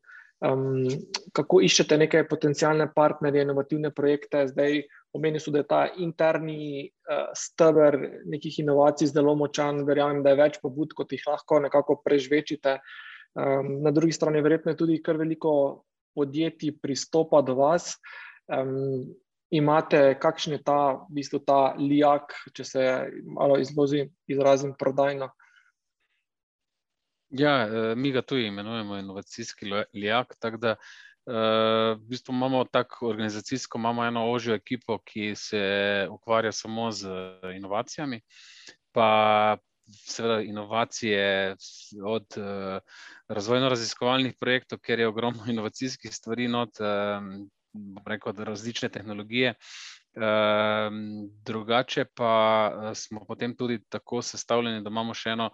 kako 1.33 1.61
iščete 1.63 1.97
neke 1.97 2.23
potencialne 2.27 2.89
partnerje, 2.93 3.45
inovativne 3.45 3.91
projekte, 3.95 4.43
zdaj 4.51 4.81
omenil 5.15 5.39
si, 5.39 5.51
da 5.53 5.61
je 5.61 5.67
ta 5.69 5.81
interni 6.03 6.89
steber 7.37 7.97
nekih 8.27 8.59
inovacij 8.59 9.13
zelo 9.13 9.35
močan, 9.39 9.85
verjamem, 9.87 10.23
da 10.23 10.33
je 10.33 10.41
več 10.41 10.59
pobud, 10.61 10.93
kot 10.93 11.13
jih 11.15 11.23
lahko 11.29 11.61
nekako 11.63 12.01
prežvečite. 12.03 12.79
Na 13.35 13.91
drugi 13.91 14.15
strani 14.15 14.43
verjetno 14.43 14.73
je 14.73 14.79
tudi 14.79 15.01
kar 15.03 15.17
veliko 15.19 15.83
podjetij 16.15 16.77
pristopa 16.81 17.41
do 17.43 17.55
vas. 17.59 17.95
Imate, 19.55 20.17
kakšen 20.19 20.57
je 20.57 20.61
ta, 20.67 20.79
v 21.07 21.15
bistvu 21.15 21.39
ta 21.47 21.59
lijak, 21.79 22.33
če 22.55 22.63
se 22.67 22.85
malo 23.23 23.57
izrazim 23.61 24.73
prodajno? 24.79 25.29
Ja, 27.35 27.53
mi 27.95 28.11
ga 28.11 28.21
tudi 28.21 28.47
imenujemo 28.47 28.97
inovacijski 28.97 29.71
lijak, 29.93 30.35
tako 30.39 30.57
da 30.57 30.75
v 31.25 31.95
bistvu 32.09 32.33
imamo 32.33 32.63
tako 32.63 33.09
organizacijsko, 33.09 33.77
imamo 33.77 34.05
eno 34.05 34.27
ožjo 34.31 34.55
ekipo, 34.55 34.99
ki 35.03 35.33
se 35.35 35.63
ukvarja 36.11 36.51
samo 36.51 36.91
z 36.91 37.09
inovacijami. 37.55 38.21
Pa 38.91 39.57
seveda 40.05 40.41
inovacije 40.41 41.55
od 42.05 42.37
razvojno-raziskovalnih 43.27 44.37
projektov, 44.39 44.79
kjer 44.79 44.99
je 44.99 45.07
ogromno 45.07 45.45
inovacijskih 45.53 46.13
stvari 46.13 46.47
not, 46.47 46.77
rekel, 48.05 48.33
različne 48.37 48.89
tehnologije. 48.89 49.53
Drugače 51.45 52.05
pa 52.15 52.91
smo 52.95 53.25
potem 53.27 53.55
tudi 53.55 53.79
tako 53.89 54.21
sestavljeni, 54.21 54.83
da 54.83 54.89
imamo 54.89 55.13
še 55.13 55.35
eno 55.35 55.49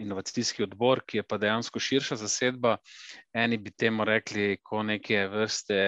inovacijski 0.00 0.62
odbor, 0.64 1.02
ki 1.06 1.20
je 1.20 1.26
pa 1.28 1.38
dejansko 1.38 1.80
širša 1.80 2.16
zasedba. 2.16 2.76
Eni 3.36 3.58
bi 3.58 3.70
temu 3.70 4.04
rekli 4.08 4.56
ko 4.62 4.82
neke 4.82 5.26
vrste 5.28 5.80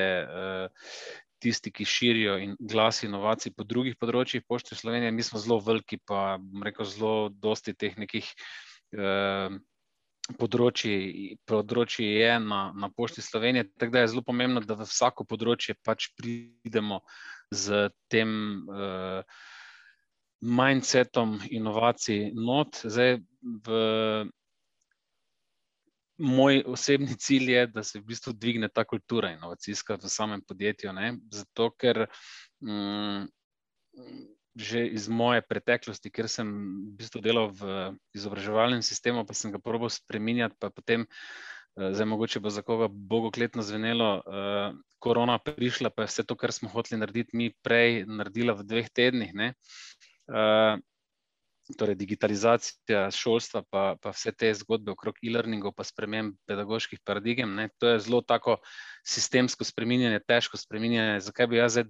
tisti, 1.44 1.72
ki 1.72 1.84
širijo 1.84 2.38
glas 2.60 3.02
inovacij 3.04 3.52
po 3.56 3.64
drugih 3.68 3.96
področjih 4.00 4.44
Pošte 4.48 4.76
Slovenije, 4.76 5.12
mi 5.12 5.24
smo 5.24 5.40
zelo 5.40 5.60
veliki 5.64 5.98
pa, 6.00 6.38
rekel, 6.64 6.88
zelo 6.88 7.28
dosti 7.28 7.74
teh 7.76 7.96
nekih 8.00 8.28
področij, 10.40 11.36
področij 11.48 12.06
je 12.20 12.36
na, 12.40 12.60
na 12.72 12.88
Pošti 12.88 13.22
Slovenije, 13.22 13.68
tako 13.76 13.92
da 13.92 14.04
je 14.04 14.12
zelo 14.14 14.22
pomembno, 14.24 14.62
da 14.64 14.76
v 14.78 14.86
vsako 14.88 15.26
področje 15.28 15.76
pač 15.84 16.08
pridemo 16.16 17.02
s 17.52 17.90
tem 18.08 18.30
mindsetom 20.44 21.38
inovacij 21.50 22.32
not. 22.36 22.80
Zdaj 22.84 23.20
v 23.68 23.78
moj 26.18 26.62
osebni 26.72 27.16
cilj 27.18 27.50
je, 27.50 27.66
da 27.66 27.82
se 27.82 27.98
v 27.98 28.06
bistvu 28.06 28.32
dvigne 28.32 28.68
ta 28.68 28.84
kultura 28.84 29.32
inovacijska 29.34 29.98
v 30.02 30.08
samem 30.08 30.44
podjetju, 30.46 30.92
ne, 30.92 31.16
zato 31.32 31.70
ker 31.76 32.06
že 34.54 34.86
iz 34.86 35.10
moje 35.10 35.42
preteklosti, 35.42 36.10
ker 36.14 36.30
sem 36.30 36.46
v 36.46 37.02
bistvu 37.02 37.18
delal 37.18 37.50
v 37.50 37.94
izobraževalnem 38.14 38.86
sistemu, 38.86 39.26
pa 39.26 39.34
sem 39.34 39.50
ga 39.50 39.58
probal 39.58 39.90
spreminjati, 39.90 40.54
pa 40.62 40.70
potem, 40.70 41.10
zdaj 41.74 42.06
mogoče 42.06 42.38
bo 42.38 42.54
za 42.54 42.62
koga 42.62 42.86
bogokletno 42.86 43.66
zvenelo, 43.66 44.22
korona 45.02 45.38
prišla, 45.42 45.90
pa 45.90 46.06
je 46.06 46.14
vse 46.14 46.22
to, 46.22 46.38
kar 46.38 46.54
smo 46.54 46.70
hoteli 46.70 47.02
narediti 47.02 47.36
mi 47.36 47.50
prej, 47.66 48.06
naredila 48.06 48.54
v 48.54 48.62
dveh 48.62 48.88
tednih, 48.94 49.34
ne. 49.34 49.48
Torej 51.64 51.96
digitalizacija 51.96 53.08
šolstva 53.10 53.64
pa, 53.72 53.96
pa 53.96 54.12
vse 54.12 54.30
te 54.36 54.52
zgodbe 54.52 54.92
okrog 54.92 55.16
e-learningov 55.24 55.72
pa 55.72 55.82
sprememb 55.82 56.36
pedagoških 56.46 57.00
paradigem, 57.02 57.56
ne, 57.56 57.70
to 57.80 57.88
je 57.88 58.02
zelo 58.04 58.20
tako 58.20 58.58
sistemsko 59.02 59.64
spreminjanje, 59.64 60.20
težko 60.28 60.60
spreminjanje, 60.60 61.24
zakaj 61.24 61.48
bi 61.48 61.58
jaz 61.58 61.78
zdaj 61.78 61.88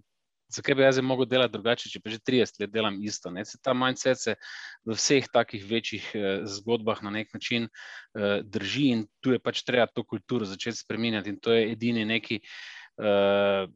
zakaj 0.48 0.74
bi 0.74 0.82
jaz 0.82 0.98
mogel 1.02 1.26
delati 1.28 1.52
drugače, 1.52 1.90
če 1.90 2.00
pa 2.02 2.12
že 2.12 2.20
30 2.20 2.60
let 2.62 2.72
delam 2.72 2.98
isto. 3.02 3.30
Ne? 3.30 3.44
Se 3.44 3.58
ta 3.62 3.74
mindset 3.74 4.20
se 4.20 4.34
v 4.84 4.96
vseh 4.96 5.28
takih 5.32 5.64
večjih 5.68 6.10
eh, 6.14 6.42
zgodbah 6.56 7.02
na 7.02 7.10
nek 7.14 7.32
način 7.34 7.68
eh, 7.68 8.42
drži 8.42 8.90
in 8.96 9.06
tu 9.20 9.34
je 9.34 9.40
pač 9.40 9.64
treba 9.64 9.86
to 9.86 10.04
kulturo 10.04 10.44
začeti 10.48 10.82
spremenjati 10.82 11.30
in 11.30 11.40
to 11.40 11.52
je 11.52 11.72
edini 11.72 12.04
neki. 12.04 12.40
Eh, 12.98 13.66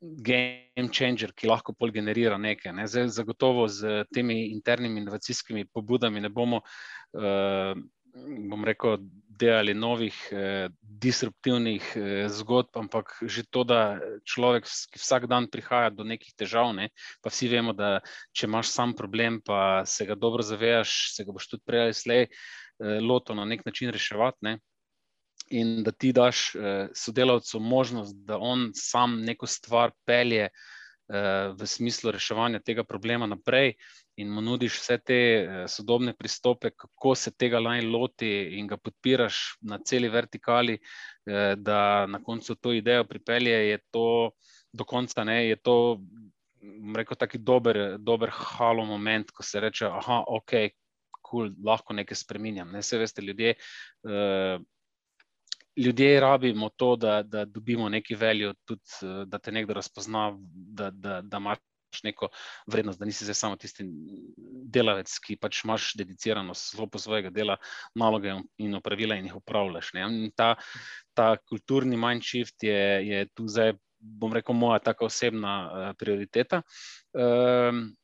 Game 0.00 0.88
changer, 0.96 1.34
ki 1.36 1.48
lahko 1.50 1.74
pol 1.76 1.90
generira 1.92 2.38
nekaj. 2.40 2.72
Ne. 2.72 2.86
Zdaj, 2.88 3.10
zagotovo 3.12 3.66
z 3.68 4.06
temi 4.14 4.46
internimi 4.54 5.02
inovacijskimi 5.02 5.66
pobudami 5.68 6.22
ne 6.24 6.30
bomo 6.32 6.62
uh, 6.64 7.76
bom 8.50 8.64
rekel, 8.64 8.98
delali 9.38 9.74
novih 9.74 10.14
eh, 10.30 10.68
disruptivnih 10.80 11.92
eh, 11.96 12.28
zgodb, 12.28 12.76
ampak 12.78 13.16
že 13.22 13.42
to, 13.50 13.64
da 13.66 13.98
človek, 14.22 14.68
ki 14.92 15.00
vsak 15.00 15.26
dan 15.30 15.48
prihaja 15.50 15.90
do 15.90 16.06
nekih 16.06 16.34
težav, 16.38 16.70
ne, 16.76 16.90
pa 17.22 17.32
vsi 17.32 17.50
vemo, 17.50 17.74
da 17.74 17.98
če 18.32 18.46
imaš 18.46 18.70
sam 18.70 18.94
problem, 18.94 19.40
pa 19.44 19.82
se 19.86 20.06
ga 20.06 20.14
dobro 20.14 20.46
zavedaš, 20.46 21.14
se 21.16 21.26
ga 21.26 21.34
boš 21.34 21.50
tudi 21.50 21.66
prej 21.66 21.88
ali 21.88 21.98
slej 21.98 22.22
eh, 22.26 23.00
loto 23.02 23.34
na 23.34 23.44
nek 23.44 23.66
način 23.66 23.90
reševati. 23.90 24.38
Ne. 24.46 24.58
In 25.50 25.82
da 25.84 25.92
ti 25.92 26.12
daš 26.12 26.54
eh, 26.54 26.88
sodelavcu 26.94 27.60
možnost, 27.60 28.16
da 28.24 28.38
on 28.38 28.70
sam 28.74 29.20
neko 29.26 29.46
stvar 29.50 29.92
pelje 30.06 30.46
eh, 30.46 31.52
v 31.58 31.66
smislu 31.66 32.14
reševanja 32.14 32.62
tega 32.64 32.84
problema 32.84 33.26
naprej, 33.26 33.74
in 34.16 34.30
mu 34.30 34.40
nudiš 34.40 34.78
vse 34.78 34.98
te 34.98 35.16
eh, 35.16 35.64
sodobne 35.68 36.14
pristope, 36.14 36.70
kako 36.70 37.14
se 37.14 37.32
tega 37.34 37.60
naj 37.60 37.82
loti, 37.86 38.30
in 38.58 38.68
ga 38.70 38.76
podpiraš 38.76 39.40
na 39.62 39.78
celi 39.78 40.08
vertikali, 40.08 40.78
eh, 40.78 41.54
da 41.56 42.06
na 42.06 42.22
koncu 42.22 42.54
to 42.54 42.72
idejo 42.72 43.04
pripelje, 43.04 43.56
je 43.68 43.78
to 43.90 44.30
do 44.72 44.84
konca, 44.84 45.24
ne, 45.24 45.48
je 45.48 45.56
to, 45.56 45.76
rekel, 46.96 47.16
taki 47.16 47.38
dober, 47.38 47.98
dober 47.98 48.30
halo 48.32 48.84
moment, 48.84 49.30
ko 49.30 49.42
se 49.42 49.60
reče, 49.60 49.86
aha, 49.86 50.22
ok, 50.28 50.54
cool, 51.24 51.50
lahko 51.64 51.94
nekaj 51.94 52.16
spremenjam. 52.16 52.70
Ne, 52.72 52.82
vse 52.82 52.98
veste, 52.98 53.22
ljudje. 53.22 53.56
Uh, 54.02 54.62
Ljudje 55.76 56.20
rabimo 56.20 56.68
to, 56.78 56.92
da, 56.96 57.24
da 57.26 57.40
dobimo 57.44 57.88
neki 57.90 58.14
veljo, 58.14 58.52
tudi 58.64 59.08
da 59.26 59.40
te 59.42 59.52
nekdo 59.52 59.74
razpozna, 59.74 60.28
da, 60.54 60.90
da, 60.90 61.16
da 61.20 61.40
imaš 61.42 61.58
neko 62.02 62.28
vrednost, 62.66 62.98
da 62.98 63.06
nisi 63.06 63.34
samo 63.34 63.56
tisti 63.56 63.86
delavec, 64.74 65.18
ki 65.22 65.36
pač 65.36 65.62
imaš 65.64 65.92
dedicirano 66.00 66.54
slovo 66.54 66.98
svojega 66.98 67.30
dela, 67.30 67.56
naloge 67.94 68.34
in 68.58 68.74
opravila 68.74 69.16
in 69.16 69.30
jih 69.30 69.36
upravljaš. 69.36 69.94
In 69.94 70.30
ta, 70.36 70.54
ta 71.14 71.36
kulturni 71.36 71.96
mindshift 71.96 72.62
je, 72.62 72.80
je 73.06 73.26
tu 73.34 73.48
zdaj, 73.48 73.76
bom 74.04 74.32
rekel, 74.32 74.54
moja 74.54 74.78
taka 74.78 75.06
osebna 75.06 75.54
uh, 75.64 75.90
prioriteta. 75.98 76.62
Um, 77.14 77.94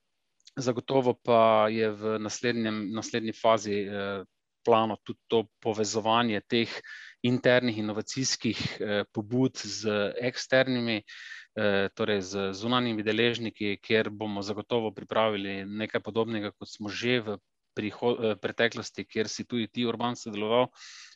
zagotovo 0.57 1.15
pa 1.15 1.69
je 1.69 1.91
v 1.91 2.19
naslednji 2.19 3.33
fazi 3.33 3.85
uh, 3.87 4.25
plano 4.65 4.97
tudi 5.05 5.21
to 5.29 5.45
povezovanje 5.61 6.41
teh 6.41 6.73
internih 7.23 7.79
inovacijskih 7.79 8.59
uh, 8.81 9.03
pobud 9.13 9.57
z 9.57 10.13
eksternimi. 10.21 11.03
Eh, 11.59 11.89
torej 11.99 12.21
z 12.23 12.53
zunanjimi 12.55 13.03
deležniki, 13.03 13.75
kjer 13.83 14.07
bomo 14.15 14.39
zagotovo 14.43 14.93
pripravili 14.95 15.65
nekaj 15.67 16.01
podobnega, 16.01 16.53
kot 16.55 16.71
smo 16.71 16.87
že 16.89 17.19
v 17.27 17.29
eh, 17.35 18.37
preteklosti, 18.39 19.05
kjer 19.05 19.27
si 19.29 19.45
tudi 19.45 19.67
ti 19.67 19.87
urban 19.87 20.15
sodeloval. 20.17 20.71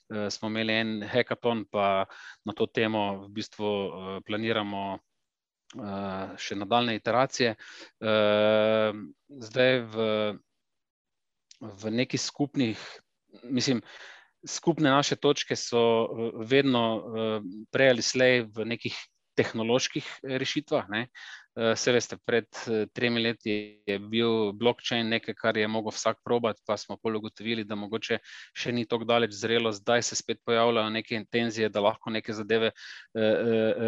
Uh, 0.05 0.29
smo 0.29 0.51
imeli 0.51 0.73
en 0.73 0.91
hackathon, 1.09 1.65
pa 1.65 2.05
na 2.45 2.53
to 2.53 2.67
temo 2.67 3.25
v 3.25 3.29
bistvu 3.33 3.69
planiramo 4.27 4.99
še 6.37 6.59
nadaljne 6.61 6.99
iteracije. 6.99 7.55
Zdaj 9.49 9.73
v, 9.95 10.05
v 11.65 11.95
neki 12.03 12.21
skupnih, 12.21 12.85
mislim, 13.49 13.81
skupne 14.45 14.93
naše 14.93 15.17
točke 15.17 15.57
so 15.57 15.81
vedno 16.45 16.85
prej 17.73 17.97
ali 17.97 18.05
slej 18.05 18.45
v 18.53 18.69
nekih 18.77 19.01
tehnoloških 19.37 20.07
eh, 20.07 20.37
rešitvah. 20.39 20.89
Vse 21.55 21.91
eh, 21.91 21.95
veste, 21.95 22.19
pred 22.27 22.47
eh, 22.67 22.87
tremi 22.95 23.23
leti 23.23 23.55
je 23.87 23.99
bil 23.99 24.53
blockchain 24.59 25.09
nekaj, 25.11 25.37
kar 25.39 25.59
je 25.59 25.69
mogel 25.69 25.95
vsak 25.95 26.21
probati, 26.25 26.63
pa 26.67 26.77
smo 26.81 26.97
pol 26.97 27.19
ugotovili, 27.21 27.65
da 27.65 27.79
mogoče 27.79 28.19
še 28.57 28.75
ni 28.75 28.87
tako 28.91 29.09
daleč 29.09 29.35
zrelo, 29.39 29.73
zdaj 29.73 30.03
se 30.03 30.19
spet 30.19 30.43
pojavljajo 30.47 30.93
neke 30.95 31.19
intenzije, 31.19 31.71
da 31.71 31.83
lahko 31.85 32.11
neke 32.11 32.35
zadeve 32.35 32.73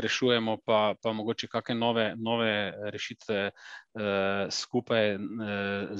rešujemo, 0.06 0.58
pa, 0.66 0.94
pa 1.02 1.12
mogoče 1.12 1.48
kakšne 1.50 1.78
nove, 1.78 2.06
nove 2.16 2.50
rešitve 2.94 3.50
skupaj 4.52 5.16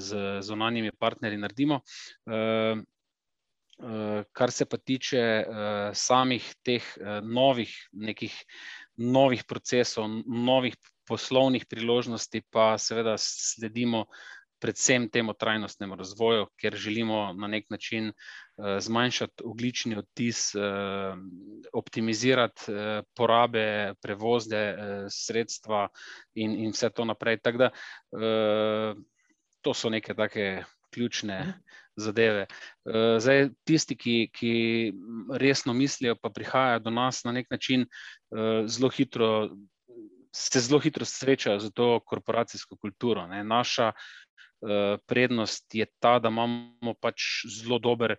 z 0.07 0.27
zunanjimi 0.47 0.93
partnerji 0.99 1.41
naredimo. 1.43 1.81
Kar 4.33 4.51
se 4.51 4.65
pa 4.65 4.79
tiče 4.79 5.23
samih 5.93 6.47
teh 6.65 6.85
novih 7.23 7.75
nekih 7.93 8.37
novih 8.97 9.45
procesov, 9.45 10.09
novih 10.27 10.77
poslovnih 11.07 11.67
priložnosti, 11.69 12.43
pa 12.51 12.79
seveda 12.79 13.15
sledimo 13.19 14.07
predvsem 14.59 15.09
temu 15.13 15.35
trajnostnemu 15.37 15.97
razvoju, 15.97 16.47
ker 16.57 16.75
želimo 16.75 17.33
na 17.37 17.47
nek 17.47 17.71
način 17.71 18.09
uh, 18.09 18.79
zmanjšati 18.81 19.45
oglični 19.45 19.99
odtis, 19.99 20.55
uh, 20.55 20.63
optimizirati 21.73 22.73
uh, 22.73 23.05
porabe, 23.15 23.95
prevozne 24.03 24.63
uh, 24.73 24.79
sredstva 25.13 25.89
in, 26.35 26.57
in 26.65 26.73
vse 26.73 26.91
to 26.91 27.05
naprej. 27.05 27.39
Tako 27.45 27.59
da 27.59 27.71
uh, 27.71 29.03
to 29.61 29.75
so 29.75 29.91
neke 29.93 30.15
take 30.15 30.65
ključne. 30.91 31.41
Mhm 31.41 31.86
zadeve. 31.97 32.47
Eh, 32.85 33.17
zdaj, 33.21 33.49
tisti, 33.65 33.97
ki, 33.97 34.17
ki 34.33 34.53
resno 35.41 35.75
mislijo, 35.75 36.17
pa 36.21 36.31
prihajajo 36.31 36.85
do 36.85 36.91
nas 36.91 37.25
na 37.25 37.33
nek 37.33 37.51
način, 37.51 37.87
eh, 37.87 38.65
zelo 38.67 38.91
hitro, 38.91 39.51
se 40.33 40.61
zelo 40.61 40.81
hitro 40.81 41.05
srečajo 41.05 41.61
z 41.61 41.73
to 41.75 42.01
korporacijsko 42.01 42.77
kulturo. 42.77 43.27
Ne. 43.27 43.45
Naša 43.45 43.93
eh, 43.93 44.97
prednost 45.07 45.75
je 45.75 45.87
ta, 45.99 46.19
da 46.19 46.29
imamo 46.29 46.95
pač 47.01 47.45
zelo 47.61 47.79
dober. 47.79 48.17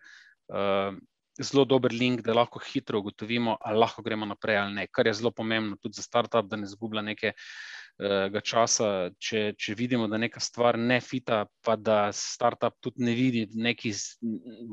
Zelo 1.38 1.65
dober 1.69 1.93
link, 1.93 2.23
da 2.25 2.34
lahko 2.34 2.57
hitro 2.63 2.97
ugotovimo, 2.99 3.57
ali 3.61 3.78
lahko 3.78 4.01
gremo 4.01 4.25
naprej 4.25 4.57
ali 4.57 4.73
ne, 4.73 4.86
kar 4.88 5.05
je 5.05 5.13
zelo 5.13 5.30
pomembno 5.32 5.75
tudi 5.75 5.99
za 5.99 6.01
startup, 6.01 6.47
da 6.49 6.55
ne 6.57 6.65
zgublja 6.65 7.03
nekaj 7.05 7.34
uh, 8.00 8.39
časa, 8.43 9.10
če, 9.20 9.54
če 9.58 9.76
vidimo, 9.78 10.08
da 10.08 10.20
neka 10.22 10.41
stvar 10.43 10.78
ne 10.78 11.00
fita, 11.02 11.45
pa 11.66 11.76
da 11.76 12.12
startup 12.14 12.78
tudi 12.84 13.06
ne 13.06 13.14
vidi 13.18 13.45
neki, 13.54 13.93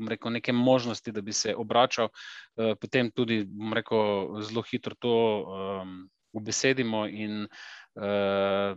rekel, 0.09 0.35
neke 0.37 0.53
možnosti, 0.53 1.11
da 1.11 1.21
bi 1.21 1.33
se 1.33 1.55
obračal, 1.55 2.09
uh, 2.09 2.73
potem 2.79 3.11
tudi 3.11 3.43
rekel, 3.73 4.41
zelo 4.45 4.65
hitro 4.69 4.95
to 4.99 5.15
um, 5.15 5.95
ubesedimo 6.35 7.05
in 7.07 7.45
uh, 7.45 8.75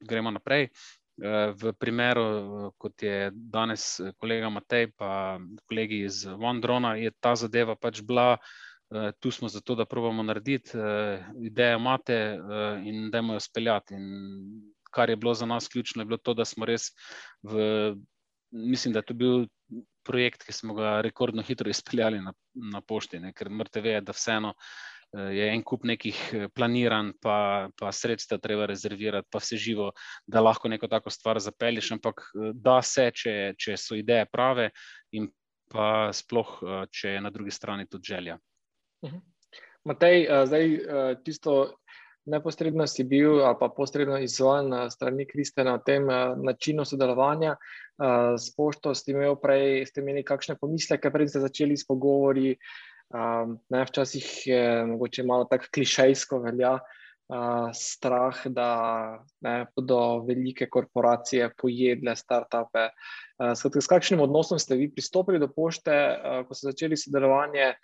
gremo 0.00 0.34
naprej. 0.34 0.70
V 1.18 1.72
primeru, 1.74 2.70
kot 2.78 3.02
je 3.02 3.32
danes 3.34 3.96
kolega 4.22 4.46
Matej, 4.54 4.92
pa 4.94 5.40
kolegi 5.66 6.04
iz 6.06 6.20
OneDrona, 6.30 6.92
je 6.94 7.10
ta 7.18 7.32
zadeva 7.34 7.74
pač 7.74 8.04
bila 8.06 8.36
uh, 8.36 8.52
tu 9.20 9.30
smo 9.30 9.48
zato, 9.48 9.74
da 9.74 9.84
pravimo 9.84 10.22
narediti, 10.22 10.78
uh, 10.78 11.24
ideje 11.44 11.76
imate 11.76 12.38
uh, 12.40 12.86
in 12.86 13.10
da 13.10 13.18
jo 13.18 13.40
speljati. 13.40 13.94
In 13.94 14.72
kar 14.90 15.10
je 15.10 15.16
bilo 15.16 15.34
za 15.34 15.46
nas 15.46 15.68
ključno, 15.68 16.02
je 16.02 16.06
bilo 16.06 16.18
to, 16.18 16.34
da 16.34 16.44
smo 16.44 16.64
res 16.64 16.88
v, 17.42 17.94
mislim, 18.50 18.92
da 18.92 18.98
je 18.98 19.04
to 19.10 19.14
bil 19.14 19.46
projekt, 20.04 20.44
ki 20.46 20.52
smo 20.52 20.74
ga 20.74 21.00
rekordno 21.00 21.42
hitro 21.42 21.70
izpeljali 21.74 22.20
na, 22.20 22.32
na 22.54 22.80
pošti, 22.80 23.20
ne? 23.20 23.32
ker 23.32 23.50
morate 23.50 23.80
vedeti, 23.80 24.06
da 24.06 24.16
vseeno. 24.16 24.54
Je 25.08 25.46
en 25.48 25.62
kup 25.64 25.86
nekih 25.88 26.16
planiran, 26.52 27.14
pa, 27.24 27.68
pa 27.80 27.92
sredstva 27.96 28.36
treba 28.44 28.66
rezervirati, 28.68 29.24
pa 29.32 29.40
vse 29.40 29.56
živo, 29.56 29.86
da 30.26 30.42
lahko 30.44 30.68
neko 30.68 30.88
tako 30.88 31.08
stvar 31.10 31.40
zapelješ, 31.40 31.94
ampak 31.96 32.20
da 32.52 32.82
se, 32.84 33.06
če, 33.16 33.32
če 33.56 33.76
so 33.80 33.96
ideje 33.96 34.26
prave, 34.28 34.68
in 35.16 35.30
pa 35.72 36.10
sploh, 36.12 36.52
če 36.92 37.14
je 37.14 37.24
na 37.24 37.32
drugi 37.32 37.56
strani 37.56 37.88
tudi 37.88 38.12
želja. 38.12 38.36
Mhm. 39.04 39.20
Matej, 39.84 40.26
eh, 40.26 40.46
zdaj 40.46 40.64
eh, 40.74 40.80
tisto 41.24 41.78
neposredno 42.28 42.86
si 42.86 43.04
bil 43.08 43.40
ali 43.40 43.56
pa 43.60 43.70
posredno 43.72 44.18
izvoljen 44.18 44.68
na 44.68 44.90
strani 44.90 45.26
Kristjana 45.26 45.74
o 45.74 45.78
tem 45.78 46.10
eh, 46.10 46.34
načinu 46.36 46.84
sodelovanja 46.84 47.56
s 48.38 48.54
pošto, 48.54 48.92
ste 48.94 49.10
imeli 49.10 49.34
prej, 49.42 49.86
ste 49.86 50.00
imeli 50.00 50.22
kakšne 50.22 50.54
pomisleke, 50.60 51.10
prej 51.10 51.32
ste 51.32 51.40
začeli 51.42 51.74
s 51.74 51.82
pogovori, 51.82 52.52
ne, 53.74 53.80
včasih 53.88 54.26
je 54.46 54.60
mogoče 54.86 55.24
malo 55.26 55.48
tako 55.50 55.66
klišejsko 55.74 56.38
velja, 56.44 56.76
strah, 57.74 58.46
da 58.46 58.70
ne, 59.44 59.66
bodo 59.76 60.24
velike 60.24 60.68
korporacije 60.68 61.50
pojedle 61.60 62.14
start-upe. 62.16 62.88
S 63.82 63.86
kakšnim 63.86 64.20
odnosom 64.24 64.58
ste 64.58 64.76
vi 64.76 64.88
pristopili 64.92 65.38
do 65.38 65.48
pošte, 65.52 65.92
ko 66.48 66.54
ste 66.54 66.72
začeli 66.72 66.96
sodelovanje? 66.96 67.74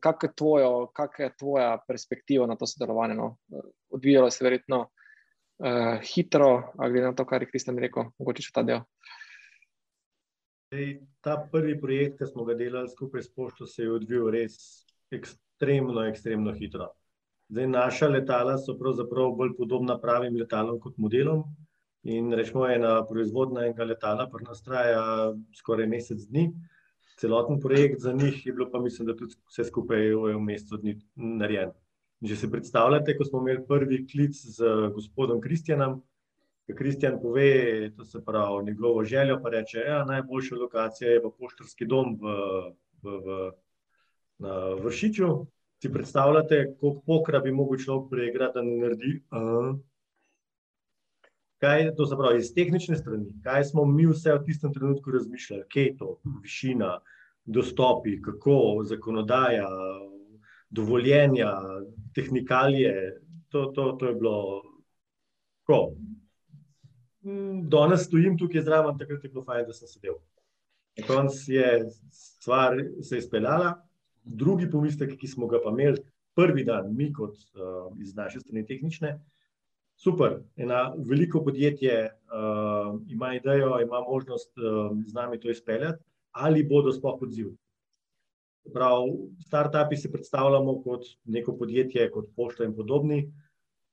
Kakšna 0.00 0.58
je, 0.60 0.68
kak 0.92 1.20
je 1.24 1.30
tvoja 1.38 1.70
perspektiva 1.88 2.46
na 2.46 2.56
to 2.56 2.66
sodelovanje? 2.66 3.16
No? 3.16 3.36
Odvijalo 3.90 4.30
se 4.30 4.44
verjetno 4.44 4.80
uh, 4.82 5.96
hitro, 6.04 6.72
glede 6.76 7.06
na 7.06 7.14
to, 7.14 7.24
kar 7.24 7.42
je 7.42 7.48
Kristjan 7.48 7.78
rekel, 7.80 8.12
mogoče 8.18 8.44
še 8.44 8.52
ta 8.52 8.66
del. 8.66 8.84
Ej, 10.76 11.00
ta 11.24 11.38
prvi 11.52 11.78
projekt, 11.80 12.18
ki 12.20 12.28
smo 12.28 12.44
ga 12.44 12.58
delali 12.58 12.90
skupaj 12.92 13.22
s 13.22 13.32
Pošto, 13.32 13.66
se 13.66 13.86
je 13.86 13.92
odvijal 13.96 14.28
res 14.34 14.84
ekstremno, 15.14 16.04
ekstremno 16.10 16.52
hitro. 16.52 16.90
Zdaj, 17.48 17.66
naša 17.70 18.08
letala 18.10 18.56
so 18.58 18.74
pravzaprav 18.78 19.30
bolj 19.38 19.52
podobna 19.58 19.94
pravim 20.02 20.34
letalom 20.36 20.80
kot 20.82 20.96
modelom. 20.98 21.44
In 22.02 22.32
rečemo, 22.34 22.66
ena 22.70 22.98
proizvodna 23.06 23.64
enega 23.66 23.86
letala, 23.86 24.26
pa 24.30 24.40
nas 24.42 24.62
traja 24.62 25.02
skoraj 25.54 25.86
mesec 25.90 26.24
dni. 26.26 26.48
Celoten 27.20 27.60
projekt 27.62 28.02
za 28.02 28.12
njih 28.12 28.42
je 28.46 28.52
bilo, 28.52 28.66
pa 28.72 28.80
mislim, 28.82 29.06
da 29.06 29.16
tudi 29.16 29.38
vse 29.46 29.64
skupaj 29.70 30.10
v 30.14 30.34
mesecu 30.42 30.82
dni 30.82 30.96
narejen. 31.14 31.70
Že 32.22 32.36
se 32.36 32.50
predstavljate, 32.50 33.16
ko 33.16 33.24
smo 33.24 33.40
imeli 33.40 33.64
prvi 33.68 34.02
klic 34.10 34.36
z 34.36 34.90
gospodom 34.94 35.40
Kristjanom, 35.40 36.00
ki 36.66 36.74
Kristjan 36.74 37.20
pove, 37.22 37.90
to 37.96 38.04
se 38.04 38.24
pravi, 38.24 38.64
njegovo 38.66 39.04
željo, 39.04 39.38
pa 39.42 39.54
reče, 39.54 39.78
da 39.78 39.90
ja, 39.90 40.04
najboljša 40.04 40.56
lokacija 40.56 41.10
je 41.10 41.22
pa 41.22 41.30
poštarski 41.38 41.86
dom 41.86 42.16
v, 42.22 42.38
v, 43.02 43.20
v, 43.26 43.50
na 44.38 44.56
Vršiču. 44.82 45.46
Si 45.82 45.92
predstavljate, 45.92 46.76
koliko 46.80 47.02
pokra 47.06 47.40
bi 47.44 47.52
mogel 47.52 47.78
človek 47.84 48.10
preigrati, 48.10 48.54
da 48.54 48.62
ne 48.62 48.76
naredi? 48.80 49.12
Uh. 49.30 49.76
Kaj 51.60 51.82
je 51.82 51.94
to, 51.96 52.06
se 52.06 52.16
pravi, 52.16 52.40
iz 52.40 52.52
tehnične 52.54 52.96
strani? 52.96 53.30
Kaj 53.44 53.64
smo 53.72 53.84
mi 53.84 54.06
vse 54.06 54.34
v 54.34 54.44
tistem 54.44 54.72
trenutku 54.74 55.10
razmišljali? 55.10 55.64
Kje 55.72 55.84
je 55.84 55.96
to, 55.96 56.10
višina, 56.42 56.98
dostopi, 57.44 58.18
kako, 58.22 58.84
zakonodaja, 58.84 59.68
dovoljenja, 60.70 61.52
tehnikalije, 62.14 63.20
to, 63.48 63.66
to, 63.74 63.92
to 63.92 64.06
je 64.06 64.14
bilo 64.14 64.62
tako. 65.60 65.94
Mm, 67.24 67.68
danes 67.68 68.04
stojim 68.06 68.38
tukaj 68.38 68.62
zraven, 68.62 68.98
takrat 68.98 69.24
je 69.24 69.30
bilo 69.30 69.44
fajn, 69.44 69.66
da 69.66 69.72
sem 69.72 69.88
sedel. 69.88 70.14
Na 70.98 71.06
koncu 71.06 71.52
je 71.52 71.86
stvar 72.10 72.76
se 73.02 73.18
izpeljala, 73.18 73.72
drugi 74.26 74.70
pomislek, 74.70 75.14
ki 75.20 75.28
smo 75.30 75.46
ga 75.46 75.60
pa 75.62 75.70
imeli 75.70 76.02
prvi 76.36 76.64
dan, 76.64 76.90
mi 76.96 77.12
kot 77.12 77.36
uh, 77.36 77.94
iz 78.02 78.14
naše 78.14 78.40
strani 78.42 78.66
tehnične, 78.66 79.14
super, 79.96 80.40
ena 80.56 80.92
veliko 80.98 81.40
podjetje 81.44 82.10
uh, 82.10 83.00
ima 83.08 83.34
idejo, 83.34 83.78
ima 83.80 84.00
možnost 84.00 84.52
uh, 84.58 84.92
z 85.06 85.14
nami 85.14 85.40
to 85.40 85.50
izpeljati, 85.50 86.02
ali 86.30 86.66
bodo 86.66 86.92
sploh 86.92 87.22
odzivni. 87.22 87.56
Prav, 88.74 89.06
startupi 89.46 89.96
se 89.96 90.12
predstavljamo 90.12 90.80
kot 90.82 91.04
neko 91.24 91.56
podjetje, 91.56 92.10
kot 92.10 92.28
pošta 92.36 92.64
in 92.64 92.74
podobni. 92.76 93.32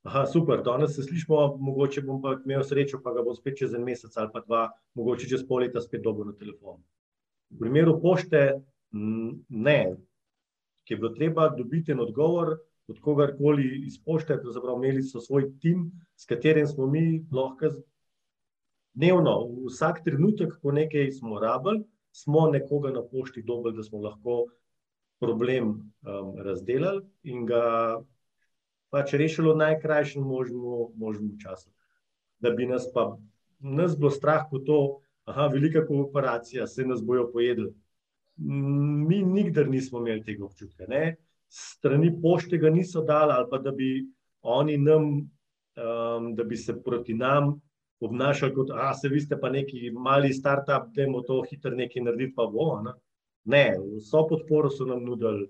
Aha, 0.02 0.26
super, 0.26 0.60
danes 0.62 0.96
se 0.96 1.02
slišimo, 1.02 1.56
mogoče 1.56 2.02
bom 2.02 2.18
pa 2.22 2.34
imel 2.44 2.64
srečo, 2.66 2.98
pa 3.00 3.14
ga 3.14 3.22
bom 3.24 3.36
spet 3.36 3.56
čez 3.62 3.72
en 3.74 3.86
mesec 3.86 4.16
ali 4.20 4.28
pa 4.32 4.42
dva, 4.44 4.64
mogoče 4.98 5.28
čez 5.30 5.46
pol 5.48 5.62
leta 5.64 5.80
spet 5.80 6.02
dobil 6.04 6.26
na 6.28 6.34
telefon. 6.36 6.82
V 7.54 7.62
primeru 7.62 7.94
pošte, 8.02 8.42
ne, 9.48 9.78
ki 10.84 10.94
je 10.94 10.98
bilo 10.98 11.12
treba 11.14 11.48
dobiti 11.48 11.92
en 11.92 12.00
odgovor 12.00 12.56
od 12.88 13.00
kogarkoli 13.00 13.82
iz 13.86 13.96
pošte, 14.04 14.36
pravzaprav 14.40 14.76
imeli 14.76 15.02
so 15.02 15.20
svoj 15.20 15.48
tim, 15.58 15.90
s 16.16 16.26
katerim 16.28 16.66
smo 16.66 16.86
mi 16.86 17.24
lahko 17.32 17.70
dnevno, 18.94 19.38
vsak 19.66 20.04
trenutek, 20.04 20.58
ko 20.62 20.72
nekaj 20.72 21.10
smo 21.10 21.40
rabili, 21.40 21.84
smo 22.12 22.48
nekoga 22.50 22.90
na 22.90 23.02
pošti 23.02 23.42
dobili, 23.42 23.76
da 23.76 23.82
smo 23.82 24.02
lahko 24.04 24.44
problem 25.20 25.68
um, 25.68 26.34
razdelali 26.38 27.02
in 27.22 27.46
ga 27.46 27.62
pač 28.90 29.14
rešili 29.18 29.50
v 29.50 29.56
najkrajšem 29.62 30.22
možnem, 30.22 30.60
možnem 30.94 31.38
času. 31.42 31.70
Da 32.38 32.50
bi 32.50 32.66
nas 32.66 32.86
pa 32.94 33.16
nas 33.58 33.96
bilo 33.98 34.10
strah, 34.10 34.44
ko 34.50 34.58
to, 34.58 34.78
aha, 35.24 35.48
velika 35.48 35.86
kooperacija, 35.86 36.66
se 36.66 36.84
nas 36.84 37.02
bojo 37.02 37.30
pojedli. 37.32 37.72
Mi 38.36 39.22
nikdar 39.22 39.68
nismo 39.68 40.00
imeli 40.00 40.24
tega 40.24 40.44
občutka. 40.44 40.86
Ne? 40.88 41.16
Strani 41.48 42.10
pošte 42.22 42.58
ga 42.58 42.70
niso 42.70 43.02
dali, 43.02 43.32
ali 43.32 43.46
pa 43.50 43.58
da 43.58 43.70
bi 43.70 44.04
oni 44.42 44.78
nam, 44.78 45.04
um, 45.78 46.34
da 46.34 46.44
bi 46.44 46.56
se 46.56 46.74
proti 46.82 47.14
nam 47.14 47.60
obnašali 48.00 48.54
kot, 48.54 48.70
a 48.70 48.94
se 48.94 49.08
vi 49.08 49.20
ste 49.20 49.38
pa 49.40 49.50
neki 49.50 49.90
mali 49.90 50.32
start-up, 50.32 50.90
da 50.94 51.02
imamo 51.02 51.22
to 51.22 51.42
hitro 51.50 51.70
nekaj 51.74 52.02
narediti, 52.02 52.34
pa 52.36 52.46
bo. 52.46 52.80
Ne? 52.82 52.92
Ne, 53.44 53.76
vso 54.00 54.26
podporo 54.28 54.70
so 54.70 54.84
nam 54.84 55.04
nudili. 55.04 55.46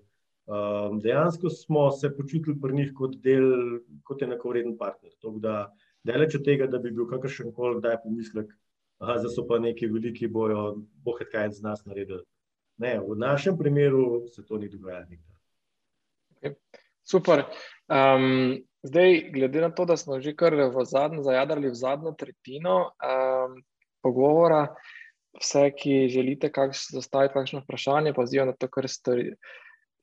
Um, 0.47 1.01
dejansko 1.01 1.51
smo 1.51 1.91
se 1.91 2.11
počutili 2.17 2.61
pri 2.61 2.75
njih 2.75 2.93
kot 2.95 3.17
del, 3.25 3.79
kot 4.05 4.23
enakovreden 4.23 4.77
partner. 4.79 5.13
Da, 5.41 5.73
daleč 6.05 6.37
od 6.37 6.45
tega, 6.45 6.67
da 6.67 6.79
bi 6.79 6.93
bil 6.93 7.09
kakršen 7.09 7.53
koli 7.53 7.81
kdaj 7.81 7.97
pomislek, 8.05 8.53
da 9.01 9.29
so 9.29 9.47
pa 9.49 9.59
neki 9.59 9.89
veliki 9.89 10.29
bojo, 10.29 10.85
bohe 11.05 11.25
kaj 11.33 11.51
z 11.57 11.65
nas 11.65 11.85
naredili. 11.89 12.23
Ne, 12.77 12.99
v 13.01 13.15
našem 13.17 13.59
primeru 13.59 14.27
se 14.29 14.43
to 14.47 14.59
ni 14.59 14.69
dogajalo. 14.69 15.07
Okay. 16.37 16.55
Super. 17.05 17.45
Um, 17.89 18.65
zdaj, 18.83 19.31
glede 19.33 19.61
na 19.61 19.71
to, 19.71 19.85
da 19.85 19.97
smo 19.97 20.21
že 20.21 20.35
kar 20.37 20.55
v 20.55 20.85
zadnjem, 20.85 21.23
zajadrali 21.23 21.71
v 21.71 21.79
zadnjo 21.79 22.15
tretjino 22.19 22.77
um, 22.97 23.61
pogovora, 24.03 24.75
vse, 25.41 25.71
ki 25.77 26.09
želite 26.09 26.51
kakš, 26.53 26.89
zastaviti 26.97 27.35
kakšno 27.35 27.63
vprašanje, 27.65 28.15
pozivam 28.17 28.51
na 28.53 28.57
to, 28.59 28.69
kar 28.69 28.89
stori. 28.89 29.35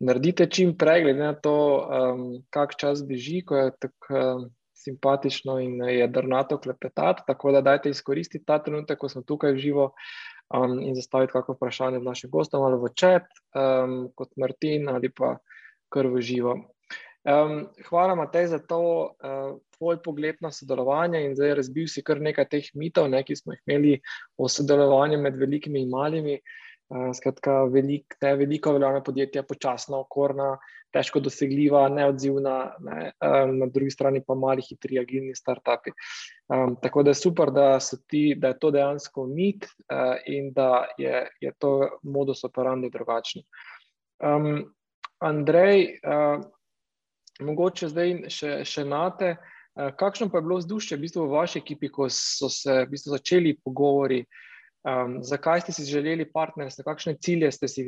Naredite 0.02 0.48
čim 0.50 0.74
prej, 0.78 1.04
glede 1.04 1.22
na 1.22 1.34
to, 1.34 1.56
um, 1.86 2.26
kak 2.50 2.74
čas 2.78 3.04
beži, 3.06 3.44
ko 3.46 3.58
je 3.58 3.74
tako 3.80 4.18
um, 4.18 4.50
simpatično 4.82 5.60
in 5.62 5.82
jedrnato 5.86 6.58
klepetati. 6.58 7.22
Tako 7.28 7.52
da 7.52 7.62
dajte 7.62 7.90
izkoristiti 7.90 8.46
ta 8.46 8.58
trenutek, 8.64 8.98
ko 8.98 9.10
smo 9.10 9.22
tukaj 9.22 9.54
v 9.54 9.62
živo 9.62 9.92
um, 10.54 10.78
in 10.84 10.95
zastaviti 10.95 11.34
kakšno 11.34 11.56
vprašanje 11.56 11.99
v 11.99 12.08
našem 12.08 12.30
gostom 12.30 12.64
ali 12.68 12.80
v 12.80 12.91
čat, 12.95 13.28
um, 13.56 14.12
kot 14.16 14.36
Martin 14.38 14.89
ali 14.89 15.10
pa 15.10 15.38
kar 15.91 16.08
v 16.08 16.22
živo. 16.22 16.56
Um, 17.22 17.70
hvala, 17.86 18.16
Matej, 18.18 18.47
za 18.49 18.58
to 18.58 19.14
uh, 19.14 19.60
tvoj 19.78 20.02
pogled 20.02 20.41
na 20.41 20.49
sodelovanje 20.49 21.22
in 21.22 21.36
zdaj 21.38 21.54
razbil 21.60 21.86
si 21.86 22.02
kar 22.02 22.18
nekaj 22.18 22.49
teh 22.49 22.72
mitov, 22.74 23.12
ne, 23.14 23.22
ki 23.22 23.38
smo 23.38 23.54
jih 23.54 23.62
imeli 23.68 23.93
o 24.38 24.49
sodelovanju 24.49 25.22
med 25.22 25.38
velikimi 25.38 25.84
in 25.86 25.93
malimi. 25.93 26.39
Uh, 26.91 27.12
skratka, 27.16 27.64
velik, 27.72 28.18
ne, 28.26 28.34
veliko 28.36 28.74
veljavna 28.74 29.04
podjetja, 29.06 29.45
počasna, 29.47 30.02
okorna, 30.02 30.56
težko 30.94 31.22
dosegljiva, 31.24 31.86
neodzivna, 31.89 32.58
ne, 32.86 33.12
um, 33.24 33.56
na 33.60 33.68
drugi 33.72 33.92
strani 33.92 34.24
pa 34.28 34.36
mali, 34.36 34.64
hitri, 34.66 35.00
agilni 35.00 35.36
startupi. 35.36 35.94
Um, 36.52 36.76
tako 36.82 37.04
da 37.04 37.12
je 37.12 37.22
super, 37.22 37.52
da, 37.52 37.80
ti, 38.08 38.36
da 38.38 38.54
je 38.54 38.60
to 38.60 38.72
dejansko 38.72 39.26
mit 39.28 39.66
uh, 39.66 40.18
in 40.28 40.52
da 40.54 40.86
je, 40.98 41.26
je 41.42 41.54
to 41.60 41.76
modus 42.04 42.44
operandi 42.44 42.92
drugačen. 42.94 43.44
Um, 44.20 44.66
Andrej, 45.22 46.02
uh, 46.02 46.44
mogoče 47.46 47.89
zdaj 47.89 48.16
še, 48.34 48.54
še 48.68 48.86
nate. 48.86 49.36
Eh, 49.76 49.92
kakšno 49.98 50.30
pa 50.30 50.38
je 50.38 50.42
bilo 50.42 50.58
vzdušje 50.60 50.98
v, 50.98 51.02
bistvu 51.02 51.26
v 51.26 51.32
vaši 51.32 51.60
ekipi, 51.62 51.89
ko 51.89 52.10
so 52.12 52.50
se 52.52 52.84
v 52.84 52.89
bistvu 52.92 53.14
začeli 53.16 53.54
pogovori, 53.64 54.20
um, 54.84 55.22
zakaj 55.24 55.64
ste 55.64 55.76
si 55.76 55.88
želeli 55.88 56.28
partnerstva, 56.28 56.84
kakšne 56.84 57.16
cilje 57.24 57.52
ste 57.56 57.70
si 57.72 57.86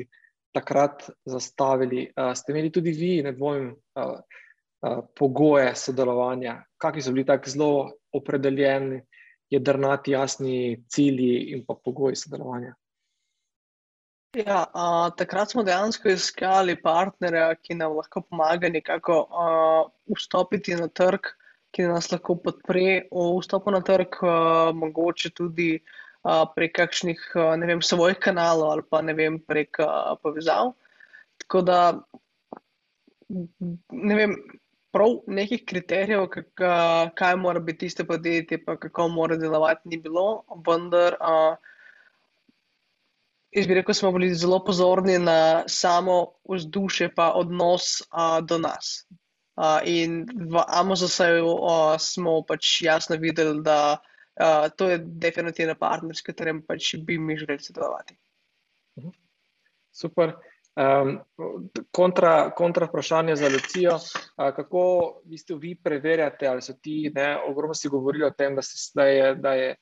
takrat 0.54 1.10
zastavili? 1.26 2.08
Uh, 2.16 2.34
ste 2.36 2.54
imeli 2.54 2.72
tudi 2.72 2.92
vi, 2.92 3.16
ne 3.24 3.34
dvomim, 3.36 3.74
uh, 3.74 4.14
uh, 4.84 5.02
pogoje 5.18 5.74
sodelovanja, 5.76 6.62
kakšni 6.78 7.02
so 7.02 7.16
bili 7.16 7.26
tako 7.26 7.50
zelo 7.50 7.74
opredeljeni, 8.14 9.02
jedrnati, 9.54 10.12
jasni 10.12 10.84
cilji 10.90 11.54
in 11.54 11.66
pa 11.68 11.76
pogoji 11.76 12.16
sodelovanja? 12.16 12.74
Ja, 14.34 14.64
a, 14.74 15.12
takrat 15.18 15.52
smo 15.52 15.62
dejansko 15.64 16.10
iskali 16.10 16.74
partnerja, 16.82 17.52
ki 17.62 17.76
nam 17.78 17.94
lahko 18.00 18.24
pomaga 18.26 18.70
nekako 18.70 19.18
a, 19.30 19.44
vstopiti 20.10 20.74
na 20.80 20.88
trg, 20.90 21.30
ki 21.74 21.86
nas 21.86 22.10
lahko 22.10 22.40
podpre 22.42 23.04
v 23.12 23.28
vstopu 23.38 23.70
na 23.76 23.84
trg, 23.86 24.18
a, 24.26 24.72
mogoče 24.74 25.30
tudi 25.38 25.76
a, 25.78 26.03
prek 26.56 26.76
kakšnih 26.76 27.22
ne 27.60 27.68
vem, 27.68 27.82
svojih 27.84 28.18
kanalov 28.24 28.72
ali 28.72 28.84
pa 28.90 29.02
ne 29.02 29.14
vem, 29.14 29.40
prek 29.40 29.80
a, 29.84 30.16
povezav. 30.24 30.74
Tako 31.44 31.62
da 31.62 31.80
ne 33.92 34.16
vem. 34.16 34.38
Prav 34.94 35.24
nekih 35.26 35.64
kriterijev, 35.66 36.28
kak, 36.30 36.62
kaj 37.18 37.36
mora 37.42 37.58
biti 37.60 37.88
tiste 37.88 38.04
podjetje, 38.06 38.60
pa 38.62 38.76
kako 38.78 39.08
mora 39.10 39.34
delovati, 39.42 39.90
ni 39.90 39.98
bilo, 39.98 40.44
vendar 40.68 41.18
uh, 41.18 41.56
Jaz 43.54 43.68
bi 43.70 43.76
rekel, 43.78 43.94
smo 43.94 44.12
bili 44.12 44.34
zelo 44.34 44.58
pozorni 44.66 45.20
na 45.20 45.64
samo 45.68 46.34
vzdušje, 46.50 47.12
pa 47.16 47.32
odnos 47.38 48.02
a, 48.10 48.42
do 48.42 48.58
nas. 48.58 49.06
A, 49.56 49.80
in 49.86 50.24
v 50.50 50.64
Amazonu 50.68 51.98
smo 52.00 52.42
pač 52.50 52.82
jasno 52.82 53.18
videli, 53.22 53.62
da 53.62 53.78
a, 53.94 54.13
to 54.76 54.90
je 54.90 54.98
definitivno 54.98 55.76
partner, 55.80 56.16
s 56.16 56.26
katerim 56.26 56.64
pač 56.66 56.96
bi 57.06 57.18
mi 57.18 57.38
želeli 57.38 57.60
sodelovati. 57.60 58.18
Mhm. 59.00 59.10
Super. 59.92 60.34
Um, 60.74 61.20
kontra, 61.92 62.50
kontra 62.58 62.86
vprašanje 62.86 63.36
za 63.36 63.50
Lucijo, 63.54 64.00
kako 64.36 64.82
v 65.26 65.30
bistvu 65.30 65.58
vi 65.62 65.76
preverjate, 65.76 66.48
ali 66.48 66.62
so 66.62 66.74
ti, 66.82 67.12
ne, 67.16 67.38
ogromno 67.50 67.78
si 67.78 67.90
govorili 67.94 68.26
o 68.26 68.32
tem, 68.34 68.56
da, 68.56 68.62
se, 68.62 68.92
da, 68.96 69.06
je, 69.06 69.36
da 69.36 69.54
je 69.54 69.76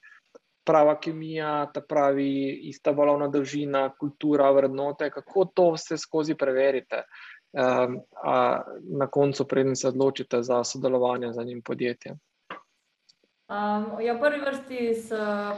prava 0.67 0.97
kemija, 0.99 1.71
ta 1.73 1.81
pravi 1.81 2.59
ista 2.69 2.91
valovna 2.91 3.27
dolžina, 3.31 3.89
kultura, 3.99 4.51
vrednote, 4.51 5.09
kako 5.09 5.45
to 5.55 5.69
vse 5.77 5.97
skozi 5.97 6.35
preverite 6.35 7.05
um, 7.53 8.01
na 8.99 9.07
koncu, 9.07 9.47
preden 9.47 9.75
se 9.75 9.87
odločite 9.87 10.43
za 10.43 10.63
sodelovanje 10.63 11.31
z 11.33 11.45
njim 11.45 11.61
podjetjem. 11.61 12.19
Um, 13.51 13.99
ja, 13.99 14.13
v 14.15 14.19
prvi 14.19 14.39
vrsti 14.39 14.95
s 14.95 15.11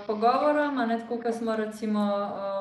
pogovorom, 0.08 0.82
ne 0.88 0.98
tako, 0.98 1.20
kot 1.22 1.36
smo 1.38 1.54
recimo 1.54 2.02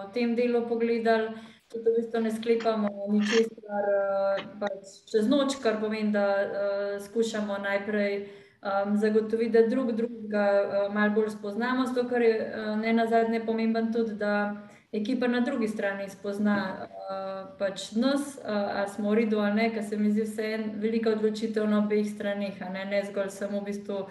v 0.05 0.13
tem 0.13 0.35
delu 0.37 0.61
pogledali, 0.69 1.33
tudi 1.73 1.89
v 1.89 1.95
bistvu 1.97 2.21
ne 2.21 2.31
sklepamo 2.31 2.89
ničesar 3.09 3.87
uh, 3.89 4.43
pač 4.61 5.09
čez 5.09 5.25
noč, 5.33 5.57
kar 5.65 5.81
pomeni, 5.81 6.13
da 6.13 6.27
uh, 6.37 7.01
skušamo 7.01 7.57
najprej 7.65 8.29
um, 8.61 8.93
zagotoviti, 9.01 9.57
da 9.57 9.65
drug 9.73 9.95
drugega 9.97 10.45
uh, 10.61 10.93
malo 10.93 11.17
bolj 11.17 11.33
spoznamo, 11.33 11.89
zato 11.89 12.05
ker 12.13 12.23
je 12.23 12.37
uh, 12.37 12.77
ne 12.77 12.93
na 12.93 13.09
zadnje 13.09 13.41
pomemben 13.47 13.89
tudi, 13.89 14.13
da 14.21 14.53
ekipa 14.93 15.33
na 15.33 15.41
drugi 15.41 15.69
strani 15.69 16.11
spozna 16.13 16.59
uh, 16.77 17.57
pač 17.57 17.95
nas, 17.97 18.37
uh, 18.37 18.85
ali 18.85 18.93
smo 18.93 19.17
v 19.17 19.25
redu 19.25 19.41
ali 19.41 19.63
ne, 19.63 19.73
ker 19.73 19.81
se 19.81 19.97
mi 19.97 20.13
zdi 20.13 20.29
vse 20.29 20.53
en 20.59 20.71
velika 20.77 21.17
odločitev 21.17 21.65
na 21.65 21.81
obeh 21.81 22.05
stranih, 22.05 22.61
ne, 22.69 22.85
ne 22.85 23.01
zgolj 23.09 23.33
samo 23.33 23.65
v 23.65 23.73
bistvu 23.73 24.05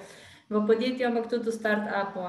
v 0.52 0.68
podjetju, 0.68 1.08
ampak 1.08 1.32
tudi 1.32 1.50
v 1.50 1.56
start-upu. 1.56 2.28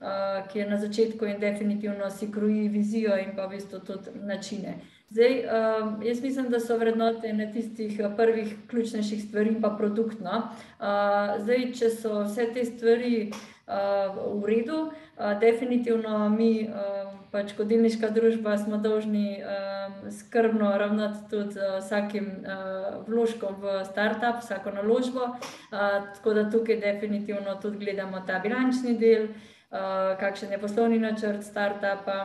Uh, 0.00 0.46
ki 0.48 0.58
je 0.58 0.64
na 0.66 0.76
začetku 0.80 1.26
in 1.28 1.40
definitivno 1.40 2.08
si 2.10 2.30
kroji 2.32 2.68
vizijo 2.72 3.18
in 3.20 3.34
pa 3.36 3.44
v 3.46 3.60
bistvu 3.60 3.82
tudi 3.84 4.16
načine. 4.24 4.78
Zdaj, 5.10 5.34
uh, 5.44 6.04
jaz 6.06 6.22
mislim, 6.22 6.48
da 6.48 6.60
so 6.60 6.78
vrednote 6.78 7.28
ena 7.28 7.52
tistih 7.52 8.00
uh, 8.00 8.16
prvih 8.16 8.54
ključnejših 8.70 9.22
stvari, 9.28 9.56
pa 9.60 9.74
produktno. 9.76 10.48
Uh, 10.80 11.36
zdaj, 11.44 11.72
če 11.76 11.90
so 11.90 12.22
vse 12.22 12.46
te 12.54 12.64
stvari 12.64 13.28
uh, 13.28 14.16
v 14.40 14.46
redu, 14.48 14.78
uh, 14.88 15.34
definitivno 15.40 16.28
mi, 16.32 16.64
uh, 16.64 17.12
pač 17.30 17.54
kot 17.54 17.68
delniška 17.70 18.10
družba, 18.14 18.56
smo 18.58 18.80
dolžni 18.82 19.38
uh, 19.38 20.10
skrbno 20.10 20.72
ravnati 20.78 21.22
tudi 21.30 21.54
z 21.54 21.70
vsakim 21.78 22.26
uh, 22.42 23.00
vložkom 23.06 23.60
v 23.62 23.80
startup, 23.86 24.42
vsako 24.42 24.74
naložbo. 24.80 25.30
Uh, 25.70 26.10
tako 26.16 26.34
da 26.34 26.50
tukaj 26.50 26.80
definitivno 26.82 27.54
tudi 27.62 27.84
gledamo 27.84 28.22
ta 28.26 28.40
bilančni 28.42 28.98
del, 28.98 29.30
uh, 29.30 30.14
kakšen 30.20 30.52
je 30.52 30.62
poslovni 30.62 30.98
načrt 30.98 31.46
startupa 31.46 32.22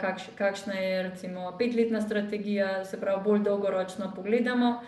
kakš, 0.00 0.22
kakšna 0.38 0.74
je 0.74 1.02
recimo 1.02 1.52
petletna 1.58 2.00
strategija, 2.00 2.84
se 2.84 3.00
pravi, 3.00 3.20
bolj 3.24 3.42
dolgoročno 3.44 4.12
pogledamo, 4.16 4.80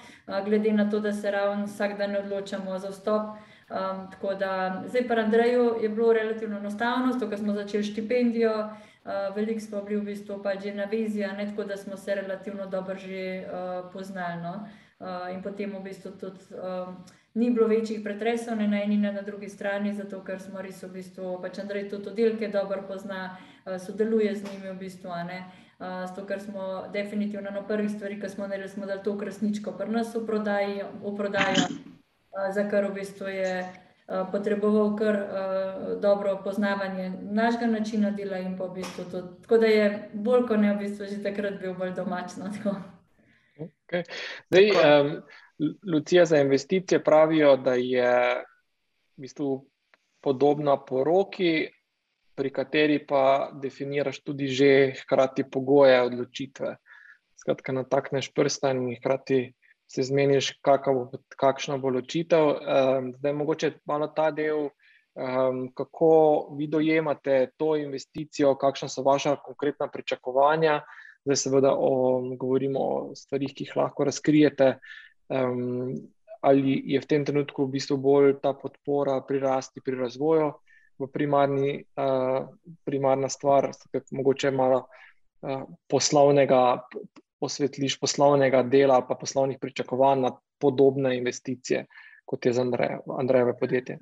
glede 0.44 0.72
na 0.72 0.90
to, 0.90 1.00
da 1.00 1.12
se 1.12 1.30
ravno 1.30 1.66
vsak 1.66 1.98
dan 1.98 2.16
odločamo 2.16 2.78
za 2.78 2.88
vstop. 2.88 3.36
Um, 3.70 4.08
tako 4.10 4.34
da 4.34 4.82
zdaj 4.86 5.08
pa 5.08 5.14
Andreju 5.14 5.76
je 5.82 5.88
bilo 5.88 6.12
relativno 6.12 6.58
enostavno, 6.58 7.12
zato 7.12 7.36
smo 7.36 7.52
začeli 7.52 7.84
štipendijo, 7.84 8.54
uh, 8.58 8.89
veliko 9.34 9.60
smo 9.60 9.82
bili 9.82 10.00
v 10.00 10.04
bistvu 10.04 10.42
pa 10.42 10.54
že 10.60 10.74
na 10.74 10.84
viziji, 10.84 11.24
tako 11.50 11.64
da 11.64 11.76
smo 11.76 11.96
se 11.96 12.14
relativno 12.14 12.66
dobro 12.66 12.94
že 12.98 13.44
uh, 13.44 13.92
poznali. 13.92 14.42
No? 14.42 14.68
Uh, 15.00 15.34
in 15.34 15.42
potem 15.42 15.72
v 15.72 15.82
bistvu 15.82 16.10
tudi. 16.10 16.38
Um, 16.52 17.04
ni 17.34 17.50
bilo 17.50 17.66
večjih 17.66 18.00
pretresov, 18.04 18.56
ne 18.58 18.68
na 18.68 18.82
eni, 18.82 18.96
ne 18.96 19.12
na 19.12 19.22
drugi 19.22 19.48
strani, 19.48 19.94
zato 19.94 20.18
ker 20.24 20.40
smo 20.40 20.62
res 20.62 20.82
v 20.82 20.90
bistvu, 20.96 21.38
pač 21.42 21.58
Andrej 21.62 21.88
tudi 21.90 22.10
oddelke 22.10 22.48
dobro 22.48 22.82
pozna, 22.88 23.36
eh, 23.66 23.78
sodeluje 23.78 24.34
z 24.34 24.42
njimi 24.44 24.70
v 24.70 24.78
bistvu. 24.78 25.10
Uh, 25.80 25.86
zato, 26.08 26.26
ker 26.26 26.40
smo 26.40 26.88
definitivno 26.92 27.50
na 27.50 27.62
prvih 27.62 27.90
stvarih, 27.90 28.20
ki 28.20 28.28
smo 28.28 28.46
naredili, 28.46 28.68
smo 28.68 28.86
dali 28.86 29.00
to 29.04 29.18
krasničko, 29.18 29.72
pri 29.72 29.88
nas 29.88 30.14
v 30.14 30.26
prodaji, 30.26 30.82
v 31.02 31.16
prodaji 31.16 31.56
uh, 31.56 32.50
za 32.52 32.68
kar 32.68 32.90
v 32.90 32.94
bistvu 32.94 33.28
je 33.28 33.62
uh, 33.62 33.89
potreboval 34.32 34.96
kar 34.98 35.14
uh, 35.14 36.00
dobro 36.00 36.40
poznavanje 36.44 37.12
našega 37.22 37.66
načina 37.66 38.10
dela 38.10 38.38
in 38.38 38.56
pa 38.58 38.64
v 38.64 38.74
bistvu 38.80 39.04
to. 39.10 39.22
Tako 39.42 39.58
da 39.58 39.66
je 39.66 40.10
bolj 40.12 40.46
kot 40.48 40.60
ne 40.60 40.74
v 40.74 40.78
bistvu 40.78 41.06
že 41.06 41.22
takrat 41.22 41.60
bil 41.60 41.74
bolj 41.74 41.94
domačno. 41.94 42.50
Okay. 43.60 44.02
Zdaj, 44.50 44.70
um, 44.70 45.22
Lucija 45.92 46.24
za 46.24 46.38
investicije 46.40 47.04
pravijo, 47.04 47.56
da 47.56 47.74
je 47.74 48.44
v 49.16 49.20
bistvu 49.20 49.66
podobna 50.20 50.76
poroki, 50.84 51.68
pri 52.34 52.50
kateri 52.50 52.98
pa 53.06 53.50
definiraš 53.52 54.22
tudi 54.24 54.48
že 54.48 54.94
hkrati 55.02 55.44
pogoje 55.50 56.00
odločitve. 56.02 56.76
Skratka, 57.36 57.72
natakneš 57.72 58.32
prsta 58.32 58.70
in 58.72 58.96
hkrati 58.96 59.52
se 59.90 60.02
zmeniš, 60.02 60.52
bo, 60.62 61.08
kakšna 61.36 61.78
bo 61.78 61.90
odločitev. 61.90 62.46
Um, 62.46 63.12
zdaj, 63.18 63.32
mogoče 63.34 63.72
malo 63.90 64.06
ta 64.14 64.30
del, 64.30 64.68
um, 65.18 65.64
kako 65.74 66.10
vi 66.58 66.68
dojemate 66.70 67.50
to 67.58 67.74
investicijo, 67.76 68.54
kakšna 68.54 68.88
so 68.88 69.02
vaša 69.02 69.36
konkretna 69.42 69.88
pričakovanja. 69.90 70.80
Zdaj, 71.24 71.36
seveda, 71.36 71.74
o, 71.74 72.22
govorimo 72.38 72.80
o 72.80 73.14
stvarih, 73.18 73.54
ki 73.54 73.66
jih 73.66 73.76
lahko 73.76 74.06
razkrijete. 74.06 74.76
Um, 75.28 75.96
ali 76.40 76.78
je 76.94 77.00
v 77.00 77.06
tem 77.06 77.24
trenutku 77.26 77.66
v 77.66 77.74
bistvu 77.74 77.98
bolj 78.00 78.36
ta 78.42 78.54
podpora 78.56 79.18
pri 79.26 79.42
rasti, 79.42 79.82
pri 79.84 79.98
razvoju, 79.98 80.52
v 81.00 81.08
primarni, 81.12 81.74
uh, 81.98 82.46
primarna 82.86 83.28
stvar, 83.28 83.72
da 83.92 84.00
mogoče 84.14 84.54
malo 84.54 84.84
uh, 84.86 85.66
poslovnega, 85.90 86.62
osvetliš 87.40 87.98
poslovnega 88.00 88.62
dela, 88.62 89.00
pa 89.08 89.14
poslovnih 89.14 89.58
pričakovanj 89.60 90.20
na 90.20 90.32
podobne 90.58 91.16
investicije. 91.18 91.86
Kot 92.24 92.46
je 92.46 92.52
za 92.52 92.62
Andrejevo 93.18 93.54
podjetje. 93.60 93.98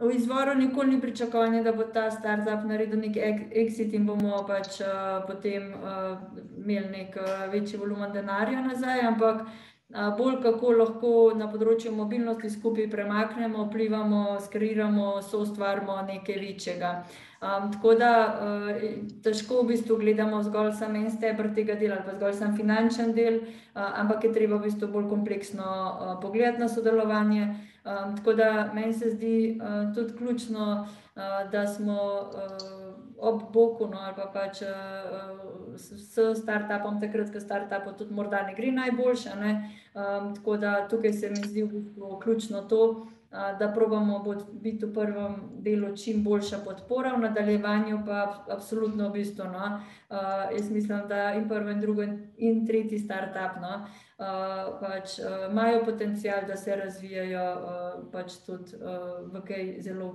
V 0.00 0.14
izvoru 0.14 0.54
nikoli 0.54 0.94
ni 0.94 1.00
pričakovanje, 1.00 1.62
da 1.62 1.72
bo 1.72 1.84
ta 1.84 2.10
startup 2.10 2.64
naredil 2.64 3.00
nek 3.00 3.16
exit 3.50 3.92
in 3.92 4.06
bomo 4.06 4.44
pač 4.48 4.78
uh, 4.80 5.26
potem 5.26 5.72
uh, 5.74 6.22
imeli 6.56 6.88
nek 6.88 7.18
uh, 7.18 7.52
večji 7.52 7.78
volumen 7.78 8.12
denarja 8.12 8.62
nazaj, 8.62 9.00
ampak 9.00 9.42
bolj 9.88 10.42
kako 10.42 10.72
lahko 10.76 11.10
na 11.36 11.46
področju 11.48 11.94
mobilnosti 11.96 12.50
skupaj 12.52 12.90
premaknemo, 12.92 13.64
vplivamo, 13.70 14.36
skreiramo, 14.44 15.22
so 15.22 15.40
ustvarjamo 15.46 15.96
nekaj 16.10 16.36
večjega. 16.42 16.92
Um, 17.38 17.70
tako 17.72 17.94
da 17.94 18.10
uh, 18.26 18.80
težko 19.22 19.62
v 19.62 19.68
bistvu 19.72 19.96
gledamo 20.00 20.42
zgolj 20.42 20.72
samo 20.74 20.98
en 20.98 21.10
stebr 21.10 21.52
tega 21.54 21.76
dela, 21.78 22.00
ali 22.00 22.04
pa 22.08 22.16
zgolj 22.16 22.34
samo 22.34 22.56
finančen 22.58 23.14
del, 23.14 23.38
uh, 23.38 23.84
ampak 24.02 24.26
je 24.26 24.32
treba 24.34 24.58
v 24.58 24.66
bistvu 24.66 24.90
bolj 24.92 25.06
kompleksno 25.08 25.68
uh, 25.68 26.16
pogledati 26.20 26.60
na 26.60 26.68
sodelovanje. 26.68 27.46
Um, 27.86 28.16
tako 28.18 28.34
da 28.34 28.50
meni 28.74 28.92
se 28.92 29.14
zdi 29.14 29.54
uh, 29.54 29.94
tudi 29.94 30.18
ključno, 30.18 30.66
uh, 30.82 31.50
da 31.52 31.66
smo. 31.66 32.02
Uh, 32.34 32.77
ob 33.18 33.52
boku, 33.52 33.86
no, 33.86 33.98
ali 33.98 34.14
pa 34.14 34.30
pač 34.32 34.62
uh, 34.62 35.74
s 35.74 36.14
startupom, 36.38 37.00
takrat, 37.02 37.32
ko 37.34 37.42
startupu 37.42 37.92
tudi 37.98 38.14
morda 38.14 38.44
ne 38.46 38.54
gre 38.54 38.72
najboljše. 38.72 39.36
Ne? 39.40 39.52
Um, 39.94 40.34
tako 40.34 40.56
da 40.56 40.88
tukaj 40.88 41.12
se 41.12 41.30
mi 41.30 41.42
zdi 41.42 41.62
v 41.62 41.68
bistvu 41.72 42.18
ključno 42.22 42.62
to, 42.70 42.82
uh, 42.90 43.58
da 43.58 43.72
probamo 43.74 44.22
biti 44.52 44.86
v 44.86 44.92
prvem 44.94 45.34
delu 45.64 45.96
čim 45.96 46.22
boljša 46.24 46.60
podpora, 46.64 47.16
v 47.16 47.24
nadaljevanju 47.26 48.02
pa 48.06 48.44
absolutno 48.54 49.08
v 49.08 49.12
bistvu. 49.18 49.48
No? 49.50 49.80
Uh, 50.10 50.52
jaz 50.54 50.70
mislim, 50.70 51.08
da 51.08 51.32
in 51.34 51.48
prvi, 51.48 51.72
in 51.72 51.80
drugi, 51.80 52.06
in 52.36 52.66
tretji 52.66 52.98
startup. 52.98 53.58
No? 53.62 53.80
Uh, 54.18 54.78
pač, 54.80 55.18
uh, 55.18 55.50
imajo 55.50 55.82
potencial, 55.84 56.46
da 56.46 56.56
se 56.56 56.76
razvijajo 56.76 57.48
uh, 57.54 58.06
pač 58.12 58.38
tudi 58.46 58.78
uh, 58.78 59.26
v 59.34 59.42
kaj 59.42 59.74
zelo, 59.82 60.12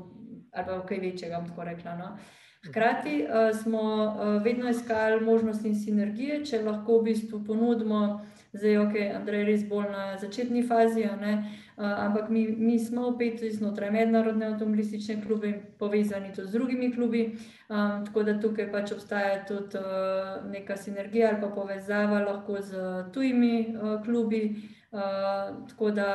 ali 0.53 0.65
pa 0.65 0.79
v 0.79 0.87
kaj 0.87 1.03
večjega, 1.03 1.43
tako 1.47 1.67
rekla. 1.67 1.95
No? 1.99 2.13
Uh, 2.13 2.39
Hkrati 2.67 3.25
uh, 3.25 3.57
smo 3.61 3.81
uh, 3.81 4.43
vedno 4.43 4.69
iskali 4.69 5.25
možnosti 5.25 5.67
in 5.67 5.75
sinergije, 5.75 6.45
če 6.45 6.61
lahko 6.63 6.99
v 6.99 7.09
bistvu 7.09 7.41
ponudimo, 7.43 8.21
zdaj, 8.53 8.77
ok, 8.77 8.93
Andrej 9.15 9.41
je 9.41 9.47
res 9.49 9.65
bolj 9.67 9.89
na 9.91 10.03
začetni 10.17 10.61
fazi, 10.63 11.03
uh, 11.03 11.33
ampak 11.77 12.29
mi, 12.29 12.45
mi 12.47 12.77
smo 12.79 13.09
opet 13.09 13.43
znotraj 13.51 13.91
mednarodne 13.91 14.47
avtomobilistične 14.47 15.17
klube 15.25 15.49
in 15.49 15.57
povezani 15.79 16.31
tudi 16.35 16.47
z 16.47 16.51
drugimi 16.55 16.91
klubi. 16.95 17.23
Um, 17.67 18.05
tako 18.05 18.23
da 18.23 18.39
tukaj 18.39 18.71
pač 18.71 18.93
obstaja 18.95 19.41
tudi 19.47 19.81
uh, 19.81 20.45
neka 20.51 20.77
sinergija 20.77 21.33
ali 21.33 21.41
pa 21.41 21.49
povezava 21.51 22.21
lahko 22.23 22.61
z 22.61 22.85
tujimi 23.13 23.75
uh, 23.75 23.97
klubi. 24.05 24.43
Uh, 24.91 25.67
tako 25.69 25.91
da 25.91 26.07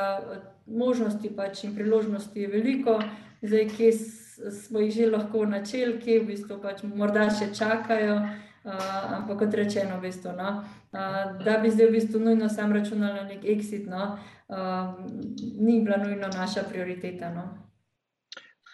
možnosti 0.65 1.29
pač 1.35 1.63
in 1.63 1.75
priložnosti 1.75 2.41
je 2.41 2.47
veliko, 2.47 2.97
zdaj, 3.41 3.67
kje 3.75 3.91
smo 4.51 4.79
jih 4.79 4.93
že 4.95 5.09
lahko 5.11 5.45
načeli, 5.45 5.99
ki 5.99 6.19
v 6.19 6.27
bistvu 6.33 6.59
pač 6.61 6.83
morda 6.83 7.29
še 7.29 7.51
čakajo. 7.55 8.21
Uh, 8.59 8.75
ampak 9.15 9.39
kot 9.39 9.53
rečeno, 9.55 9.97
v 9.97 10.09
bistvu, 10.11 10.33
no, 10.35 10.49
uh, 10.91 11.19
da 11.45 11.57
bi 11.63 11.71
zdaj 11.71 11.87
v 11.87 11.95
bistvu 11.95 12.19
nujno 12.19 12.49
sam 12.51 12.73
računal 12.75 13.15
na 13.15 13.23
nek 13.23 13.45
exit, 13.47 13.87
no, 13.87 14.19
uh, 14.51 14.99
ni 15.55 15.79
bila 15.79 15.97
nujno 16.01 16.27
naša 16.27 16.65
prioriteta. 16.67 17.31
No. 17.31 17.47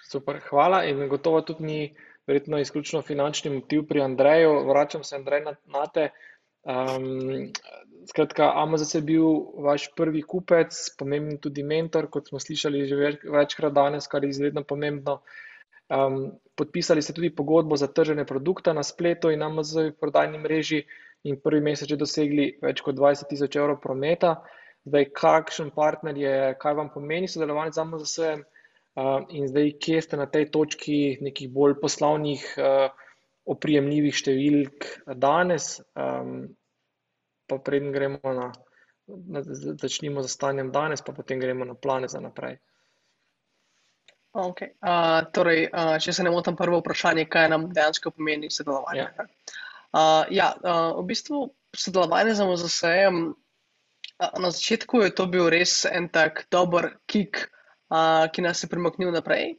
Super, 0.09 0.41
hvala. 0.49 0.83
In 0.89 1.05
gotovo 1.07 1.41
tudi 1.45 1.63
ni 1.63 1.79
verjetno 2.27 2.59
izključno 2.59 3.01
finančni 3.01 3.53
motiv 3.53 3.85
pri 3.87 4.01
Andreju. 4.01 4.65
Vračam 4.67 5.03
se, 5.03 5.15
Andrej, 5.15 5.45
na, 5.45 5.55
na 5.65 5.85
te. 5.87 6.09
Um, 6.65 7.53
skratka, 8.09 8.51
Amazon 8.55 8.89
je 8.93 9.01
bil 9.05 9.25
vaš 9.61 9.89
prvi 9.95 10.21
kupec, 10.21 10.73
pomemben 10.97 11.37
tudi 11.37 11.63
mentor, 11.63 12.09
kot 12.09 12.29
smo 12.29 12.41
slišali 12.41 12.85
že 12.89 12.97
več, 12.97 13.19
večkrat 13.21 13.73
danes, 13.73 14.07
kar 14.09 14.25
je 14.25 14.33
izredno 14.33 14.63
pomembno. 14.63 15.19
Um, 15.89 16.31
podpisali 16.57 17.01
ste 17.01 17.13
tudi 17.13 17.29
pogodbo 17.29 17.77
za 17.77 17.87
trženje 17.87 18.25
produkta 18.25 18.73
na 18.73 18.83
spletu 18.83 19.29
in 19.29 19.43
Amazon 19.43 19.91
prodajni 19.99 20.39
mreži 20.41 20.81
in 21.23 21.37
prvi 21.41 21.61
mesec 21.61 21.89
že 21.89 21.97
dosegli 21.97 22.47
več 22.61 22.81
kot 22.81 22.95
20 22.97 23.29
tisoč 23.29 23.55
evrov 23.55 23.81
prometa. 23.81 24.41
Zdaj, 24.85 25.05
kakšen 25.17 25.71
partner 25.73 26.17
je, 26.17 26.33
kaj 26.61 26.73
vam 26.77 26.91
pomeni 26.93 27.27
sodelovanje 27.29 27.73
z 27.77 27.81
Amazon 27.81 28.41
uh, 28.41 29.25
in 29.29 29.47
zdaj, 29.49 29.71
kje 29.81 30.01
ste 30.01 30.17
na 30.17 30.25
tej 30.29 30.49
točki 30.53 31.17
nekih 31.25 31.49
bolj 31.53 31.79
poslovnih 31.81 32.45
uh, 32.57 32.89
oprijemljivih 33.45 34.13
številk 34.13 34.85
danes, 35.21 35.79
um, 35.93 36.47
pa 37.49 37.57
predem 37.61 37.91
gremo 37.93 38.33
na, 38.33 38.51
na 39.05 39.41
začnimo 39.45 40.21
z 40.25 40.33
stanjem 40.33 40.71
danes, 40.73 41.05
pa 41.05 41.13
potem 41.13 41.41
gremo 41.41 41.65
na 41.65 41.77
plane 41.77 42.09
za 42.09 42.21
naprej. 42.21 42.57
Okay. 44.35 44.73
Uh, 44.83 45.23
torej, 45.31 45.69
uh, 45.71 45.95
če 46.03 46.11
se 46.13 46.23
ne 46.25 46.31
motim, 46.33 46.57
prvo 46.59 46.81
vprašanje, 46.81 47.23
kaj 47.31 47.49
nam 47.53 47.69
dejansko 47.71 48.11
pomeni 48.11 48.51
sodelovanje. 48.51 49.05
Ja. 49.07 49.27
Uh, 49.95 50.23
ja, 50.35 50.49
uh, 50.59 50.97
v 50.99 51.05
bistvu 51.07 51.45
sodelovanje 51.71 52.35
z 52.35 52.47
MZS-jem, 52.49 53.21
uh, 53.31 54.33
na 54.43 54.51
začetku 54.51 55.05
je 55.05 55.13
to 55.15 55.29
bil 55.31 55.47
res 55.53 55.85
en 55.87 56.09
tak 56.11 56.43
dober 56.51 56.97
kick, 57.07 57.47
uh, 57.87 58.27
ki 58.27 58.43
nas 58.43 58.63
je 58.63 58.71
premaknil 58.71 59.15
naprej 59.15 59.55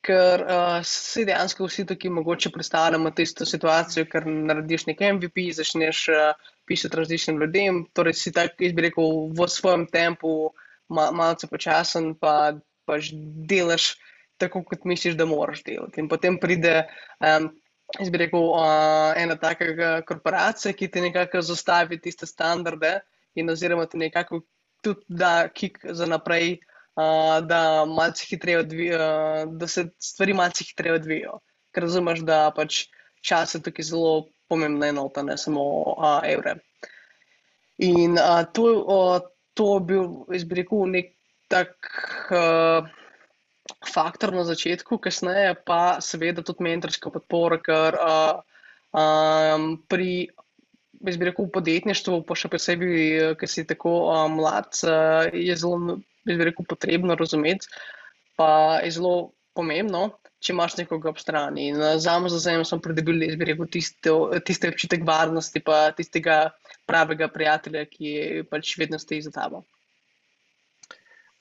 ker 0.00 0.42
uh, 0.44 0.80
se 0.86 1.26
dejansko 1.28 1.66
vsi 1.68 1.84
tukaj 1.88 2.10
mogoče 2.10 2.50
predstavljamo 2.54 3.12
tisto 3.16 3.46
situacijo, 3.46 4.06
ker 4.08 4.26
narediš 4.26 4.86
nekaj 4.88 5.12
MVP, 5.18 5.50
začneš 5.56 6.06
uh, 6.14 6.48
pisati 6.68 6.96
različnim 6.96 7.40
ljudem, 7.40 7.84
torej 7.92 8.16
si 8.16 8.32
tako, 8.32 8.64
jaz 8.64 8.74
bi 8.76 8.86
rekel, 8.88 9.10
v 9.36 9.48
svojem 9.48 9.86
tempu, 9.92 10.34
ma, 10.88 11.10
malce 11.12 11.50
počasen, 11.50 12.14
pa 12.16 12.54
pač 12.88 13.10
delaš 13.50 13.94
tako, 14.40 14.62
kot 14.64 14.86
misliš, 14.88 15.18
da 15.20 15.26
moraš 15.28 15.64
delati. 15.66 16.00
In 16.00 16.08
potem 16.08 16.38
pride, 16.40 16.86
um, 17.20 17.50
jaz 17.98 18.10
bi 18.12 18.22
rekel, 18.22 18.40
uh, 18.40 19.12
ena 19.20 19.36
taka 19.40 20.00
korporacija, 20.08 20.72
ki 20.76 20.88
ti 20.88 21.04
nekako 21.04 21.42
zastavi 21.44 22.00
tiste 22.00 22.26
standarde 22.26 23.00
in 23.36 23.50
oziroma 23.52 23.86
ti 23.86 24.00
nekako 24.00 24.42
tudi 24.80 25.04
da 25.20 25.48
kik 25.52 25.82
za 25.92 26.06
naprej 26.08 26.58
da, 27.42 27.86
odvi, 28.58 28.90
uh, 28.94 29.56
da 29.56 29.66
se 29.66 29.88
stvari 29.98 30.34
malce 30.34 30.64
hitreje 30.64 30.94
odvijajo. 30.94 31.38
Ker 31.74 31.82
razumeš, 31.82 32.20
da 32.26 32.50
pač 32.56 32.88
čas 33.20 33.54
je 33.54 33.62
tukaj 33.62 33.84
zelo 33.84 34.28
pomembna 34.48 34.88
enota, 34.90 35.22
ne 35.22 35.36
samo 35.38 35.62
uh, 35.62 36.20
evre. 36.24 36.56
In 37.78 38.18
uh, 38.18 38.42
to, 38.52 38.62
uh, 38.62 39.20
to 39.54 39.74
je 39.74 39.80
bil, 39.80 40.08
jaz 40.32 40.44
bi 40.44 40.60
rekel, 40.62 40.84
nek 40.90 41.14
tak 41.50 41.74
uh, 42.30 42.86
faktor 43.86 44.32
na 44.34 44.46
začetku, 44.46 45.00
kasneje 45.02 45.56
pa 45.66 45.98
seveda 46.04 46.44
tudi 46.46 46.64
mentorska 46.66 47.10
podpora, 47.10 47.58
ker 47.58 47.98
uh, 47.98 48.38
um, 48.94 49.74
pri. 49.90 50.30
Jaz 51.00 51.16
bi 51.16 51.24
rekel, 51.24 51.46
v 51.48 51.54
podjetništvu, 51.54 52.16
pa 52.28 52.34
še 52.36 52.50
posebej, 52.52 53.32
ker 53.40 53.48
si 53.48 53.62
tako 53.64 54.12
uh, 54.12 54.26
mlad, 54.28 54.68
uh, 54.84 55.32
je 55.32 55.54
zelo 55.56 55.96
bi 56.24 56.44
rekel, 56.44 56.64
potrebno 56.68 57.14
razumeti, 57.14 57.66
pa 58.36 58.80
je 58.84 58.90
zelo 58.90 59.32
pomembno, 59.54 60.10
če 60.40 60.54
imaš 60.54 60.76
nekoga 60.78 61.10
ob 61.12 61.20
strani. 61.20 61.68
In 61.72 61.82
eh, 61.82 61.98
za 62.00 62.18
me, 62.18 62.30
za 62.32 62.40
zame, 62.42 62.64
smo 62.64 62.80
pridobili, 62.84 63.32
bi 63.36 63.50
rekel, 63.52 63.68
tiste, 63.72 64.14
tiste 64.46 64.70
občutek 64.72 65.04
varnosti, 65.06 65.62
pa 65.64 65.90
tistega 65.96 66.42
pravega 66.88 67.28
prijatelja, 67.32 67.84
ki 67.90 68.14
pač 68.50 68.76
vedno 68.80 68.98
stoji 68.98 69.22
za 69.26 69.34
tabo. 69.34 69.64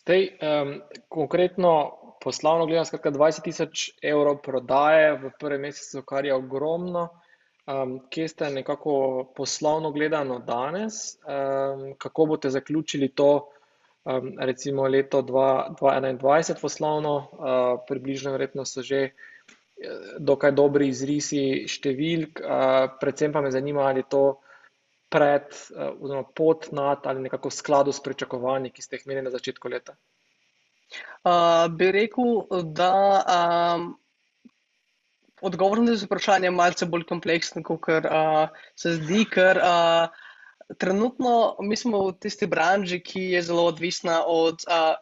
Tej, 0.09 0.23
um, 0.41 0.81
konkretno 1.05 1.71
poslovno 2.17 2.65
gledano, 2.65 2.85
skratka 2.85 3.11
20 3.13 3.43
tisoč 3.45 3.89
evrov 4.01 4.39
prodaje 4.41 5.13
v 5.21 5.29
prvem 5.37 5.69
mesecu, 5.69 6.01
kar 6.01 6.25
je 6.25 6.33
ogromno. 6.33 7.09
Um, 7.69 7.99
kje 8.09 8.27
ste 8.27 8.49
nekako 8.49 9.29
poslovno 9.37 9.91
gledano 9.93 10.39
danes, 10.39 11.19
um, 11.21 11.93
kako 11.97 12.25
boste 12.25 12.49
zaključili 12.49 13.11
to 13.13 13.29
um, 13.37 14.33
recimo 14.39 14.87
leto 14.87 15.21
2021 15.21 16.61
poslovno, 16.61 17.15
uh, 17.15 17.79
približno 17.87 18.31
verjetno 18.31 18.65
so 18.65 18.81
že 18.81 19.03
eh, 19.05 19.13
dokaj 20.19 20.51
dobri 20.51 20.89
izrisi 20.89 21.67
številk, 21.69 22.41
uh, 22.41 22.97
predvsem 22.99 23.31
pa 23.31 23.45
me 23.45 23.51
zanima, 23.51 23.85
ali 23.85 24.03
to 24.09 24.39
pred, 25.09 25.49
uh, 25.75 25.91
oziroma 25.99 26.27
pod 26.35 26.69
nad 26.71 27.05
ali 27.09 27.25
nekako 27.25 27.49
v 27.49 27.57
skladu 27.57 27.93
s 27.93 28.03
pričakovanji, 28.03 28.71
ki 28.71 28.81
ste 28.81 28.97
jih 28.97 29.07
imeli 29.07 29.25
na 29.25 29.33
začetku 29.33 29.69
leta. 29.69 29.97
Uh, 31.23 31.67
bi 31.69 31.91
rekel, 31.91 32.45
da 32.73 32.93
um, 33.25 33.91
odgovor 35.41 35.81
na 35.81 35.93
to 35.97 36.05
vprašanje 36.05 36.47
je 36.47 36.55
malce 36.55 36.85
bolj 36.85 37.05
kompleksen, 37.09 37.63
kot 37.63 37.89
uh, 37.89 38.49
se 38.75 38.95
zdi, 38.97 39.25
ker 39.29 39.59
uh, 39.61 40.09
trenutno 40.77 41.55
mi 41.59 41.75
smo 41.75 42.07
v 42.07 42.15
tisti 42.19 42.47
branži, 42.47 42.99
ki 43.03 43.31
je 43.35 43.41
zelo 43.41 43.65
odvisna 43.69 44.23
od 44.25 44.65
uh, 44.67 44.95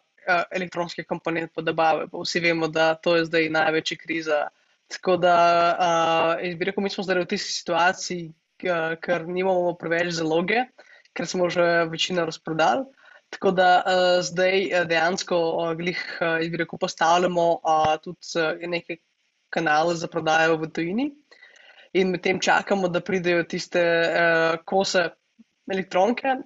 elektronske 0.50 1.04
komponente 1.04 1.52
podabave. 1.54 2.08
Vsi 2.12 2.40
vemo, 2.40 2.68
da 2.68 2.94
to 2.94 3.16
je 3.16 3.24
zdaj 3.24 3.48
največja 3.48 3.96
kriza. 3.96 4.40
Tako 4.88 5.16
da, 5.20 5.36
uh, 6.40 6.56
bi 6.56 6.68
rekel, 6.68 6.82
mi 6.84 6.90
smo 6.90 7.04
zdaj 7.04 7.24
v 7.24 7.30
tisti 7.32 7.52
situaciji, 7.52 8.28
ker 8.58 9.26
nimamo 9.26 9.74
preveč 9.78 10.14
zaloge, 10.18 10.64
ker 11.14 11.26
smo 11.26 11.48
že 11.50 11.88
večino 11.90 12.26
razprodali. 12.28 12.86
Tako 13.30 13.50
da 13.52 13.68
uh, 13.84 14.24
zdaj 14.24 14.86
dejansko, 14.88 15.36
uh, 15.36 15.72
glih, 15.76 16.00
uh, 16.20 16.38
bi 16.50 16.62
rekel, 16.62 16.78
postavljamo 16.80 17.48
uh, 17.60 17.94
tudi 18.00 18.40
uh, 18.40 18.68
neke 18.68 18.96
kanale 19.52 19.94
za 19.96 20.08
prodajo 20.08 20.56
v 20.56 20.70
tujini. 20.72 21.10
In 21.92 22.12
medtem 22.12 22.40
čakamo, 22.40 22.88
da 22.88 23.00
pridejo 23.04 23.44
tiste 23.44 23.82
uh, 23.82 24.56
kose 24.64 25.10
elektronke, 25.68 26.38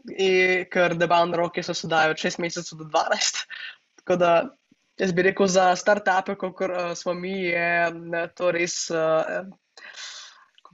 ker 0.72 0.96
debavne 0.98 1.38
roke 1.38 1.62
so 1.62 1.74
sedaj 1.78 2.10
od 2.10 2.18
6 2.18 2.40
mesecev 2.42 2.80
do 2.80 2.88
12. 2.90 3.44
Tako 4.02 4.16
da 4.18 4.32
jaz 4.98 5.12
bi 5.12 5.22
rekel, 5.22 5.46
za 5.46 5.70
start-upe, 5.78 6.34
kot 6.38 6.60
uh, 6.66 6.92
smo 6.98 7.14
mi, 7.14 7.36
je 7.46 8.26
to 8.34 8.50
res, 8.54 8.90
uh, 8.90 9.46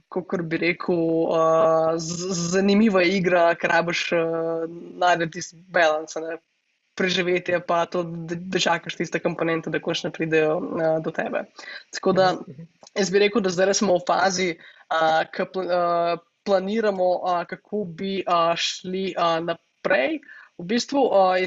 kot 0.09 0.41
bi 0.49 0.57
rekel, 0.57 0.99
uh, 1.29 1.93
zanimiva 1.97 3.03
igra, 3.05 3.49
ker 3.59 3.73
rabiš 3.73 4.05
uh, 4.17 4.65
najti 5.01 5.29
tisti 5.37 5.59
balans. 5.69 6.17
Preživeti 6.99 7.55
pa 7.67 7.85
to, 7.87 8.03
da 8.03 8.59
čakaš 8.59 8.97
tiste 8.99 9.21
komponente, 9.23 9.71
da 9.71 9.79
končno 9.79 10.11
pridejo 10.11 10.57
uh, 10.57 10.97
do 11.03 11.13
tebe. 11.15 11.45
Tako 11.95 12.13
da 12.17 12.33
jaz 12.97 13.11
bi 13.13 13.21
rekel, 13.23 13.45
da 13.45 13.53
zdaj 13.53 13.77
smo 13.79 13.95
v 13.99 14.03
fazi, 14.07 14.49
uh, 14.91 15.21
ki 15.31 15.47
uh, 15.61 16.19
planiramo, 16.43 17.09
uh, 17.21 17.43
kako 17.47 17.85
bi 17.85 18.19
uh, 18.25 18.51
šli 18.57 19.13
uh, 19.15 19.39
naprej. 19.45 20.19
V 20.59 20.67
bistvu, 20.73 21.05
uh, 21.07 21.37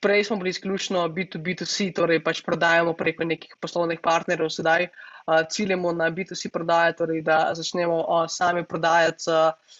prej 0.00 0.24
smo 0.24 0.36
bili 0.36 0.50
izključno 0.50 1.04
B2B2C, 1.08 1.92
torej 1.94 2.22
pač 2.24 2.42
prodajamo 2.44 2.92
preko 2.96 3.24
nekih 3.24 3.56
poslovnih 3.60 4.00
partnerjev, 4.02 4.48
sedaj 4.48 4.86
uh, 4.86 5.42
ciljamo 5.50 5.92
na 5.92 6.10
B2C 6.10 6.50
prodaje, 6.52 6.96
torej 6.96 7.22
da 7.22 7.50
začnemo 7.54 8.00
uh, 8.00 8.24
sami 8.28 8.64
prodajati 8.64 9.30
uh, 9.30 9.78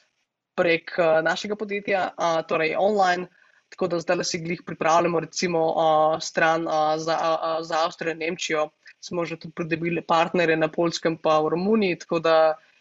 prek 0.54 0.92
uh, 0.98 1.20
našega 1.24 1.56
podjetja, 1.56 2.10
uh, 2.12 2.40
torej 2.46 2.76
online. 2.78 3.28
Tako 3.70 3.86
da 3.86 4.00
zdaj 4.02 4.24
si 4.24 4.40
glih 4.42 4.62
pripravljamo, 4.66 5.20
recimo, 5.20 5.60
uh, 5.70 6.18
stran 6.20 6.66
uh, 6.66 6.96
za, 6.98 7.16
uh, 7.16 7.60
za 7.66 7.84
Avstrijo 7.84 8.12
in 8.12 8.18
Nemčijo. 8.18 8.68
Smo 9.00 9.24
že 9.24 9.38
tudi 9.38 9.54
pridobili 9.56 10.02
partnerje 10.02 10.56
na 10.56 10.68
Polskem, 10.68 11.16
pa 11.16 11.38
v 11.40 11.54
Romuniji. 11.54 11.98
Tako 11.98 12.18
da 12.18 12.34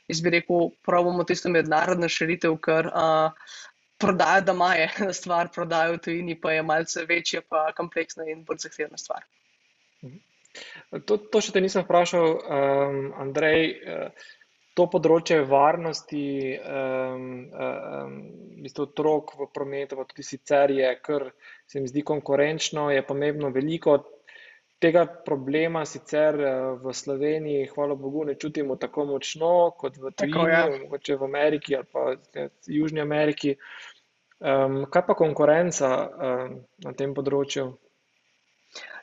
jaz 0.08 0.22
bi 0.22 0.34
rekel, 0.34 0.74
pravimo 0.84 1.24
tisto 1.24 1.50
mednarodno 1.50 2.10
širitev, 2.10 2.58
ker 2.66 2.90
uh, 2.90 3.54
prodaja 4.00 4.41
doma 4.47 4.74
je 4.80 4.89
stvar, 5.20 5.52
prodaja 5.56 5.93
v 5.93 6.02
tujini 6.08 6.39
pa 6.39 6.56
je 6.56 6.64
malce 6.64 7.06
večja, 7.10 7.43
pa 7.50 7.70
kompleksna 7.78 8.28
in 8.32 8.43
bolj 8.47 8.66
zahtevna 8.66 8.97
stvar. 8.97 9.26
Mhm. 10.04 10.18
To, 11.06 11.18
to 11.18 11.41
še 11.43 11.54
te 11.54 11.62
nisem 11.62 11.86
vprašal, 11.86 12.36
um, 12.36 13.02
Andrej. 13.22 13.74
Uh, 13.86 14.28
To 14.80 14.86
področje 14.88 15.41
varnosti, 15.50 16.56
um, 16.56 17.24
um, 17.52 18.14
otrok 18.84 19.34
v 19.36 19.47
prometu, 19.52 19.97
pa 20.00 20.06
tudi 20.08 20.24
sicer 20.24 20.72
je, 20.72 20.91
kar 21.04 21.26
se 21.68 21.82
mi 21.82 21.89
zdi 21.91 22.04
konkurenčno, 22.08 22.86
je 22.93 23.02
pomembno. 23.04 23.50
Veliko 23.52 23.97
tega 24.80 25.05
problema 25.25 25.84
sicer 25.86 26.39
eh, 26.39 26.55
v 26.84 26.93
Sloveniji, 26.93 27.67
hvala 27.73 27.95
Bogu, 27.95 28.23
ne 28.25 28.36
čutimo 28.39 28.75
tako 28.80 29.05
močno 29.05 29.71
kot 29.77 29.97
v 29.97 30.11
Tunisu, 30.11 30.47
ja. 30.47 30.65
mogoče 30.84 31.19
v 31.19 31.30
Ameriki 31.30 31.75
ali 31.75 31.91
pa 31.91 32.15
v 32.15 32.49
Južni 32.80 33.01
Ameriki. 33.01 33.55
Um, 34.39 34.86
kaj 34.88 35.03
pa 35.03 35.13
konkurenca 35.19 35.88
um, 36.07 36.59
na 36.86 36.93
tem 36.95 37.11
področju? 37.11 37.73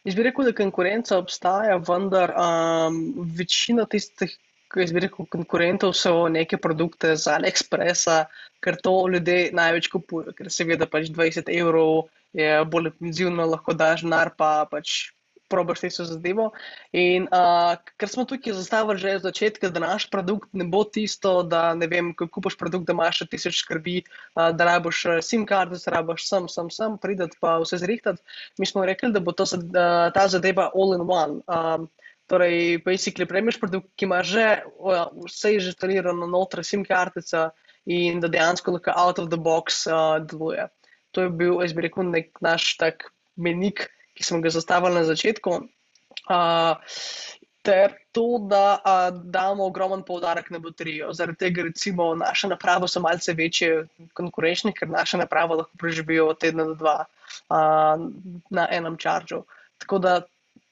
Jaz 0.07 0.15
bi 0.17 0.25
rekel, 0.25 0.49
da 0.49 0.55
konkurenca 0.57 1.19
obstaja, 1.21 1.77
vendar 1.85 2.33
um, 2.33 3.03
večina 3.37 3.85
tistih 3.91 4.33
jaz 4.75 4.93
bi 4.93 5.03
rekel, 5.05 5.27
konkurentov 5.31 5.95
so 5.97 6.27
neke 6.33 6.59
produkte 6.61 7.15
z 7.17 7.31
AliExpressa, 7.37 8.25
ker 8.65 8.79
to 8.83 8.95
ljudje 9.13 9.53
največ 9.57 9.89
kupujejo, 9.93 10.35
ker 10.37 10.51
se 10.51 10.67
ve, 10.67 10.79
da 10.81 10.89
pač 10.91 11.11
20 11.13 11.53
evrov 11.53 12.09
je 12.37 12.65
bolj 12.65 12.91
intenzivno, 12.91 13.47
lahko 13.47 13.77
daš 13.77 14.05
denar, 14.05 14.33
pa 14.37 14.67
pač 14.71 15.13
probaš 15.49 15.85
te 15.85 15.91
zadevo. 15.91 16.51
In 16.93 17.29
uh, 17.31 17.77
ker 18.01 18.11
smo 18.11 18.25
tukaj 18.29 18.57
zastavili 18.57 18.99
že 18.99 19.17
od 19.19 19.27
začetka, 19.29 19.71
da 19.71 19.83
naš 19.83 20.09
produkt 20.11 20.51
ne 20.53 20.65
bo 20.65 20.85
tisto, 20.85 21.43
da 21.43 21.75
ne 21.75 21.89
vem, 21.91 22.13
ko 22.15 22.29
kupaš 22.29 22.59
produkt, 22.59 22.87
da 22.87 22.97
imaš 22.97 23.25
tisoč 23.31 23.61
skrbi, 23.63 24.03
uh, 24.03 24.51
da 24.57 24.71
rabiš 24.73 25.05
SIM 25.27 25.47
karto, 25.47 25.79
da 25.79 25.99
rabiš 25.99 26.29
sem, 26.29 26.49
sem, 26.49 26.71
sem, 26.71 26.99
prideti 27.03 27.39
pa 27.41 27.59
vse 27.63 27.81
zrihtati. 27.83 28.23
Mi 28.59 28.67
smo 28.67 28.87
rekli, 28.87 29.13
da 29.13 29.21
bo 29.21 29.33
to, 29.37 29.47
uh, 29.47 30.09
ta 30.15 30.29
zadeva 30.29 30.71
all 30.75 30.97
in 30.97 31.07
one. 31.07 31.43
Um, 31.47 31.91
Torej, 32.27 32.83
basically, 32.83 33.23
prejmeš 33.23 33.61
produkt, 33.63 33.93
ki 33.95 34.09
ima 34.09 34.19
že 34.27 34.67
vse 34.83 35.53
inštalirano 35.55 36.27
znotraj 36.27 36.67
SIM 36.67 36.83
kartica 36.83 37.53
in 37.87 38.19
da 38.19 38.27
dejansko 38.27 38.75
lahko 38.75 38.91
out 38.99 39.21
of 39.23 39.31
the 39.31 39.39
box 39.39 39.87
uh, 39.87 40.19
deluje. 40.19 40.67
To 41.15 41.23
je 41.23 41.31
bil, 41.31 41.61
jaz 41.63 41.73
bi 41.73 41.87
rekel, 41.87 42.11
nek 42.11 42.35
naš 42.43 42.75
tak 42.83 43.07
menik, 43.39 43.87
ki 44.17 44.25
smo 44.25 44.41
ga 44.41 44.51
zastavili 44.51 44.95
na 44.99 45.05
začetku. 45.05 45.61
Uh, 46.27 46.75
ter 47.67 47.93
to, 48.15 48.39
da 48.51 48.79
uh, 48.79 49.09
damo 49.25 49.67
ogromen 49.67 50.03
poudarek 50.07 50.51
na 50.51 50.59
baterijo. 50.63 51.11
Zaradi 51.13 51.39
tega, 51.39 51.67
recimo, 51.67 52.13
naše 52.15 52.49
naprave 52.49 52.89
so 52.89 53.03
malce 53.03 53.35
večje, 53.35 53.87
konkurenčne, 54.15 54.73
ker 54.77 54.91
naše 54.91 55.19
naprave 55.19 55.59
lahko 55.63 55.79
preživijo 55.79 56.31
od 56.31 56.41
tedna 56.41 56.69
do 56.71 56.75
dva 56.79 56.97
uh, 57.05 58.07
na 58.51 58.69
enem 58.71 58.97
čaržu. 59.03 59.43
Tako 59.83 59.99
da 59.99 60.17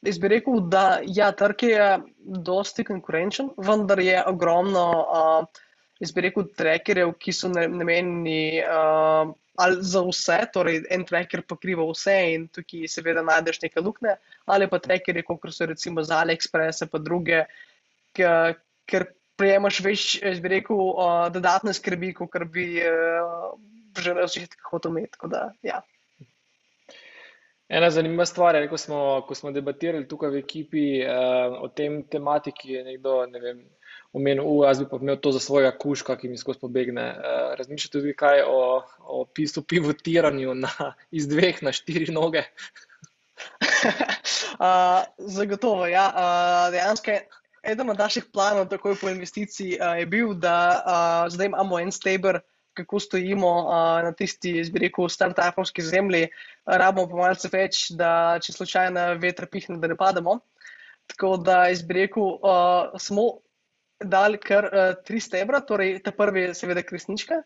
jaz 0.07 0.19
bi 0.19 0.31
rekel, 0.37 0.61
da 0.71 1.01
ja, 1.07 1.33
trg 1.33 1.67
je 1.67 1.89
dosti 2.47 2.85
konkurenčen, 2.85 3.51
vendar 3.57 4.01
je 4.01 4.23
ogromno, 4.31 4.89
uh, 5.03 5.65
jaz 6.01 6.13
bi 6.15 6.29
rekel, 6.29 6.47
trackerjev, 6.57 7.17
ki 7.19 7.35
so 7.35 7.51
namenjeni. 7.51 8.63
Uh, 8.63 9.35
ali 9.57 9.83
za 9.87 10.03
vse, 10.03 10.39
torej 10.53 10.83
en 10.91 11.05
tracker 11.07 11.43
pokriva 11.47 11.87
vse 11.91 12.17
in 12.35 12.49
tukaj 12.49 12.89
seveda 12.91 13.23
najdeš 13.23 13.61
neke 13.63 13.81
luknje, 13.81 14.17
ali 14.51 14.69
pa 14.71 14.81
trackerje, 14.83 15.23
kot 15.27 15.47
so 15.55 15.67
recimo 15.71 16.03
za 16.03 16.23
AliExpress, 16.25 16.89
pa 16.91 16.99
druge, 16.99 17.45
ker 18.15 19.07
prejemaš 19.39 19.81
več, 19.85 20.07
bi 20.43 20.53
rekel, 20.57 20.79
uh, 20.79 21.27
dodatne 21.35 21.75
skrbi, 21.75 22.13
kot 22.19 22.37
bi 22.53 22.69
uh, 22.83 23.55
že 23.95 24.15
na 24.15 24.27
začetku 24.27 24.71
hotel 24.73 24.95
imeti. 24.95 25.31
Da, 25.31 25.49
ja. 25.63 25.83
Ena 27.69 27.89
zanimiva 27.91 28.27
stvar 28.27 28.59
je, 28.59 28.69
ko 28.69 28.79
smo, 28.79 29.01
ko 29.27 29.35
smo 29.39 29.53
debatirali 29.55 30.07
tukaj 30.11 30.35
v 30.35 30.43
ekipi 30.43 30.85
uh, 31.03 31.63
o 31.65 31.71
tem 31.71 32.03
tematiki, 32.11 32.75
je 32.77 32.85
nekdo, 32.91 33.23
ne 33.31 33.41
vem, 33.43 33.63
omenil, 34.15 34.47
uh, 34.47 34.65
jaz 34.69 34.81
bi 34.83 34.89
pa 34.91 34.99
imel 35.03 35.19
to 35.21 35.33
za 35.35 35.43
svojega 35.43 35.73
kuška, 35.79 36.17
ki 36.21 36.31
mi 36.31 36.39
skozi 36.39 36.63
pobegne. 36.63 37.05
Uh, 37.19 37.53
Razmišljate 37.59 37.99
tudi 37.99 38.15
kaj 38.17 38.45
o, 38.47 38.83
o 39.05 39.25
pisu 39.27 39.63
pivotiranju 39.63 40.55
na, 40.55 40.95
iz 41.11 41.29
dveh 41.31 41.63
na 41.67 41.75
štiri 41.75 42.13
noge? 42.15 42.45
uh, 44.63 45.03
zagotovo, 45.19 45.87
ja. 45.91 46.09
Uh, 46.15 46.73
dejansko 46.75 47.19
eden 47.65 47.91
od 47.91 47.99
naših 47.99 48.25
planov, 48.33 48.69
takoj 48.69 48.97
po 49.01 49.11
investiciji, 49.11 49.79
uh, 49.81 49.99
je 49.99 50.07
bil, 50.07 50.35
da 50.35 50.57
uh, 50.79 51.33
zdaj 51.33 51.53
imamo 51.53 51.81
en 51.81 51.93
steber. 51.93 52.41
Kako 52.75 52.99
stojimo 52.99 53.51
uh, 53.63 54.03
na 54.03 54.11
tisti, 54.19 54.57
zbi 54.67 54.81
rekel, 54.83 55.07
start-upovski 55.07 55.83
zemlji, 55.83 56.25
rabimo 56.67 57.07
pa 57.07 57.21
malce 57.21 57.47
več, 57.53 57.85
da 57.95 58.41
če 58.43 58.51
slučajno 58.51 59.05
veter 59.23 59.47
pihne, 59.47 59.79
da 59.79 59.87
ne 59.93 59.95
pademo. 59.95 60.41
Tako 61.07 61.37
da, 61.39 61.69
zbi 61.71 62.01
rekel, 62.01 62.33
uh, 62.43 62.97
smo 62.99 63.29
dali 64.05 64.39
kar 64.39 64.69
uh, 64.69 64.87
tri 65.05 65.21
stebra, 65.21 65.61
torej 65.61 65.99
ta 66.05 66.13
prvi 66.13 66.49
je 66.49 66.55
seveda 66.55 66.83
kresnička, 66.83 67.43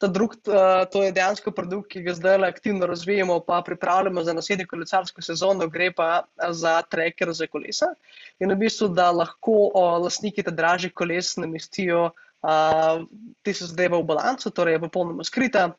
ta 0.00 0.08
drugi 0.08 0.38
uh, 0.48 0.86
to 0.92 1.02
je 1.04 1.12
dejansko 1.12 1.52
produkt, 1.52 1.90
ki 1.92 2.02
ga 2.06 2.14
zdaj 2.16 2.46
aktivno 2.48 2.86
razvijamo, 2.88 3.40
pa 3.44 3.60
pripravljamo 3.66 4.22
za 4.24 4.32
naslednjo 4.32 4.66
kolesarsko 4.70 5.22
sezono, 5.22 5.68
gre 5.68 5.90
pa 5.92 6.24
za 6.56 6.80
treker 6.82 7.32
za 7.36 7.46
kolesa. 7.46 7.92
In 8.40 8.54
v 8.54 8.56
bistvu, 8.64 8.88
da 8.96 9.10
lahko 9.12 9.68
uh, 9.68 9.98
lastniki 10.00 10.42
te 10.42 10.54
dražje 10.56 10.90
koles 10.96 11.36
namestijo 11.36 12.08
uh, 12.08 13.04
te 13.42 13.54
se 13.54 13.68
zdaj 13.68 13.92
v 13.92 14.02
balancu, 14.08 14.50
torej 14.50 14.78
je 14.78 14.84
popolnoma 14.88 15.24
skrita. 15.24 15.70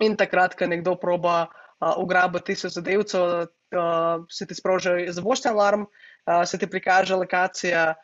In 0.00 0.16
takrat, 0.16 0.56
ko 0.56 0.66
nekdo 0.66 0.96
proba 0.96 1.44
uh, 1.44 1.92
ugrabiti 2.00 2.56
se 2.56 2.72
zadevce, 2.72 3.20
uh, 3.20 4.24
se 4.32 4.46
ti 4.46 4.56
sproži 4.56 5.10
zavoščen 5.12 5.52
alarm, 5.52 5.84
uh, 5.84 6.44
se 6.48 6.58
ti 6.58 6.66
prikaže 6.66 7.20
lokacija 7.20 7.94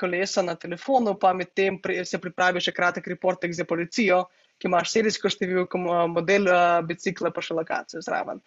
kolesa 0.00 0.42
na 0.42 0.54
telefonu, 0.60 1.14
pa 1.20 1.32
medtem 1.36 1.78
pri, 1.82 2.02
se 2.08 2.18
pripravi 2.18 2.62
še 2.62 2.72
kratek 2.74 3.06
reportek 3.14 3.54
za 3.54 3.66
policijo, 3.68 4.24
ki 4.58 4.70
imaš 4.70 4.94
serijsko 4.94 5.30
številko, 5.30 5.80
model 6.10 6.48
uh, 6.48 6.80
bicikla, 6.86 7.32
pa 7.34 7.42
še 7.42 7.56
lokacijo 7.58 8.02
zraven. 8.04 8.40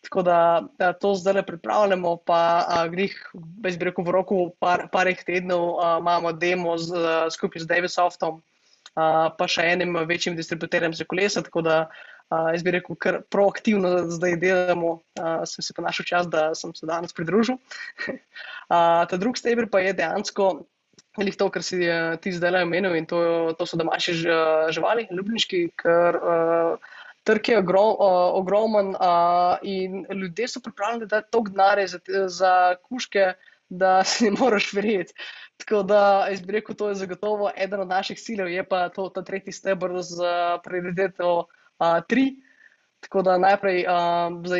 Tako 0.00 0.22
da, 0.22 0.62
da 0.78 0.92
to 0.92 1.14
zdaj 1.14 1.42
pripravljamo, 1.42 2.16
pa 2.26 2.40
grih, 2.90 3.16
bez 3.34 3.76
bi 3.76 3.88
rekel, 3.88 4.04
v 4.06 4.14
roku 4.14 4.36
par, 4.62 4.86
parih 4.92 5.18
tednov 5.26 5.80
a, 5.82 5.96
imamo 5.98 6.32
demo 6.32 6.76
z, 6.78 6.94
skupaj 7.34 7.64
z 7.64 7.66
Davisoftom, 7.66 8.38
a, 8.94 9.34
pa 9.34 9.48
še 9.50 9.66
enim 9.74 9.98
večjim 10.06 10.38
distributerjem 10.38 10.94
za 10.94 11.04
kolesa. 11.04 11.42
Tako 11.42 11.64
da 11.66 11.80
Uh, 12.28 12.50
jaz 12.52 12.62
bi 12.64 12.74
rekel, 12.74 12.96
ker 13.00 13.22
proaktivno 13.32 14.02
zdaj 14.12 14.34
delamo, 14.36 14.98
uh, 15.16 15.44
sem 15.48 15.64
se 15.64 15.72
pa 15.72 15.82
našel 15.86 16.04
čas, 16.04 16.26
da 16.28 16.50
sem 16.54 16.74
se 16.76 16.86
danes 16.86 17.16
pridružil. 17.16 17.56
uh, 18.08 18.18
ta 19.08 19.16
drugi 19.16 19.40
steber 19.40 19.68
pa 19.72 19.80
je 19.80 19.94
dejansko 19.96 20.50
to, 21.38 21.48
kar 21.50 21.62
si 21.62 21.80
ti 22.22 22.32
zdaj 22.32 22.50
le 22.50 22.62
omenil, 22.62 22.94
in 22.94 23.06
to, 23.06 23.18
to 23.58 23.66
so 23.66 23.76
domače 23.80 24.14
živali, 24.70 25.08
ljubniški, 25.10 25.62
ker 25.80 26.18
uh, 26.20 26.94
trg 27.26 27.48
je 27.48 27.58
ogrom, 27.58 27.96
uh, 27.96 28.36
ogromen 28.38 28.94
uh, 28.94 29.58
in 29.62 30.04
ljudje 30.10 30.48
so 30.48 30.60
pripravljeni 30.60 31.06
dati 31.06 31.30
toliko 31.30 31.50
denarja 31.50 31.86
za, 31.86 31.98
za 32.28 32.52
kuške, 32.88 33.32
da 33.68 34.04
si 34.08 34.30
ne 34.30 34.36
moreš 34.38 34.72
verjeti. 34.72 35.14
Tako 35.56 35.82
da, 35.82 36.28
jaz 36.30 36.40
bi 36.42 36.52
rekel, 36.52 36.76
to 36.76 36.88
je 36.88 36.94
zagotovo 36.94 37.50
eden 37.56 37.80
od 37.80 37.88
naših 37.88 38.18
ciljev, 38.18 38.48
je 38.48 38.64
pa 38.68 38.88
to, 38.88 39.08
ta 39.08 39.24
tretji 39.24 39.52
stebr 39.52 39.96
z 40.00 40.22
prioriteto 40.64 41.48
tri. 42.08 42.28
Tako 43.00 43.22
da 43.22 43.36
najprej 43.38 43.84
uh, 43.86 43.94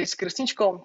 z 0.07 0.23
resničko 0.23 0.67
uh, 0.71 0.85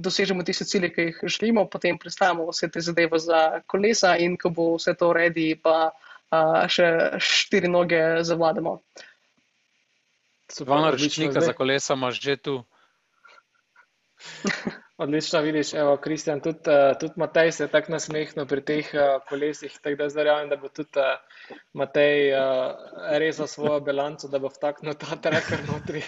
dosežemo 0.00 0.42
tiste 0.42 0.64
cilje, 0.64 0.88
ki 0.94 1.02
jih 1.10 1.18
želimo, 1.28 1.66
potem 1.68 1.98
predstavimo 2.00 2.48
vse 2.48 2.70
te 2.72 2.80
zadeve 2.80 3.18
za 3.20 3.60
kolesa, 3.68 4.14
in 4.16 4.38
ko 4.40 4.48
bo 4.50 4.74
vse 4.78 4.94
to 4.96 5.10
uredi, 5.12 5.52
pa 5.60 5.90
uh, 5.92 6.64
še 6.72 7.20
štiri 7.20 7.68
noge 7.68 8.00
zavladamo. 8.24 8.78
Dva 10.58 10.80
naročnika 10.88 11.44
za 11.44 11.52
kolesa 11.52 11.94
imaš 11.94 12.20
že 12.20 12.36
tu. 12.36 12.56
Odlično 15.00 15.40
vidiš, 15.40 15.74
evo, 15.74 15.96
Kristjan, 15.96 16.40
tudi, 16.40 16.58
uh, 16.58 16.98
tudi 17.00 17.12
Matej 17.16 17.52
se 17.52 17.64
je 17.64 17.68
tako 17.72 17.92
nasmehnil 17.92 18.44
pri 18.46 18.60
teh 18.68 18.88
uh, 18.92 19.22
kolesih, 19.28 19.78
tako 19.82 19.96
da 19.96 20.08
zdaj 20.12 20.20
verjamem, 20.20 20.50
da 20.50 20.58
bo 20.60 20.68
tudi 20.68 21.00
uh, 21.00 21.54
Matej 21.72 22.34
uh, 22.34 22.42
rezal 23.22 23.48
svojo 23.48 23.78
bilanco, 23.80 24.28
da 24.28 24.38
bo 24.38 24.50
vtaknil 24.52 24.98
ta 25.00 25.16
tracker 25.16 25.64
notri. 25.70 26.02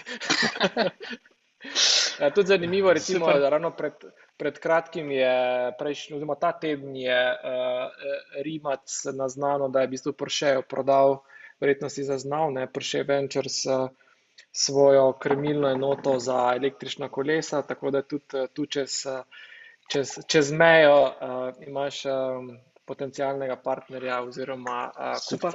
ja, 2.19 2.29
tudi 2.35 2.47
zanimivo, 2.47 2.93
recimo, 2.93 3.33
da 3.33 3.49
ravno 3.49 3.73
pred, 3.73 3.97
pred 4.37 4.61
kratkim 4.61 5.09
je, 5.11 5.33
prejšnji, 5.79 6.15
oziroma 6.19 6.37
ta 6.37 6.53
teden 6.53 6.93
je 6.95 7.19
uh, 7.33 8.13
Rimac 8.45 8.99
naznano, 9.17 9.73
da 9.73 9.81
je 9.81 9.89
v 9.89 9.95
bistvu 9.97 10.13
Porsche 10.13 10.59
prodal, 10.69 11.23
verjetno 11.57 11.89
si 11.89 12.05
zaznal, 12.05 12.53
ne, 12.53 12.69
Porsche 12.69 13.01
Ventures. 13.09 13.63
Uh, 13.65 13.89
svojo 14.51 15.13
krmilno 15.13 15.69
enoto 15.69 16.19
za 16.19 16.53
električna 16.55 17.09
kolesa, 17.09 17.61
tako 17.61 17.91
da 17.91 18.01
tudi 18.01 18.25
eh, 18.33 18.47
tu 18.53 18.65
čez, 18.65 19.05
eh, 19.05 19.23
čez, 19.91 20.09
čez 20.27 20.51
mejo 20.51 21.01
uh, 21.01 21.09
imaš 21.67 22.05
um, 22.05 22.57
potencijalnega 22.85 23.55
partnerja 23.55 24.21
oziroma 24.21 24.91
uh, 24.91 25.03
kupca. 25.29 25.49
Super. 25.49 25.51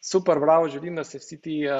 Super, 0.00 0.38
bravo, 0.38 0.68
želim, 0.68 0.96
da 0.96 1.04
se 1.04 1.18
vsi 1.18 1.40
ti 1.40 1.60
uh, 1.66 1.76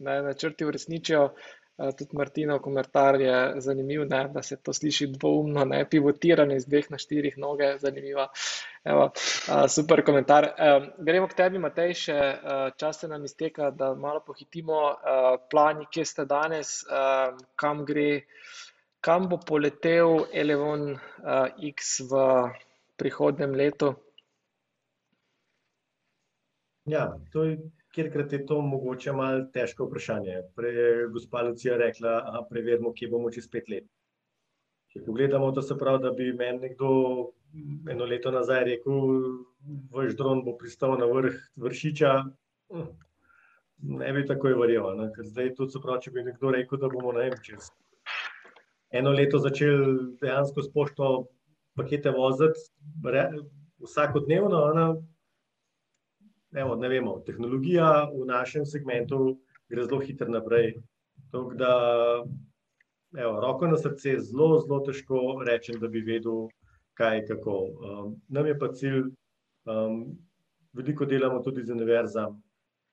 uh, 0.00 0.24
načrti 0.24 0.64
uresničijo. 0.64 1.30
Uh, 1.76 1.90
tudi 1.98 2.14
Martinov 2.14 2.60
komentar 2.62 3.16
je 3.20 3.60
zanimiv, 3.60 4.04
ne, 4.06 4.28
da 4.30 4.42
se 4.42 4.56
to 4.62 4.72
sliši 4.72 5.08
dvoumno, 5.16 5.64
ne, 5.64 5.80
pivotiranje 5.90 6.56
iz 6.56 6.66
dveh 6.70 6.90
na 6.90 6.98
štirih 6.98 7.38
noge, 7.38 7.72
zanimivo. 7.82 8.28
Evo, 8.84 9.08
uh, 9.08 9.64
super 9.68 10.04
komentar. 10.06 10.46
Gremo 10.98 11.26
k 11.28 11.38
tebi, 11.40 11.58
Matej, 11.58 11.96
še 12.04 12.18
uh, 12.18 12.68
čas 12.78 13.02
se 13.02 13.10
nam 13.10 13.24
izteka, 13.24 13.72
da 13.74 13.94
malo 13.94 14.22
pohitimo. 14.26 14.82
Plani, 15.50 15.88
kje 15.90 16.04
ste 16.06 16.24
danes, 16.30 16.76
kam 17.58 17.82
gre, 17.88 18.24
kam 19.04 19.28
bo 19.28 19.38
poletel 19.42 20.26
Elevon 20.32 20.92
X 21.74 22.00
v 22.10 22.24
prihodnem 22.96 23.54
letu? 23.58 23.94
Ja, 26.86 27.16
to 27.32 27.44
je, 27.44 27.58
kjerkrat 27.94 28.32
je 28.32 28.46
to 28.46 28.60
mogoče 28.60 29.12
malo 29.12 29.44
težko 29.54 29.86
vprašanje. 29.86 30.40
Prej 30.56 30.80
je 30.80 31.08
gospa 31.14 31.42
Lucija 31.46 31.76
rekla, 31.78 32.14
da 32.32 32.42
preverimo, 32.50 32.92
kje 32.92 33.08
bomo 33.12 33.30
čez 33.30 33.48
pet 33.50 33.70
let. 33.70 33.86
Če 34.92 35.02
pogledamo, 35.06 35.52
to 35.52 35.62
se 35.62 35.78
pravi, 35.78 36.02
da 36.02 36.10
bi 36.14 36.32
meni 36.32 36.68
nekdo 36.68 36.90
eno 37.90 38.06
leto 38.10 38.30
nazaj 38.34 38.64
rekel, 38.70 39.14
vaš 39.94 40.16
dron 40.18 40.42
bo 40.46 40.56
pristal 40.58 40.98
na 40.98 41.06
vrh 41.10 41.38
vršiča, 41.62 42.12
ne 43.94 44.12
bi 44.12 44.26
takoj 44.26 44.54
verjel. 44.58 45.02
Ker 45.14 45.30
zdaj 45.30 45.54
tudi 45.58 45.74
se 45.74 45.82
pravi, 45.82 46.06
če 46.06 46.14
bi 46.14 46.26
nekdo 46.30 46.54
rekel, 46.54 46.82
da 46.82 46.90
bomo 46.90 47.14
vem, 47.18 47.34
čez 47.46 47.70
eno 48.94 49.10
leto 49.10 49.38
začeli 49.42 50.14
dejansko 50.22 50.62
s 50.62 50.70
pošto 50.72 51.10
pakete 51.74 52.10
voziti, 52.14 52.70
vsakodnevno. 53.82 55.02
Evo, 56.54 56.76
ne 56.76 56.88
vemo, 56.88 57.18
tehnologija 57.26 58.10
v 58.14 58.26
našem 58.26 58.66
segmentu 58.66 59.40
gre 59.68 59.84
zelo 59.84 59.98
hitro 60.00 60.28
naprej. 60.30 60.76
Da, 61.58 61.70
evo, 63.18 63.40
roko 63.42 63.66
na 63.66 63.78
srce, 63.78 64.20
zelo, 64.22 64.60
zelo 64.62 64.78
težko 64.86 65.40
rečem, 65.46 65.80
da 65.82 65.90
bi 65.90 66.04
vedel, 66.06 66.46
kaj 66.94 67.18
in 67.18 67.26
kako. 67.26 67.56
Um, 67.58 68.12
nam 68.28 68.46
je 68.46 68.58
pa 68.58 68.68
cilj, 68.70 69.02
um, 69.66 69.96
veliko 70.78 71.08
delamo 71.10 71.42
tudi 71.42 71.64
z 71.66 71.74
univerzami, 71.74 72.38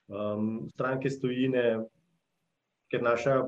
um, 0.10 0.48
stranke 0.74 1.14
stojine, 1.14 1.84
ker 2.90 3.06
naša 3.06 3.44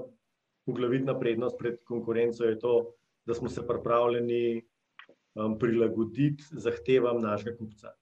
poglavitna 0.69 1.17
prednost 1.19 1.57
pred 1.57 1.81
konkurenco 1.89 2.45
je 2.45 2.59
to, 2.59 2.75
da 3.25 3.33
smo 3.33 3.49
se 3.49 3.65
pripravljeni 3.67 4.61
um, 5.33 5.57
prilagoditi 5.59 6.43
zahtevam 6.51 7.17
našega 7.21 7.57
kupca. 7.57 7.97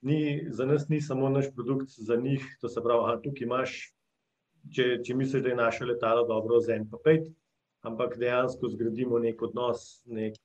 Ni, 0.00 0.46
za 0.50 0.66
nas 0.66 0.88
ni 0.88 1.00
samo 1.00 1.28
naš 1.28 1.50
produkt, 1.54 1.90
za 1.90 2.16
njih 2.16 2.44
to 2.60 2.68
se 2.68 2.82
pravi, 2.82 3.16
da 3.16 3.22
tukaj 3.22 3.46
imaš, 3.46 3.78
če, 4.74 4.86
če 5.04 5.14
misliš, 5.14 5.42
da 5.42 5.48
je 5.48 5.58
naše 5.58 5.84
letalo 5.84 6.26
dobro, 6.26 6.60
za 6.60 6.76
en 6.76 6.86
pa 6.90 7.00
pet, 7.04 7.26
ampak 7.82 8.14
dejansko 8.18 8.70
zgradimo 8.70 9.18
nek 9.18 9.42
odnos, 9.42 10.04
nek, 10.06 10.38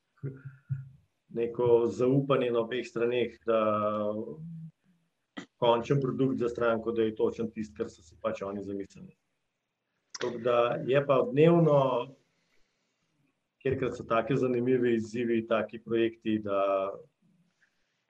neko 1.34 1.86
zaupanje 1.90 2.52
na 2.52 2.64
obeh 2.66 2.86
straneh, 2.88 3.38
da 3.46 3.60
končen 5.62 6.02
produkt 6.02 6.38
za 6.38 6.50
stranko, 6.50 6.92
da 6.92 7.06
je 7.06 7.16
točen 7.16 7.52
tisti, 7.52 7.76
kar 7.78 7.90
so 7.90 8.02
si 8.02 8.18
pač 8.22 8.42
oni 8.42 8.64
zamislili. 8.64 9.14
Da 10.44 10.78
je 10.88 11.00
pa 11.06 11.22
dnevno, 11.30 11.80
ker 13.64 13.78
so 13.96 14.04
tako 14.08 14.36
zanimivi 14.36 14.96
izzivi, 14.98 15.46
taki 15.48 15.80
projekti, 15.80 16.40
da 16.44 16.92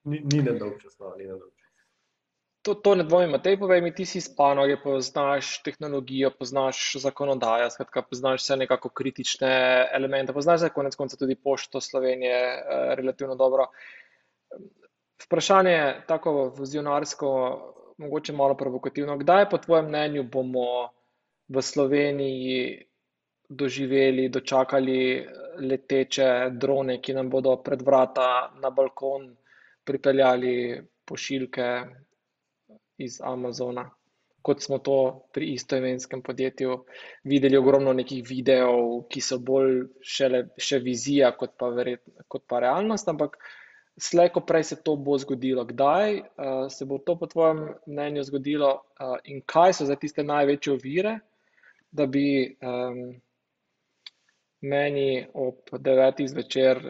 ni, 0.04 0.22
ni 0.34 0.42
na 0.44 0.56
dolg 0.60 0.80
čas. 0.82 0.98
No, 1.00 1.14
ni 1.18 1.28
na 1.28 1.38
dolg 1.38 1.52
čas. 1.52 1.64
To, 2.64 2.74
to 2.80 2.96
ne 2.96 3.04
dvomim, 3.04 3.36
te 3.44 3.58
povej 3.60 3.82
mi, 3.84 3.92
ti 3.92 4.06
si 4.08 4.22
iz 4.22 4.30
panoge, 4.36 4.78
poznaš 4.80 5.58
tehnologijo, 5.66 6.30
poznaš 6.40 6.94
zakonodajo, 7.04 7.68
skratka, 7.74 8.06
poznaš 8.08 8.40
vse 8.40 8.58
nekako 8.62 8.90
kritične 8.90 9.52
elemente, 9.92 10.32
poznaš 10.34 10.62
za 10.62 10.70
konec 10.72 10.96
konca 10.96 11.20
tudi 11.20 11.36
pošto 11.36 11.82
Slovenije 11.82 12.40
eh, 12.40 12.96
relativno 12.96 13.36
dobro. 13.36 13.68
Vprašanje, 15.26 16.06
tako 16.08 16.54
vizionarsko, 16.60 17.34
mogoče 17.98 18.34
malo 18.34 18.56
provokativno. 18.58 19.18
Kdaj, 19.18 19.50
po 19.50 19.58
tvojem 19.58 19.92
mnenju, 19.92 20.24
bomo 20.24 20.90
v 21.48 21.62
Sloveniji 21.62 22.88
doživeli, 23.50 24.30
dočakali 24.30 25.28
leteče 25.60 26.50
drone, 26.52 27.02
ki 27.02 27.14
nam 27.14 27.30
bodo 27.30 27.58
pred 27.64 27.82
vrata 27.82 28.54
na 28.62 28.72
balkon 28.72 29.34
pripeljali 29.86 30.82
pošiljke 31.06 31.68
iz 32.98 33.20
Amazona? 33.24 33.90
Kot 34.44 34.62
smo 34.62 34.78
to 34.84 35.24
pri 35.34 35.54
istoimenskem 35.54 36.22
podjetju 36.22 36.78
videli, 37.24 37.58
ogromno 37.58 37.94
nekih 37.96 38.26
videov, 38.28 39.06
ki 39.08 39.22
so 39.24 39.40
bolj 39.40 39.86
šele, 40.04 40.44
še 40.60 40.82
vizija, 40.84 41.32
kot 41.40 41.56
pa, 41.58 41.70
verjet, 41.72 42.04
kot 42.28 42.44
pa 42.48 42.60
realnost, 42.60 43.08
ampak 43.08 43.38
slej, 43.98 44.34
ko 44.36 44.42
prej 44.44 44.64
se 44.64 44.80
to 44.84 44.96
bo 44.96 45.18
zgodilo. 45.18 45.64
Kdaj 45.66 46.20
uh, 46.20 46.66
se 46.70 46.86
bo 46.86 46.98
to, 47.00 47.16
po 47.20 47.30
tvojem 47.32 47.70
mnenju, 47.88 48.26
zgodilo 48.28 48.74
uh, 48.76 49.16
in 49.24 49.42
kaj 49.46 49.80
so 49.80 49.88
za 49.88 49.96
tiste 49.96 50.28
največje 50.28 50.74
ovire, 50.74 51.20
da 51.94 52.06
bi 52.06 52.58
um, 52.60 53.14
meni 54.62 55.26
ob 55.34 55.76
devetih 55.80 56.30
zvečer 56.30 56.82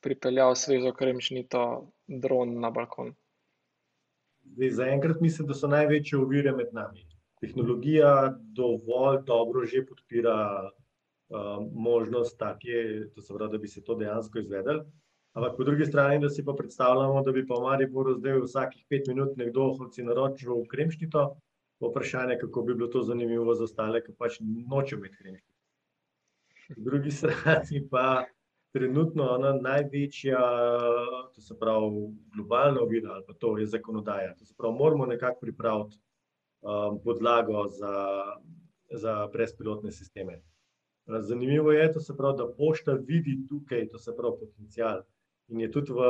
pripeljal 0.00 0.54
svežo 0.54 0.92
kremšnito 0.92 1.62
dron 2.08 2.60
na 2.60 2.70
balkon? 2.70 3.14
Zdaj, 4.56 4.70
zaenkrat 4.70 5.20
mislim, 5.20 5.48
da 5.48 5.54
so 5.54 5.68
največje 5.68 6.18
ovire 6.18 6.52
med 6.56 6.72
nami. 6.72 7.04
Tehnologija 7.40 8.34
dovolj 8.56 9.20
dobro 9.26 9.64
že 9.66 9.84
podpira 9.86 10.38
uh, 10.64 11.66
možnost, 11.72 12.38
se 13.20 13.34
pravi, 13.34 13.52
da 13.52 13.58
bi 13.58 13.68
se 13.68 13.84
to 13.84 13.94
dejansko 13.94 14.38
izvedel. 14.38 14.80
Ampak 15.32 15.56
po 15.56 15.64
drugi 15.64 15.86
strani, 15.86 16.18
da 16.18 16.30
si 16.30 16.44
pa 16.44 16.52
predstavljamo, 16.52 17.22
da 17.22 17.32
bi 17.32 17.46
pa 17.46 17.54
v 17.54 17.62
Mariboru 17.62 18.14
zdaj 18.18 18.40
vsakih 18.40 18.86
pet 18.88 19.06
minut 19.06 19.36
nekdo 19.36 19.68
hoci 19.78 20.02
naročil 20.02 20.54
v 20.54 20.66
kremšnito, 20.68 21.36
vprašanje, 21.80 22.38
kako 22.40 22.62
bi 22.62 22.74
bilo 22.74 22.88
to 22.88 23.02
zanimivo 23.02 23.54
za 23.54 23.68
ostale, 23.68 24.02
ki 24.02 24.16
pač 24.18 24.40
nočejo 24.40 24.98
imeti 24.98 25.16
kremšnito. 25.16 25.54
Po 26.74 26.80
drugi 26.90 27.10
strani 27.20 27.84
pa 27.90 28.24
trenutno 28.72 29.24
ona 29.30 29.52
največja, 29.52 30.40
to 31.34 31.40
se 31.40 31.56
pravi 31.58 32.08
globalna 32.34 32.80
ovira 32.80 33.12
ali 33.12 33.24
pa 33.26 33.34
to 33.34 33.58
je 33.58 33.66
zakonodaja. 33.66 34.34
To 34.34 34.44
se 34.44 34.54
pravi, 34.58 34.74
moramo 34.78 35.06
nekako 35.06 35.40
pripraviti 35.40 35.98
um, 36.60 37.00
podlago 37.04 37.68
za, 37.68 38.22
za 38.90 39.26
brezpilotne 39.32 39.92
sisteme. 39.92 40.42
Zanimivo 41.06 41.72
je, 41.72 41.92
to 41.92 42.00
se 42.00 42.16
pravi, 42.16 42.36
da 42.36 42.52
pošta 42.58 42.92
vidi 42.92 43.38
tukaj, 43.48 43.88
to 43.88 43.98
se 43.98 44.16
pravi 44.16 44.36
potencial 44.40 45.02
in 45.48 45.60
je 45.60 45.70
tudi 45.72 45.92
v, 45.92 46.08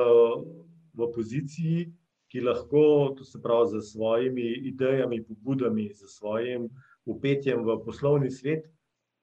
v 0.99 1.07
poziciji, 1.15 1.93
ki 2.29 2.41
lahko, 2.41 3.15
to 3.19 3.25
se 3.25 3.39
pravi, 3.43 3.69
z 3.71 3.83
svojimi 3.93 4.49
idejami, 4.73 5.23
pobudami, 5.25 5.93
z 5.95 6.11
svojim 6.11 6.69
upetjem 7.07 7.63
v 7.65 7.79
poslovni 7.85 8.31
svet, 8.31 8.67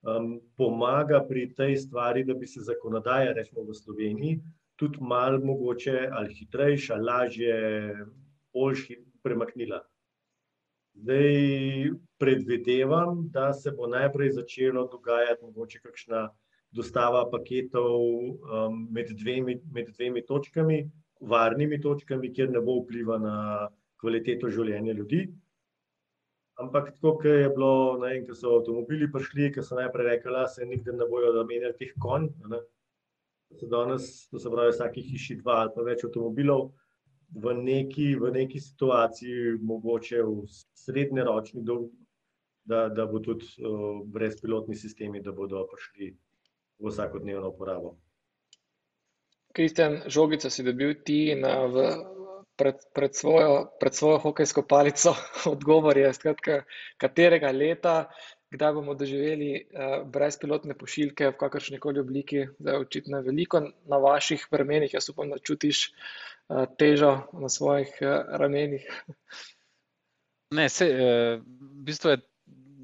um, 0.05 0.39
pomaga 0.57 1.19
pri 1.27 1.49
tej 1.55 1.77
stvari, 1.77 2.23
da 2.23 2.33
bi 2.33 2.47
se 2.47 2.61
zakonodaja, 2.61 3.33
rečemo 3.33 3.65
v 3.65 3.73
Sloveniji, 3.73 4.39
tudi 4.75 5.01
malo 5.01 5.39
mogoče 5.39 6.09
ali 6.11 6.33
hitrejša, 6.33 6.95
lažje, 6.95 7.57
boljši 8.53 8.99
premaknila. 9.23 9.81
Zdaj 10.95 11.91
predvidevam, 12.17 13.27
da 13.31 13.53
se 13.53 13.71
bo 13.71 13.87
najprej 13.87 14.31
začelo 14.31 14.87
dogajati 14.87 15.43
mogoče 15.43 15.79
kakšna 15.83 16.29
dostava 16.71 17.25
paketov 17.31 17.99
um, 17.99 18.87
med, 18.91 19.11
dvemi, 19.19 19.57
med 19.71 19.91
dvemi 19.95 20.23
točkami, 20.25 20.85
varnimi 21.19 21.81
točkami, 21.81 22.31
kjer 22.33 22.51
ne 22.51 22.61
bo 22.61 22.79
vpliva 22.81 23.17
na 23.19 23.35
kvaliteto 23.99 24.49
življenja 24.51 24.93
ljudi. 24.93 25.25
Ampak 26.55 26.93
tako, 26.93 27.17
kot 27.17 27.25
je 27.25 27.49
bilo, 27.51 27.99
ko 28.27 28.35
so 28.35 28.53
avtomobili 28.59 29.09
prišli, 29.11 29.51
ki 29.51 29.63
so 29.63 29.75
najprej 29.75 30.07
rekli, 30.07 30.31
da 30.31 30.47
se 30.47 30.65
nikdar 30.65 30.95
ne 30.95 31.07
bojo 31.09 31.33
zamenjali 31.35 31.75
teh 31.79 31.91
konj. 31.99 32.29
Se 33.59 33.67
danes, 33.71 34.07
to 34.31 34.39
se 34.39 34.51
pravi, 34.51 34.71
vsake 34.71 35.03
hiši 35.03 35.39
dva 35.41 35.59
ali 35.65 35.73
pa 35.75 35.83
več 35.83 36.05
avtomobilov, 36.07 36.69
v 37.35 37.53
neki, 37.59 38.15
v 38.15 38.31
neki 38.31 38.59
situaciji, 38.59 39.57
mogoče 39.61 40.23
v 40.23 40.47
srednjeročni 40.85 41.63
dob, 41.67 41.89
da, 42.65 42.87
da 42.89 43.05
bo 43.05 43.19
tudi 43.19 43.45
uh, 43.61 44.01
brezpilotni 44.07 44.75
sistemi, 44.75 45.21
da 45.21 45.35
bodo 45.35 45.67
prišli 45.71 46.09
v 46.79 46.89
vsakodnevno 46.89 47.51
uporabo. 47.51 47.97
Kristjan, 49.55 50.01
žogico 50.07 50.49
si 50.49 50.63
dobil 50.63 50.95
ti 51.03 51.35
na, 51.35 51.67
v, 51.67 51.83
pred, 52.55 52.79
pred, 52.93 53.15
svojo, 53.15 53.67
pred 53.79 53.95
svojo 53.95 54.19
hokejsko 54.23 54.63
palico. 54.67 55.15
Odgovor 55.53 55.97
je, 55.97 56.13
skratka, 56.13 56.63
katerega 56.97 57.51
leta, 57.51 57.95
kdaj 58.55 58.73
bomo 58.77 58.95
doživeli 58.95 59.51
uh, 59.55 60.03
brezpilotne 60.07 60.77
pošiljke 60.77 61.31
v 61.33 61.39
kakršni 61.39 61.79
koli 61.83 61.99
obliki. 61.99 62.45
Zdaj, 62.59 62.85
očitno 62.87 63.19
je 63.19 63.27
veliko 63.27 63.61
na 63.89 63.99
vaših 64.01 64.47
ramenih, 64.51 64.93
jaz 64.93 65.09
upam, 65.11 65.33
da 65.33 65.41
čutiš 65.41 65.89
uh, 65.91 66.63
težo 66.79 67.17
na 67.33 67.49
svojih 67.49 67.91
uh, 68.01 68.37
ramenih. 68.39 68.87
Ne, 70.55 70.69
se, 70.69 70.87
uh, 70.87 71.43
v 71.43 71.85
bistvu 71.89 72.15
je 72.15 72.23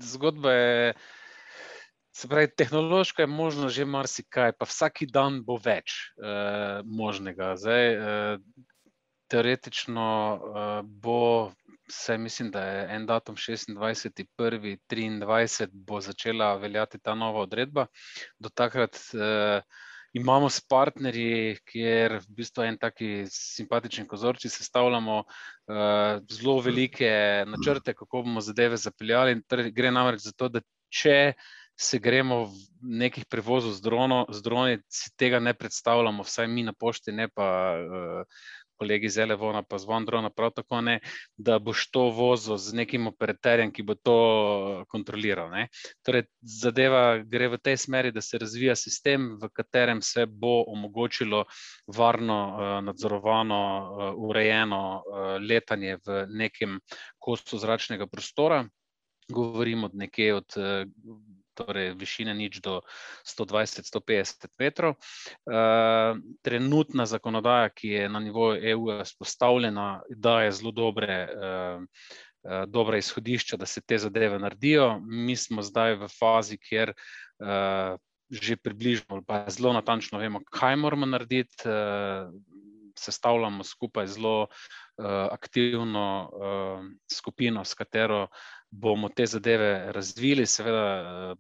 zgodba. 0.04 0.54
Je... 0.54 0.94
Se 2.12 2.28
pravi, 2.28 2.50
tehnološko 2.52 3.24
je 3.24 3.28
možno 3.28 3.70
že 3.72 3.86
marsikaj, 3.88 4.52
pa 4.60 4.68
vsak 4.68 5.06
dan 5.08 5.40
bo 5.48 5.56
več 5.56 6.12
uh, 6.20 6.84
možnega. 6.84 7.56
Zdaj, 7.56 7.86
uh, 7.96 8.68
teoretično 9.32 10.08
uh, 10.36 10.90
bo, 11.04 11.52
se 11.90 12.18
mislim, 12.18 12.52
da 12.52 12.64
je 12.66 12.82
en 12.96 13.06
datum 13.06 13.36
26. 13.36 14.26
1. 14.38 14.78
23. 14.90 15.70
bo 15.72 16.02
začela 16.02 16.56
veljati 16.56 17.00
ta 17.00 17.16
nova 17.16 17.46
odredba. 17.48 17.86
Do 18.40 18.50
takrat 18.50 19.00
uh, 19.14 19.64
imamo 20.14 20.50
s 20.50 20.60
partnerji, 20.68 21.58
kjer 21.72 22.18
v 22.20 22.36
bistvu 22.42 22.68
en 22.68 22.78
taki 22.78 23.26
simpatičen 23.32 24.08
kozorči 24.08 24.50
sestavljamo 24.50 25.18
uh, 25.24 26.20
zelo 26.32 26.60
velike 26.60 27.12
načrte, 27.48 27.94
kako 27.94 28.24
bomo 28.28 28.42
zadeve 28.42 28.78
zapeljali. 28.78 29.40
Torej, 29.48 29.72
gre 29.72 29.92
namreč 29.92 30.28
za 30.28 30.36
to, 30.36 30.50
da 30.50 30.62
če 30.92 31.34
se 31.82 32.00
gremo 32.00 32.44
v 32.46 32.58
nekih 33.02 33.26
prevozov 33.26 33.74
z, 33.74 33.82
drono, 33.82 34.26
z 34.30 34.44
droni, 34.46 34.82
si 34.92 35.10
tega 35.18 35.40
ne 35.40 35.54
predstavljamo, 35.58 36.24
vsaj 36.24 36.48
mi 36.48 36.66
na 36.68 36.74
pošti, 36.78 37.14
ne 37.16 37.26
pa 37.32 37.48
uh, 37.80 38.44
kolegi 38.82 39.06
iz 39.12 39.18
Elevona, 39.22 39.62
pa 39.64 39.78
z 39.78 39.86
Vondrona, 39.86 40.32
prav 40.34 40.56
tako 40.58 40.82
ne, 40.82 40.98
da 41.38 41.60
boš 41.62 41.86
to 41.94 42.08
vozil 42.18 42.58
z 42.58 42.74
nekim 42.82 43.06
operaterjem, 43.12 43.70
ki 43.76 43.86
bo 43.86 43.96
to 43.96 44.16
kontroliral. 44.90 45.52
Ne. 45.54 45.68
Torej, 46.06 46.26
zadeva 46.42 47.22
gre 47.22 47.52
v 47.54 47.62
tej 47.62 47.78
smeri, 47.78 48.14
da 48.16 48.24
se 48.26 48.42
razvija 48.42 48.76
sistem, 48.80 49.36
v 49.42 49.52
katerem 49.54 50.02
se 50.02 50.26
bo 50.26 50.64
omogočilo 50.74 51.44
varno, 51.88 52.40
nadzorovano, 52.90 53.62
urejeno 54.18 54.82
letanje 55.46 56.00
v 56.06 56.26
nekem 56.34 56.80
kosu 57.22 57.62
zračnega 57.62 58.10
prostora. 58.10 58.64
Govorimo 59.32 59.88
od 59.88 59.96
nekje 59.96 60.34
od 60.36 60.58
torej 61.54 61.94
višine 62.00 62.34
nič 62.34 62.60
do 62.64 62.82
120-150 63.28 64.50
metrov. 64.60 64.96
Uh, 65.46 66.20
trenutna 66.42 67.06
zakonodaja, 67.06 67.70
ki 67.70 67.88
je 67.96 68.10
na 68.10 68.20
nivoju 68.20 68.62
EU 68.72 69.06
spostavljena, 69.06 70.02
daje 70.10 70.52
zelo 70.52 70.72
dobre, 70.72 71.18
uh, 71.32 71.84
dobre 72.68 73.02
izhodišča, 73.02 73.58
da 73.58 73.66
se 73.66 73.82
te 73.82 73.98
zadeve 73.98 74.40
naredijo. 74.40 75.00
Mi 75.06 75.36
smo 75.36 75.62
zdaj 75.62 76.00
v 76.02 76.10
fazi, 76.20 76.58
kjer 76.58 76.94
uh, 76.94 77.98
že 78.32 78.56
približno, 78.56 79.20
pa 79.28 79.44
zelo 79.52 79.74
natančno 79.76 80.20
vemo, 80.20 80.40
kaj 80.52 80.76
moramo 80.76 81.06
narediti. 81.06 81.68
Uh, 81.68 82.32
Sestavljamo 82.92 83.64
skupaj 83.64 84.08
zelo 84.12 84.42
uh, 84.44 85.06
aktivno 85.32 86.08
uh, 86.28 86.84
skupino, 87.08 87.64
s 87.66 87.74
katero 87.74 88.26
uh, 88.28 88.61
bomo 88.72 89.10
te 89.10 89.26
zadeve 89.26 89.92
razvili. 89.92 90.46
Seveda, 90.46 90.86
eh, 91.32 91.36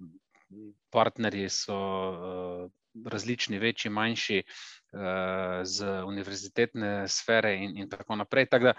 partnerji 0.92 1.50
so 1.50 1.78
eh, 1.78 2.70
različni, 3.10 3.60
večji, 3.60 3.92
manjši, 3.92 4.38
eh, 4.38 5.62
z 5.64 6.04
univerzitetne 6.06 7.08
sfere 7.08 7.56
in, 7.56 7.78
in 7.78 7.90
tako 7.90 8.16
naprej. 8.16 8.46
Tak 8.52 8.64
da, 8.64 8.74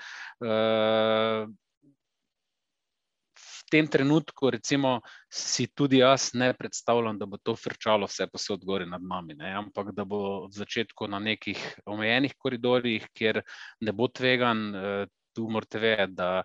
v 3.32 3.70
tem 3.72 3.86
trenutku, 3.88 4.50
recimo, 4.50 5.00
si 5.32 5.66
tudi 5.74 6.02
jaz 6.02 6.34
ne 6.34 6.52
predstavljam, 6.52 7.18
da 7.18 7.26
bo 7.26 7.38
to 7.40 7.56
frčalo 7.56 8.06
vse 8.06 8.26
posod 8.28 8.64
gori 8.68 8.84
nad 8.86 9.00
nami, 9.00 9.34
ne? 9.34 9.54
ampak 9.56 9.94
da 9.96 10.04
bo 10.04 10.44
v 10.44 10.52
začetku 10.52 11.08
na 11.08 11.18
nekih 11.18 11.56
omejenih 11.86 12.34
koridorjih, 12.36 13.08
kjer 13.16 13.40
ne 13.80 13.92
bo 13.96 14.08
tvegan, 14.12 14.60
tu 15.32 15.48
morate 15.48 15.78
vedeti, 15.80 16.12
da 16.20 16.42
uh, 16.42 16.44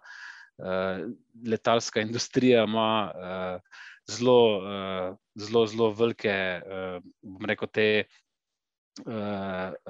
letalska 1.47 2.01
industrija 2.01 2.63
ima 2.63 3.11
uh, 3.11 3.61
zelo, 4.09 4.57
uh, 4.57 5.17
zelo, 5.35 5.65
zelo 5.67 5.91
velike, 5.91 6.61
uh, 6.61 7.03
bom 7.21 7.45
rekel, 7.45 7.67
te 7.67 7.89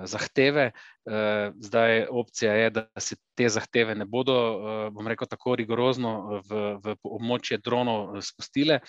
zahteve. 0.03 0.71
Zdaj, 1.59 2.07
opcija 2.09 2.53
je, 2.53 2.69
da 2.69 2.87
se 2.99 3.15
te 3.35 3.49
zahteve 3.49 3.95
ne 3.95 4.05
bodo, 4.05 4.35
bom 4.91 5.07
rekel, 5.07 5.27
tako 5.27 5.55
rigorozno 5.55 6.41
v, 6.49 6.63
v 6.83 6.95
območje 7.03 7.57
dronov 7.63 8.17
spustile. 8.21 8.81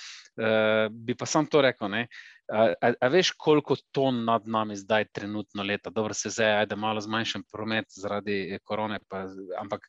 Bi 0.90 1.14
pa 1.14 1.26
sam 1.26 1.46
to 1.46 1.62
rekel. 1.62 1.90
Ne? 1.90 2.08
A, 2.50 2.72
a, 2.82 2.92
a 3.00 3.12
veš, 3.12 3.30
koliko 3.38 3.76
ton 3.94 4.24
nad 4.24 4.48
nami 4.48 4.76
zdaj 4.76 5.06
trenutno 5.14 5.62
leta? 5.62 5.90
Dobro 5.90 6.14
se 6.14 6.30
zdaj, 6.34 6.66
da 6.66 6.76
malo 6.76 7.00
zmanjšam 7.00 7.46
promet 7.52 7.86
zaradi 7.94 8.58
korone, 8.64 8.98
pa, 9.08 9.26
ampak 9.60 9.86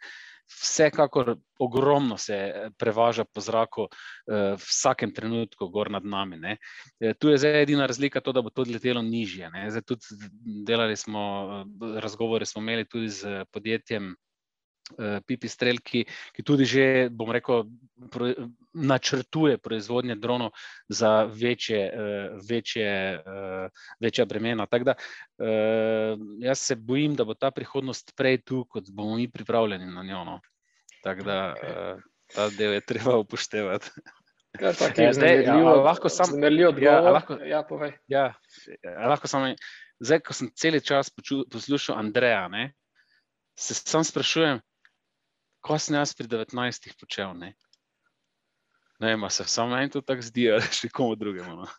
vsekakor 0.50 1.36
ogromno 1.60 2.18
se 2.18 2.34
eh, 2.34 2.70
prevaža 2.78 3.26
po 3.26 3.42
zraku, 3.42 3.88
v 4.28 4.34
uh, 4.34 4.60
vsakem 4.60 5.14
trenutku, 5.14 5.68
gor 5.70 5.92
nad 5.92 6.06
nami. 6.06 6.38
Ne. 6.38 6.58
Eh, 7.00 7.14
tu 7.20 7.30
je 7.30 7.38
zdaj 7.38 7.62
edina 7.62 7.86
razlika, 7.86 8.22
to, 8.22 8.34
da 8.34 8.42
bo 8.42 8.50
to 8.50 8.66
letelo 8.68 9.02
nižje. 9.02 9.50
Ne. 9.54 9.70
Zdaj 9.70 9.82
tudi 9.82 10.30
delali 10.66 10.96
smo, 10.96 11.66
razgovore 12.00 12.46
smo 12.46 12.62
imeli 12.62 12.88
tudi 12.88 13.10
z 13.10 13.46
podjetjem. 13.52 14.16
Pipistrel, 15.28 15.80
ki, 15.84 16.04
ki 16.36 16.44
tudi 16.46 16.66
že, 16.66 16.86
bom 17.12 17.32
rekel, 17.32 17.66
pro, 18.12 18.32
načrtuje 18.74 19.58
proizvodnje 19.58 20.16
dronov 20.16 20.52
za 20.90 21.24
večje, 21.30 21.82
večje, 22.50 22.92
večja 24.00 24.26
bremena. 24.26 24.66
Da, 24.66 24.96
jaz 26.42 26.60
se 26.60 26.76
bojim, 26.76 27.16
da 27.16 27.26
bo 27.26 27.34
ta 27.34 27.52
prihodnost 27.52 28.16
prej 28.16 28.42
tu, 28.42 28.66
kot 28.66 28.90
bomo 28.90 29.16
mi 29.16 29.30
pripravljeni 29.32 29.86
na 29.86 30.04
njo. 30.04 30.24
No. 30.26 30.40
Tako 31.04 31.24
da 31.24 31.40
ta 32.36 32.50
del 32.50 32.74
je 32.74 32.86
treba 32.86 33.18
upoštevati. 33.18 33.92
Ja, 34.62 34.74
tako 34.74 35.02
je 35.02 35.44
ja, 35.44 35.56
lahko 35.64 36.10
odgovor. 36.10 36.84
Ja, 36.84 37.00
lahko, 37.02 37.38
ja, 37.46 37.64
povej. 37.64 37.94
Ja, 38.08 38.34
lahko 38.84 39.30
samo, 39.30 39.54
zdaj, 40.02 40.24
ko 40.26 40.34
sem 40.34 40.50
cel 40.58 40.80
čas 40.82 41.12
poslušal 41.52 42.00
Andreja, 42.00 42.48
ne, 42.50 42.72
se 43.60 43.78
sam 43.78 44.04
sprašujem, 44.04 44.62
ko 45.62 45.80
sem 45.80 45.98
jaz 46.00 46.14
pri 46.18 46.28
19-ih 46.32 46.96
počel. 47.00 47.34
Ne, 47.38 47.54
ne 49.00 49.14
vem, 49.14 49.30
se 49.30 49.46
samo 49.46 49.76
meni 49.76 49.92
to 49.92 50.02
tako 50.02 50.26
zdi, 50.26 50.50
ali 50.52 50.74
še 50.76 50.92
komu 50.94 51.16
drugemu. 51.20 51.62
No. 51.64 51.68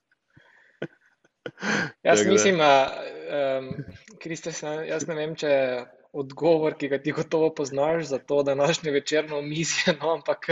Jaz 2.07 2.21
mislim, 2.27 2.61
um, 2.61 3.71
Kristus, 4.21 4.61
jaz 4.63 5.07
ne 5.09 5.15
vem, 5.17 5.33
če 5.41 5.51
odgovor, 6.13 6.75
ki 6.79 6.91
ga 6.91 6.99
ti 7.01 7.15
gotovo 7.17 7.49
poznaš 7.55 8.11
za 8.11 8.19
to 8.19 8.43
današnje 8.43 8.91
večerno 8.91 9.41
mizje, 9.43 9.95
no, 10.01 10.13
ampak 10.19 10.49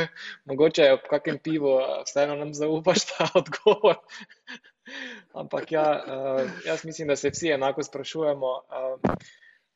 mogoče 0.49 0.93
ob 0.95 1.09
kakem 1.11 1.39
pivu 1.45 1.75
vseeno 2.07 2.37
nam 2.39 2.55
zaupaš 2.55 3.05
ta 3.11 3.29
odgovor. 3.43 4.01
ampak 5.35 5.73
ja, 5.73 5.89
uh, 5.99 6.51
jaz 6.67 6.85
mislim, 6.85 7.09
da 7.09 7.17
se 7.17 7.31
vsi 7.31 7.53
enako 7.59 7.83
sprašujemo. 7.83 8.55
Uh, 8.57 9.19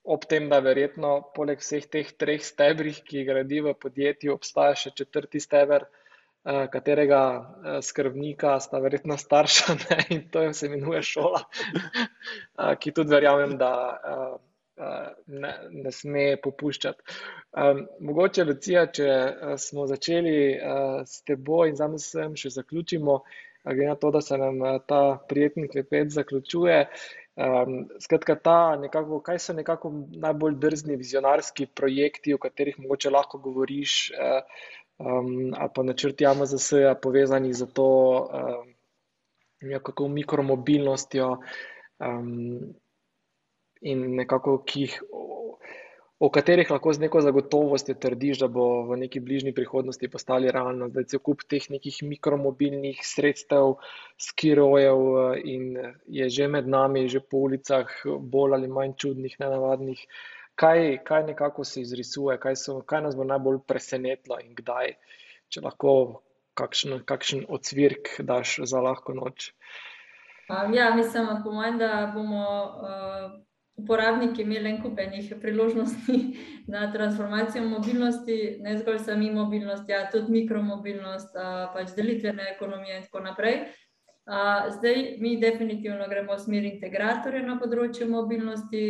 Ob 0.05 0.25
tem, 0.27 0.49
da 0.51 0.59
verjetno 0.59 1.11
poleg 1.37 1.61
vseh 1.63 1.85
teh 1.87 2.09
treh 2.19 2.43
stebrih, 2.43 3.03
ki 3.07 3.21
jih 3.21 3.27
gradi 3.29 3.61
v 3.63 3.75
podjetju, 3.79 4.35
obstaja 4.35 4.75
še 4.79 4.91
četrti 4.99 5.39
steber, 5.41 5.85
uh, 5.87 6.65
katerega 6.73 7.21
uh, 7.39 7.77
skrbnika 7.87 8.57
sta 8.61 8.81
verjetno 8.83 9.15
starša 9.19 9.77
ne? 9.83 9.99
in 10.17 10.25
to 10.31 10.43
se 10.53 10.67
imenuje 10.67 11.05
šola, 11.07 11.45
uh, 11.45 12.73
ki 12.83 12.95
tudi 12.97 13.15
verjamem, 13.15 13.55
da 13.61 13.71
ne, 15.27 15.51
ne 15.71 15.91
sme 15.95 16.23
popuščati. 16.43 17.17
Mogoče, 18.03 18.45
Lucija, 18.49 18.87
če 18.91 19.09
smo 19.61 19.85
začeli 19.87 20.57
s 21.07 21.21
teboj 21.29 21.71
in 21.71 21.77
zdaj 21.79 21.99
sem 22.03 22.35
še 22.41 22.51
zaključimo, 22.57 23.19
glede 23.69 23.91
na 23.93 23.99
to, 24.01 24.11
da 24.11 24.23
se 24.25 24.39
nam 24.41 24.59
ta 24.89 25.03
prijetni 25.29 25.69
klepet 25.69 26.11
zaključuje. 26.17 26.79
Um, 27.33 27.89
skratka, 28.01 28.37
ta 28.37 28.77
nekako, 28.77 29.23
kaj 29.25 29.39
so 29.41 29.55
nekako 29.57 29.93
najbolj 30.21 30.59
drzni 30.61 30.99
vizionarski 31.01 31.67
projekti, 31.67 32.35
o 32.35 32.39
katerih 32.39 32.77
mogoče 32.79 33.11
lahko 33.11 33.39
govoriš, 33.41 34.11
uh, 34.13 34.43
um, 34.99 35.55
ali 35.57 35.71
pa 35.75 35.83
načrti 35.83 36.27
AMZS-ja 36.29 36.95
povezani 36.95 37.55
z 37.55 37.67
to 37.73 37.89
um, 38.21 38.75
nekako 39.63 40.09
mikromobilnostjo. 40.09 41.39
Um, 42.03 42.75
in 43.83 44.05
nekako, 44.17 44.59
ki 44.67 44.81
jih, 44.87 44.99
o 46.23 46.29
katerih 46.31 46.71
lahko 46.71 46.93
z 46.95 47.03
neko 47.03 47.21
zagotovostjo 47.21 47.97
trdiš, 47.99 48.45
da 48.45 48.49
bo 48.49 48.67
v 48.87 48.99
neki 49.01 49.21
bližnji 49.21 49.53
prihodnosti 49.57 50.09
postali 50.09 50.53
realno. 50.55 50.87
Zdaj, 50.93 51.09
cel 51.11 51.23
kup 51.27 51.43
teh 51.51 51.67
nekih 51.75 51.99
mikromobilnih 52.07 53.01
sredstev, 53.03 53.75
skirojev 54.23 55.03
in 55.43 55.75
je 56.07 56.31
že 56.31 56.47
med 56.47 56.71
nami, 56.71 57.09
že 57.11 57.19
po 57.19 57.43
ulicah, 57.49 57.91
bolj 58.21 58.55
ali 58.55 58.71
manj 58.71 58.95
čudnih, 59.03 59.35
nenavadnih. 59.43 60.07
Kaj, 60.55 61.03
kaj 61.03 61.27
nekako 61.33 61.67
se 61.67 61.83
izrisuje, 61.83 62.39
kaj, 62.39 62.57
so, 62.61 62.79
kaj 62.87 63.03
nas 63.09 63.19
bo 63.19 63.27
najbolj 63.27 63.65
presenetilo 63.67 64.39
in 64.39 64.55
kdaj, 64.55 64.95
če 65.51 65.67
lahko 65.67 66.23
kakšen, 66.55 67.01
kakšen 67.03 67.49
odsvirk 67.49 68.19
daš 68.23 68.61
za 68.63 68.79
lahko 68.79 69.17
noč. 69.19 69.51
Ja, 70.71 70.93
mislim, 70.95 71.27
po 71.43 71.51
mojem, 71.51 71.83
da 71.83 72.13
bomo 72.15 72.45
uh, 72.45 73.41
uporabniki 73.77 74.43
imeli 74.43 74.71
en 74.71 74.81
kup 74.83 74.99
enih 74.99 75.35
priložnosti 75.41 76.17
na 76.73 76.93
transformacijo 76.93 77.65
mobilnosti, 77.69 78.59
ne 78.61 78.79
zgolj 78.79 78.99
sami 79.07 79.31
mobilnost, 79.31 79.89
ja, 79.89 80.05
tudi 80.13 80.33
mikromobilnost, 80.33 81.35
pač 81.75 81.97
delitvene 81.97 82.53
ekonomije 82.55 82.97
in 82.97 83.07
tako 83.09 83.25
naprej. 83.25 83.65
Zdaj, 84.77 85.17
mi 85.19 85.41
definitivno 85.41 86.07
gremo 86.09 86.37
v 86.37 86.43
smer 86.45 86.67
integratorja 86.69 87.43
na 87.43 87.57
področju 87.59 88.07
mobilnosti, 88.07 88.85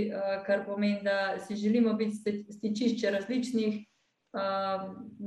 kar 0.47 0.67
pomeni, 0.67 1.01
da 1.07 1.39
si 1.41 1.57
želimo 1.57 1.95
biti 1.97 2.37
stičišče 2.53 3.15
različnih 3.17 3.81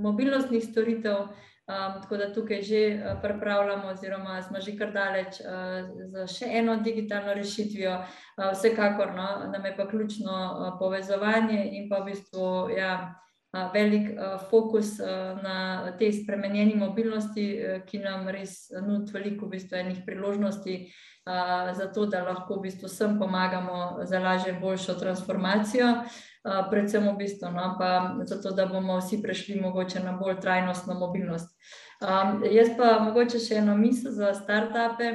mobilnostnih 0.06 0.64
storitev. 0.64 1.32
Um, 1.68 2.02
tako 2.02 2.18
da 2.18 2.34
tukaj 2.34 2.62
že 2.62 2.80
uh, 2.94 3.22
pripravljamo, 3.22 3.88
oziroma 3.88 4.42
smo 4.42 4.62
že 4.62 4.76
kar 4.78 4.92
daleč 4.94 5.40
uh, 5.42 5.88
za 6.14 6.28
še 6.30 6.46
eno 6.60 6.76
digitalno 6.78 7.34
rešitvijo. 7.34 7.96
Uh, 8.38 8.52
vsekakor 8.54 9.16
no, 9.16 9.50
nam 9.50 9.66
je 9.66 9.72
pa 9.78 9.88
ključno 9.90 10.32
uh, 10.32 10.76
povezovanje 10.80 11.64
in 11.72 11.90
pa 11.90 12.04
v 12.04 12.12
bistvu 12.12 12.70
ja, 12.78 13.16
velik 13.74 14.10
fokus 14.50 14.98
na 15.44 15.92
tej 15.98 16.12
spremenjeni 16.14 16.76
mobilnosti, 16.76 17.46
ki 17.88 18.02
nam 18.04 18.28
res 18.28 18.68
nudi 18.84 19.14
veliko 19.16 19.48
v 19.48 19.54
bistvu 19.56 19.78
enih 19.80 20.02
priložnosti, 20.06 20.74
zato 21.80 22.06
da 22.12 22.26
lahko 22.28 22.58
v 22.60 22.66
bistvu 22.68 22.90
vsem 22.92 23.16
pomagamo 23.20 24.04
za 24.04 24.20
lažje, 24.20 24.58
boljšo 24.60 24.98
transformacijo, 25.00 25.88
predvsem 26.70 27.08
v 27.08 27.16
bistvu, 27.18 27.52
no, 27.52 27.76
pa 27.80 28.16
zato 28.26 28.52
da 28.56 28.66
bomo 28.66 29.00
vsi 29.00 29.22
prešli 29.24 29.62
mogoče 29.62 30.00
na 30.00 30.14
bolj 30.18 30.40
trajnostno 30.42 30.94
mobilnost. 31.00 31.56
Jaz 32.52 32.76
pa 32.78 33.00
mogoče 33.02 33.40
še 33.40 33.62
eno 33.64 33.78
misel 33.78 34.14
za 34.14 34.34
start-upe. 34.38 35.14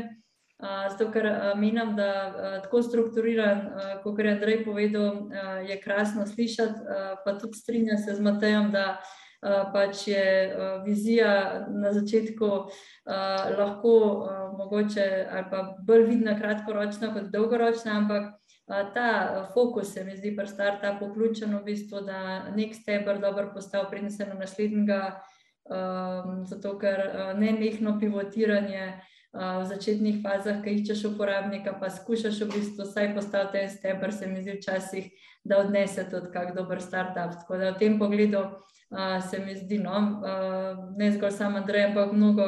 Zato, 0.61 1.07
ker 1.09 1.25
menim, 1.57 1.95
da 1.97 2.61
tako 2.61 2.83
strukturiran, 2.85 3.63
kot 4.03 4.19
je 4.21 4.33
Andrej 4.35 4.59
povedal, 4.67 5.31
je 5.65 5.79
krasno 5.81 6.27
slišati, 6.29 6.99
pa 7.25 7.39
tudi 7.41 7.57
strinjam 7.57 7.99
se 7.99 8.15
z 8.15 8.21
Matejem, 8.21 8.69
da 8.75 9.01
pač 9.73 10.09
je 10.09 10.57
vizija 10.85 11.67
na 11.69 11.93
začetku 11.93 12.49
lahko 13.59 13.95
mogoče 14.59 15.27
ali 15.33 15.47
pa 15.51 15.63
bolj 15.87 16.05
vidna 16.11 16.37
kratkoročna 16.39 17.15
kot 17.15 17.31
dolgoročna, 17.33 17.97
ampak 17.97 18.35
ta 18.95 19.47
fokus 19.55 19.95
se 19.95 20.05
mi 20.05 20.17
zdi 20.17 20.37
pri 20.37 20.47
start-upu 20.47 21.13
ključen 21.15 21.57
v 21.57 21.63
bistvu, 21.65 22.01
da 22.07 22.51
neki 22.55 22.75
steber 22.75 23.21
dobro 23.21 23.51
postavi, 23.55 23.89
preden 23.91 24.11
se 24.11 24.27
na 24.27 24.35
naslednjega, 24.35 25.21
zato 26.45 26.79
ker 26.79 27.01
nenehno 27.39 27.99
pivotiranje 28.01 29.01
v 29.33 29.65
začetnih 29.65 30.19
fazah, 30.25 30.59
ko 30.63 30.73
iščeš 30.73 31.05
uporabnika, 31.13 31.77
pa 31.79 31.91
skušaš 31.91 32.41
v 32.43 32.49
bistvu 32.51 32.87
vsaj 32.87 33.13
postaviti 33.15 33.63
en 33.63 33.71
steber, 33.71 34.13
se 34.13 34.27
mi 34.27 34.43
zdi 34.43 34.57
včasih, 34.59 35.07
da 35.45 35.61
odnese 35.63 36.05
tudi 36.11 36.33
kak 36.35 36.51
dober 36.57 36.83
start-up. 36.83 37.39
Tako 37.39 37.61
da 37.61 37.71
v 37.71 37.79
tem 37.79 37.99
pogledu 37.99 38.43
se 39.31 39.39
mi 39.39 39.55
zdi, 39.55 39.79
no, 39.79 40.23
ne 40.99 41.13
zgolj 41.15 41.31
samo 41.31 41.63
Andrej, 41.63 41.85
ampak 41.93 42.13
mnogo 42.13 42.47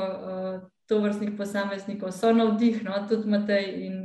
tovrstnih 0.91 1.37
posameznikov 1.39 2.11
so 2.11 2.33
navdih, 2.35 2.83
no, 2.83 2.99
tudi 3.09 3.31
Matej 3.31 3.71
in 3.87 4.03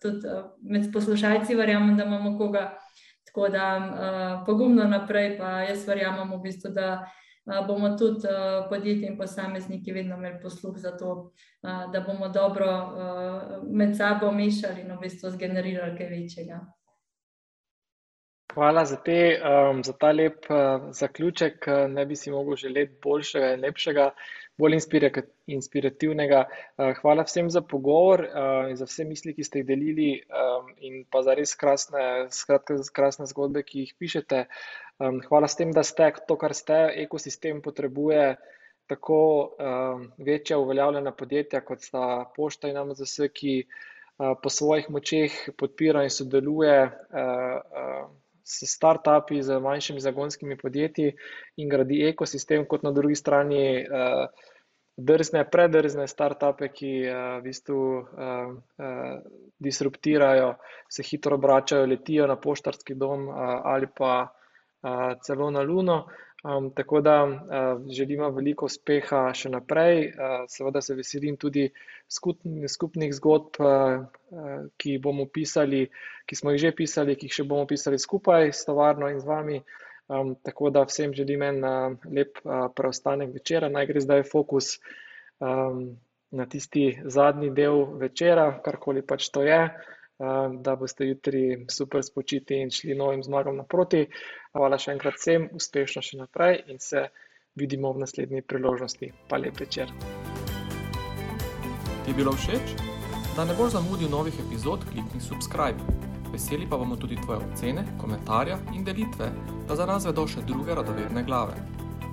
tudi 0.00 0.32
med 0.64 0.88
poslušalci 0.92 1.54
verjamem, 1.54 1.96
da 1.96 2.08
imamo 2.08 2.38
koga. 2.38 2.72
Tako 3.28 3.48
da 3.52 4.42
pogumno 4.46 4.88
naprej, 4.88 5.36
pa 5.38 5.60
jaz 5.68 5.84
verjamem 5.84 6.32
v 6.32 6.40
bistvu, 6.48 6.72
da 6.72 7.04
bomo 7.66 7.96
tudi 7.98 8.28
podjetja 8.68 9.08
in 9.08 9.18
posamezniki 9.18 9.92
vedno 9.92 10.16
imeli 10.16 10.40
posluh 10.42 10.76
za 10.76 10.96
to, 10.96 11.32
da 11.62 12.04
bomo 12.06 12.28
dobro 12.28 12.66
med 13.70 13.96
sabo 13.96 14.32
mešali 14.32 14.80
in 14.80 14.92
v 14.92 15.00
bistvu 15.00 15.30
zgenerirali 15.30 15.96
kaj 15.98 16.10
večjega. 16.12 16.60
Hvala 18.54 18.84
za, 18.84 18.96
te, 18.96 19.40
za 19.84 19.92
ta 19.92 20.10
lep 20.12 20.46
zaključek. 20.90 21.66
Ne 21.88 22.06
bi 22.06 22.16
si 22.16 22.30
mogel 22.30 22.56
želeti 22.56 22.96
boljšega 23.04 23.52
in 23.54 23.60
lepšega, 23.60 24.06
bolj 24.58 24.78
inspirativnega. 25.46 26.44
Hvala 27.00 27.22
vsem 27.28 27.50
za 27.50 27.60
pogovor 27.60 28.24
in 28.70 28.76
za 28.76 28.88
vse 28.88 29.04
misli, 29.04 29.34
ki 29.36 29.44
ste 29.44 29.62
jih 29.62 29.68
delili, 29.68 30.08
in 30.80 31.04
pa 31.10 31.22
za 31.22 31.36
res 31.38 31.54
krasne, 31.60 32.26
skratka, 32.34 32.80
krasne 32.94 33.28
zgodbe, 33.30 33.62
ki 33.62 33.84
jih 33.84 33.94
pišete. 33.98 34.44
Hvala 34.98 35.46
s 35.46 35.54
tem, 35.54 35.70
da 35.70 35.82
ste 35.82 36.10
to, 36.26 36.36
kar 36.36 36.54
ste. 36.54 36.78
Ekosistem 36.96 37.62
potrebuje 37.62 38.36
tako 38.88 39.18
večja 40.18 40.58
uveljavljena 40.58 41.12
podjetja, 41.12 41.60
kot 41.60 41.80
sta 41.82 42.24
Pošta 42.36 42.68
in 42.68 42.78
MZS, 42.82 43.28
ki 43.32 43.52
po 44.42 44.50
svojih 44.50 44.88
močeh 44.90 45.32
podpira 45.56 46.02
in 46.02 46.10
sodeluje 46.10 46.90
s 48.42 48.64
start-upi, 48.66 49.42
z 49.42 49.58
manjšimi 49.60 50.00
zagonskimi 50.00 50.56
podjetji 50.58 51.12
in 51.56 51.68
gradi 51.68 52.00
ekosistem, 52.08 52.64
kot 52.66 52.82
na 52.82 52.90
drugi 52.90 53.14
strani 53.14 53.84
drzne, 54.96 55.44
predrzne 55.50 56.08
start-upe, 56.08 56.72
ki 56.74 56.90
v 57.06 57.42
bistvu 57.44 57.84
disruptirajo, 59.60 60.56
se 60.88 61.06
hitro 61.06 61.36
vračajo, 61.36 61.86
letijo 61.86 62.26
na 62.26 62.34
poštarski 62.36 62.94
dom 62.98 63.28
ali 63.30 63.86
pa 63.86 64.32
celo 65.22 65.50
na 65.50 65.62
Luno. 65.62 66.06
Tako 66.74 67.00
da 67.00 67.14
želim 67.90 68.20
vam 68.20 68.34
veliko 68.34 68.68
uspeha 68.70 69.24
še 69.34 69.50
naprej. 69.50 70.12
Seveda 70.48 70.80
se 70.80 70.94
veselim 70.94 71.36
tudi 71.36 71.64
skupnih 72.08 73.14
zgodb, 73.16 73.58
ki 74.78 74.94
jih 74.94 75.02
bomo 75.02 75.26
pisali, 75.26 75.88
ki 76.26 76.38
smo 76.38 76.54
jih 76.54 76.62
že 76.68 76.72
pisali, 76.78 77.16
ki 77.18 77.26
jih 77.26 77.40
še 77.40 77.48
bomo 77.50 77.66
pisali 77.66 77.98
skupaj 77.98 78.52
s 78.52 78.64
tovarno 78.68 79.10
in 79.10 79.18
z 79.20 79.26
vami. 79.26 79.60
Tako 80.46 80.70
da 80.70 80.86
vsem 80.86 81.12
želim 81.12 81.42
en 81.42 81.60
lep 82.14 82.38
preostanek 82.78 83.34
večera. 83.34 83.68
Naj 83.68 83.90
gre 83.90 84.06
zdaj 84.06 84.24
fokus 84.30 84.76
na 85.40 86.46
tisti 86.46 87.00
zadnji 87.04 87.50
del 87.50 87.84
večera, 87.98 88.60
karkoli 88.64 89.02
pač 89.02 89.30
to 89.34 89.42
je, 89.42 89.58
da 90.60 90.76
boste 90.76 91.06
jutri 91.06 91.66
super 91.70 92.02
spočiti 92.04 92.58
in 92.62 92.70
šli 92.70 92.94
novim 92.94 93.22
zmagam 93.22 93.56
naproti. 93.56 94.06
Hvala 94.52 94.78
še 94.78 94.96
enkrat 94.96 95.18
vsem, 95.18 95.48
uspešno 95.54 96.02
še 96.02 96.18
naprej 96.18 96.64
in 96.66 96.82
se 96.82 97.06
vidimo 97.58 97.90
ob 97.90 98.00
naslednji 98.02 98.42
priložnosti. 98.42 99.12
Pa 99.28 99.38
lep 99.38 99.60
večer. 99.60 99.92
Ti 102.04 102.10
je 102.10 102.16
bilo 102.16 102.32
všeč? 102.32 102.74
Da 103.36 103.44
ne 103.44 103.54
boš 103.54 103.76
zamudil 103.76 104.10
novih 104.10 104.34
epizod, 104.46 104.82
klikni 104.90 105.20
subscribe. 105.22 105.78
Veseli 106.32 106.66
pa 106.68 106.76
bomo 106.76 106.96
tudi 106.96 107.16
tvoje 107.22 107.40
ocene, 107.46 107.84
komentarja 108.00 108.58
in 108.74 108.84
delitve, 108.84 109.30
da 109.68 109.76
za 109.78 109.86
nas 109.86 110.04
vedo 110.04 110.26
še 110.26 110.42
druge 110.48 110.74
radovedne 110.74 111.22
glave. 111.24 111.54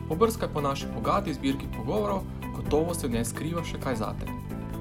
Pobrskaj 0.08 0.54
po 0.54 0.62
naši 0.62 0.92
bogati 0.94 1.34
zbirki 1.34 1.72
pogovorov, 1.74 2.22
gotovo 2.54 2.94
se 2.94 3.08
v 3.08 3.18
njej 3.18 3.28
skriva 3.34 3.66
še 3.66 3.82
kaj 3.82 4.02
zate. 4.06 4.30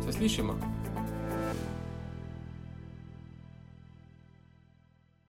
Se 0.05 0.13
slišimo! 0.13 0.74